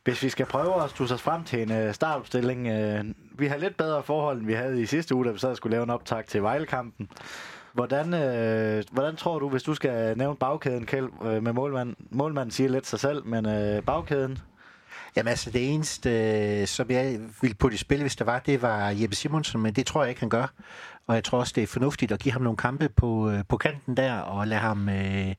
[0.05, 2.61] Hvis vi skal prøve at stusse os frem til en uh, startopstilling.
[2.61, 3.07] Uh,
[3.39, 5.71] vi har lidt bedre forhold, end vi havde i sidste uge, da vi så skulle
[5.73, 7.09] lave en optag til Vejlekampen.
[7.75, 11.97] Hvordan, øh, hvordan tror du, hvis du skal nævne bagkæden, Kjeld, øh, med målmanden?
[12.11, 14.39] Målmanden siger lidt sig selv, men øh, bagkæden?
[15.17, 18.63] Jamen altså, det eneste, øh, som jeg ville putte i spil, hvis der var, det
[18.63, 20.47] var Jeppe Simonsen, men det tror jeg ikke, han gør.
[21.07, 23.57] Og jeg tror også, det er fornuftigt at give ham nogle kampe på, øh, på
[23.57, 25.35] kanten der, og lade, ham, øh,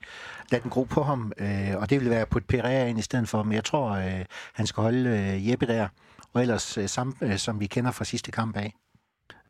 [0.52, 1.32] lade den gro på ham.
[1.38, 3.90] Øh, og det vil være på et Pereira ind i stedet for, men jeg tror,
[3.92, 5.88] øh, han skal holde øh, Jeppe der.
[6.34, 8.74] Og ellers øh, samme, øh, som vi kender fra sidste kamp af.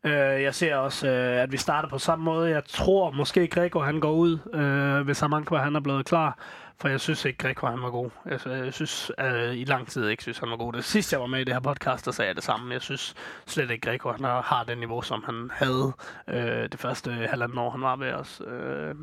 [0.06, 2.50] Øh, jeg ser også, øh, at vi starter på samme måde.
[2.50, 6.38] Jeg tror måske, Gregor han går ud, øh, hvis Amankwa han er blevet klar.
[6.80, 8.10] For jeg synes ikke, Gregor han var god.
[8.26, 10.72] Jeg, jeg synes øh, i lang tid ikke synes, han var god.
[10.72, 12.72] Det sidste, jeg var med i det her podcast, der sagde jeg det samme.
[12.72, 13.14] Jeg synes
[13.46, 15.92] slet ikke, Gregor han har det niveau, som han havde
[16.28, 18.42] øh, det første halvandet år, han var ved os.
[18.46, 18.94] Øh,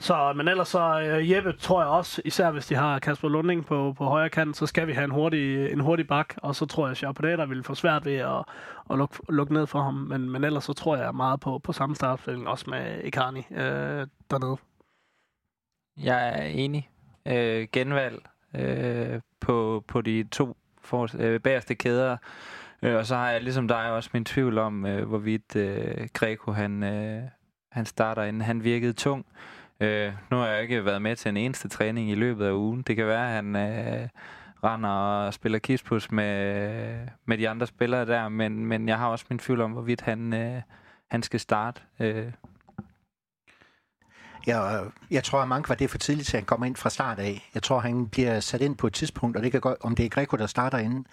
[0.00, 3.66] så, men ellers så uh, Jeppe tror jeg også, især hvis de har Kasper Lunding
[3.66, 6.66] på, på højre kant, så skal vi have en hurtig, en hurtig bak, og så
[6.66, 8.44] tror jeg, at Chapelet, der vil få svært ved at,
[8.90, 9.94] at lukke, lukke ned for ham.
[9.94, 14.06] Men, men ellers så tror jeg meget på, på samme startopstilling, også med Ikani øh,
[14.30, 14.56] dernede.
[15.96, 16.90] Jeg er enig.
[17.26, 18.22] Øh, genvalg
[18.54, 22.16] øh, på, på de to for, øh, bagerste kæder.
[22.82, 26.52] Øh, og så har jeg ligesom dig også min tvivl om, øh, hvorvidt øh, Greco
[26.52, 27.22] han, øh,
[27.72, 28.42] han starter inden.
[28.42, 29.26] Han virkede tung.
[29.28, 29.57] Øh,
[30.30, 32.82] nu har jeg ikke været med til en eneste træning i løbet af ugen.
[32.82, 34.08] Det kan være, at han øh,
[34.64, 39.24] render og spiller kispus med, med de andre spillere der, men, men jeg har også
[39.30, 40.62] min tvivl om, hvorvidt han, øh,
[41.10, 41.80] han skal starte.
[42.00, 42.32] Øh.
[44.46, 47.18] Ja, jeg tror, at mange var det for tidligt, at han kommer ind fra start
[47.18, 47.50] af.
[47.54, 50.04] Jeg tror, han bliver sat ind på et tidspunkt, og det kan godt, om det
[50.04, 51.06] er Greco, der starter inden,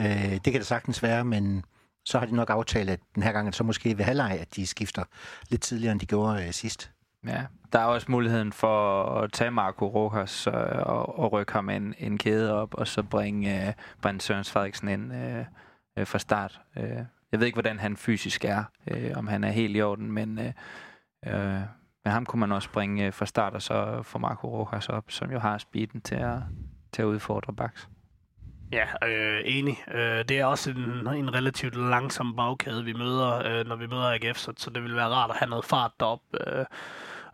[0.00, 1.64] øh, det kan det sagtens være, men
[2.04, 4.66] så har de nok aftalt, at den her gang så måske ved halvleg, at de
[4.66, 5.04] skifter
[5.48, 6.90] lidt tidligere, end de gjorde øh, sidst.
[7.26, 11.70] Ja, der er også muligheden for at tage Marco Rojas øh, og, og rykke ham
[11.70, 13.72] en, en kæde op, og så bringe øh,
[14.02, 15.44] Brent Sørens Frederiksen ind øh,
[15.98, 16.60] øh, fra start.
[16.76, 16.98] Øh,
[17.32, 20.38] jeg ved ikke, hvordan han fysisk er, øh, om han er helt i orden, men,
[20.38, 20.52] øh,
[21.26, 21.60] øh,
[22.04, 25.04] men ham kunne man også bringe øh, fra start, og så få Marco Rojas op,
[25.08, 26.38] som jo har speeden til at,
[26.92, 27.86] til at udfordre Bax.
[28.72, 29.76] Ja, øh, enig.
[29.94, 34.12] Øh, det er også en, en relativt langsom bagkæde, vi møder, øh, når vi møder
[34.12, 36.20] AGF, så, så det vil være rart at have noget fart derop.
[36.46, 36.64] Øh,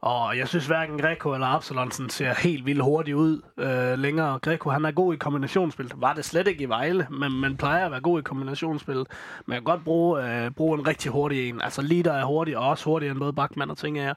[0.04, 4.38] og jeg synes hverken Greco eller Absalonsen ser helt vildt hurtigt ud øh, længere.
[4.38, 5.92] Greco han er god i kombinationsspil.
[5.96, 9.06] Var det slet ikke i Vejle, men man plejer at være god i kombinationsspil.
[9.46, 11.62] Man kan godt bruge, øh, bruge en rigtig hurtig en.
[11.62, 14.14] Altså Lider er hurtig, og også hurtigere end både Bachmann og ting er.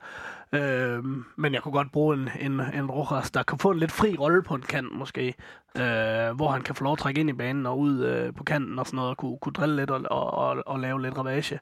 [0.51, 1.03] Øh,
[1.35, 4.15] men jeg kunne godt bruge en, en, en Rojas, der kan få en lidt fri
[4.19, 5.33] rolle på en kant måske.
[5.77, 8.43] Øh, hvor han kan få lov at trække ind i banen og ud øh, på
[8.43, 11.17] kanten og sådan noget, og kunne, kunne drille lidt og, og, og, og lave lidt
[11.17, 11.59] ravage.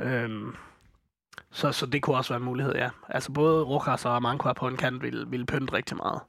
[0.00, 0.30] Øh,
[1.52, 2.88] så, så det kunne også være en mulighed, ja.
[3.08, 6.20] Altså både Rojas og Manqua på en kant ville, ville pynte rigtig meget.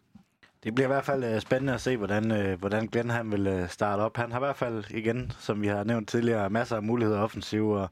[0.64, 3.48] Det bliver i hvert fald uh, spændende at se, hvordan, uh, hvordan Glenn han vil
[3.48, 4.18] uh, starte op.
[4.18, 7.70] Han har i hvert fald igen, som vi har nævnt tidligere, masser af muligheder offensiv,
[7.70, 7.90] og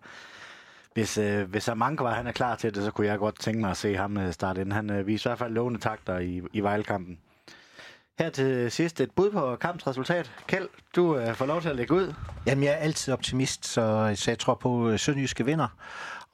[0.94, 3.72] hvis, uh, hvis Amankwa han er klar til det, så kunne jeg godt tænke mig
[3.72, 4.74] at se ham starte ind.
[4.74, 7.20] Han uh, viser i hvert fald lovende takter i, i Vejlekampen.
[8.20, 10.32] Her til sidst et bud på kampens resultat.
[10.48, 12.14] Kjeld, du får lov til at lægge ud.
[12.46, 15.68] Jamen, jeg er altid optimist, så, så jeg tror på, uh, Sønderjyske vinder.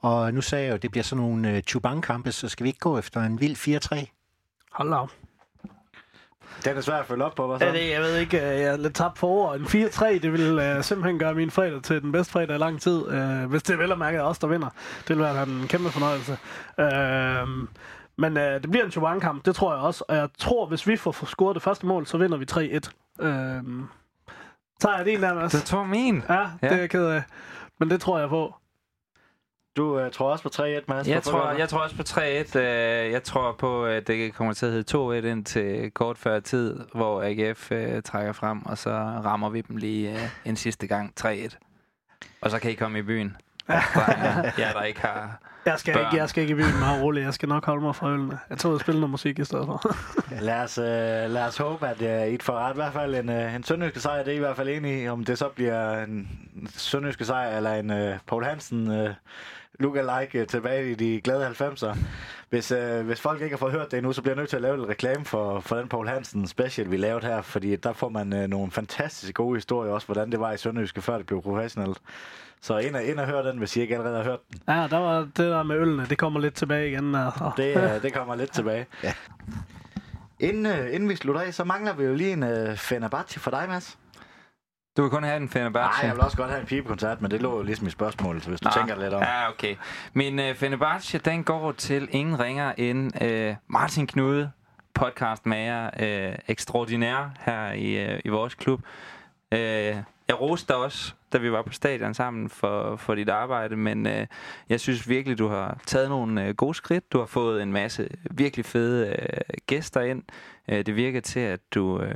[0.06, 2.68] Og nu sagde jeg jo, at det bliver sådan nogle uh, Chuban-kampe, så skal vi
[2.68, 4.06] ikke gå efter en vild 4-3?
[4.72, 5.10] Hold op.
[6.64, 7.64] Den er svær at følge op på, hvad så?
[7.66, 9.56] Ja, det, jeg ved ikke, øh, jeg er lidt tabt for ord.
[9.56, 12.80] En 4-3, det vil uh, simpelthen gøre min fredag til den bedste fredag i lang
[12.80, 12.96] tid.
[13.08, 14.68] Uh, hvis det er vel at mærke os, der vinder.
[15.08, 16.32] Det vil være en kæmpe fornøjelse.
[16.78, 17.68] Uh,
[18.16, 20.04] men uh, det bliver en Chuban-kamp, det tror jeg også.
[20.08, 22.56] Og jeg tror, hvis vi får scoret det første mål, så vinder vi 3-1.
[23.18, 23.84] Uh,
[24.80, 25.52] tager jeg din Mads?
[25.52, 26.22] Du tror min?
[26.28, 26.46] Ja, Ja.
[26.62, 27.22] det er jeg ked af.
[27.80, 28.54] Men det tror jeg på.
[29.76, 31.08] Du uh, tror også på 3-1, Mads?
[31.08, 32.58] Jeg tror, jeg tror også på 3-1.
[32.58, 36.40] Øh, Jeg tror på, at det kommer til at hedde 2-1 ind til kort før
[36.40, 38.90] tid, hvor AGF øh, trækker frem, og så
[39.24, 41.56] rammer vi dem lige øh, en sidste gang 3-1.
[42.40, 43.36] Og så kan I komme i byen.
[44.58, 45.38] Jeg der ikke har...
[45.66, 46.04] Jeg skal, Børn.
[46.06, 47.24] ikke, jeg skal ikke i byen meget roligt.
[47.24, 48.38] Jeg skal nok holde mig fra ølene.
[48.50, 49.96] Jeg tager ud og spille noget musik i stedet for.
[50.44, 50.84] Lad os, uh,
[51.34, 52.72] lad os håbe, at uh, I får ret.
[52.72, 55.02] I hvert fald en, uh, en sønderjyske sejr, det er I i hvert fald enige
[55.04, 55.08] i.
[55.08, 56.28] Om det så bliver en
[56.76, 59.10] sønderjyske sejr, eller en uh, Paul Hansen uh,
[59.78, 61.96] lookalike uh, tilbage i de glade 90'er.
[62.50, 64.56] Hvis, uh, hvis folk ikke har fået hørt det endnu, så bliver jeg nødt til
[64.56, 67.42] at lave lidt reklame for, for den Paul Hansen special, vi lavede her.
[67.42, 71.02] Fordi der får man uh, nogle fantastisk gode historier også, hvordan det var i Sønderjyske,
[71.02, 71.98] før det blev professionelt.
[72.60, 74.60] Så ind og, ind og hør den, hvis I ikke allerede har hørt den.
[74.68, 76.06] ja, der var det der med ølene.
[76.10, 77.14] Det kommer lidt tilbage igen.
[77.14, 77.50] Altså.
[77.56, 78.86] Det, uh, det kommer lidt tilbage.
[79.02, 79.12] Ja.
[80.40, 83.50] Inden, uh, inden vi slutter af, så mangler vi jo lige en uh, Fenerbahce for
[83.50, 83.98] dig, Mads.
[84.96, 85.98] Du vil kun have den Fenerbahce.
[85.98, 88.42] Nej, jeg vil også godt have en pibekoncert, men det lå jo ligesom i spørgsmålet,
[88.42, 89.22] så hvis du Nå, tænker lidt om.
[89.22, 89.76] Ja, okay.
[90.12, 94.50] Min uh, Fenerbahce, den går til ingen ringer end uh, Martin Knude,
[94.94, 95.90] podcastmager,
[96.30, 98.80] uh, ekstraordinær her i, uh, i vores klub.
[99.52, 99.58] Uh,
[100.28, 104.06] jeg roste dig også, da vi var på stadion sammen for, for dit arbejde, men
[104.06, 104.12] uh,
[104.68, 107.12] jeg synes virkelig, du har taget nogle uh, gode skridt.
[107.12, 110.22] Du har fået en masse virkelig fede uh, gæster ind.
[110.72, 112.08] Uh, det virker til, at du uh,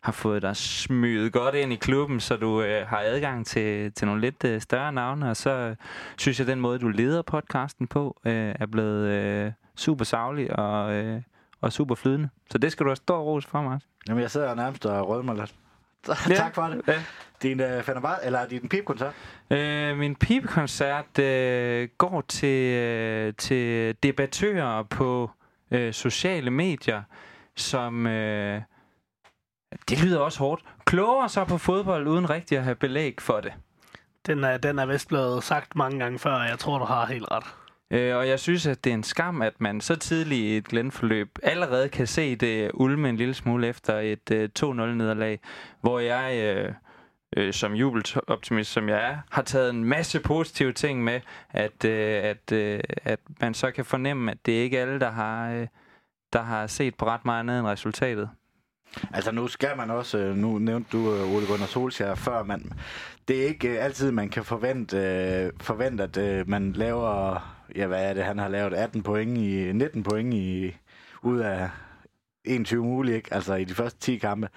[0.00, 4.06] har fået dig smyget godt ind i klubben, så du uh, har adgang til, til
[4.06, 5.76] nogle lidt uh, større navne, og så øh,
[6.18, 10.92] synes jeg, den måde, du leder podcasten på, øh, er blevet øh, super savlig og,
[10.92, 11.22] øh,
[11.60, 12.28] og super flydende.
[12.50, 13.88] Så det skal du have stor ros for, Martin.
[14.08, 15.54] Jamen, jeg sidder nærmest og rødmer lidt.
[16.08, 16.34] Ja.
[16.44, 16.80] tak for det.
[16.88, 17.02] Ja.
[17.42, 19.14] Din uh, Fenerbahce, eller din pibekoncert?
[19.50, 25.30] Øh, min pibekoncert øh, går til, øh, til debattører på
[25.70, 27.02] øh, sociale medier,
[27.60, 28.06] som...
[28.06, 28.62] Øh,
[29.88, 30.62] det lyder også hårdt.
[30.84, 33.52] Kloger sig på fodbold, uden rigtig at have belæg for det.
[34.26, 37.06] Den er, den er vist blevet sagt mange gange før, og jeg tror, du har
[37.06, 37.44] helt ret.
[37.90, 40.68] Øh, og jeg synes, at det er en skam, at man så tidligt i et
[40.68, 45.40] glendforløb allerede kan se det ulme en lille smule efter et øh, 2-0-nederlag,
[45.80, 46.72] hvor jeg, øh,
[47.36, 51.20] øh, som jubeloptimist som jeg er, har taget en masse positive ting med,
[51.50, 55.10] at, øh, at, øh, at man så kan fornemme, at det ikke er alle, der
[55.10, 55.66] har, øh,
[56.32, 58.30] der har set på ret meget andet end resultatet.
[59.12, 60.18] Altså, nu skal man også...
[60.18, 62.72] Øh, nu nævnte du øh, Ole Gunnar Solskjaer før, man...
[63.28, 67.40] Det er ikke øh, altid, man kan forvente, uh, forvente at man laver...
[67.76, 68.24] Ja, hvad er det?
[68.24, 69.72] Han har lavet 18 point i...
[69.72, 70.76] 19 point i...
[71.22, 71.70] Ud af
[72.44, 73.34] 21 mulige, ikke?
[73.34, 74.48] Altså i de første 10 kampe.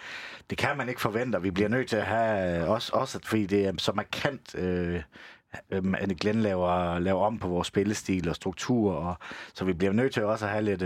[0.49, 2.68] Det kan man ikke forvente, og vi bliver nødt til at have...
[2.68, 4.56] Også, også fordi det er så markant...
[4.56, 5.02] Uh,
[5.69, 9.15] at Glenn laver, laver om på vores spillestil og struktur, og,
[9.53, 10.84] så vi bliver nødt til også at have lidt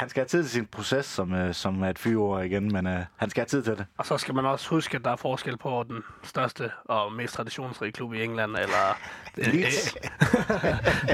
[0.00, 2.86] han skal have tid til sin proces, som, øh, som er et fyreord igen, men
[2.86, 3.86] øh, han skal have tid til det.
[3.98, 7.34] Og så skal man også huske, at der er forskel på den største og mest
[7.34, 8.98] traditionsrige klub i England, eller,
[9.52, 9.96] Leeds.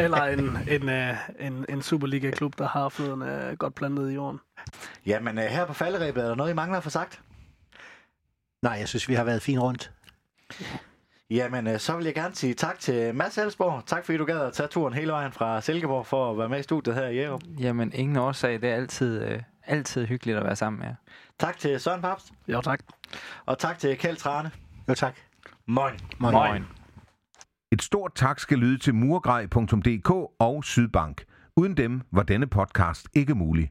[0.03, 4.41] eller en, en, øh, en, en Superliga-klub, der har fødderne godt plantet i jorden.
[5.07, 7.21] Jamen, øh, her på falderæbet, er der noget, I mangler at få sagt?
[8.63, 9.93] Nej, jeg synes, vi har været fint rundt.
[11.31, 13.83] Jamen, øh, så vil jeg gerne sige tak til Mads Elsborg.
[13.87, 16.59] Tak fordi du gad at tage turen hele vejen fra Silkeborg for at være med
[16.59, 17.43] i studiet her i Jerup.
[17.61, 18.61] Jamen, ingen årsag.
[18.61, 20.95] Det er altid, øh, altid hyggeligt at være sammen med jer.
[21.39, 22.81] Tak til Søren Papst, Jo, tak.
[23.47, 24.51] og tak til Kjeld Trane.
[24.89, 25.15] Jo, tak.
[25.67, 25.95] Moin.
[26.19, 26.35] Moin.
[26.35, 26.65] Moin.
[27.73, 31.25] Et stort tak skal lyde til murgrej.dk og Sydbank.
[31.57, 33.71] Uden dem var denne podcast ikke mulig.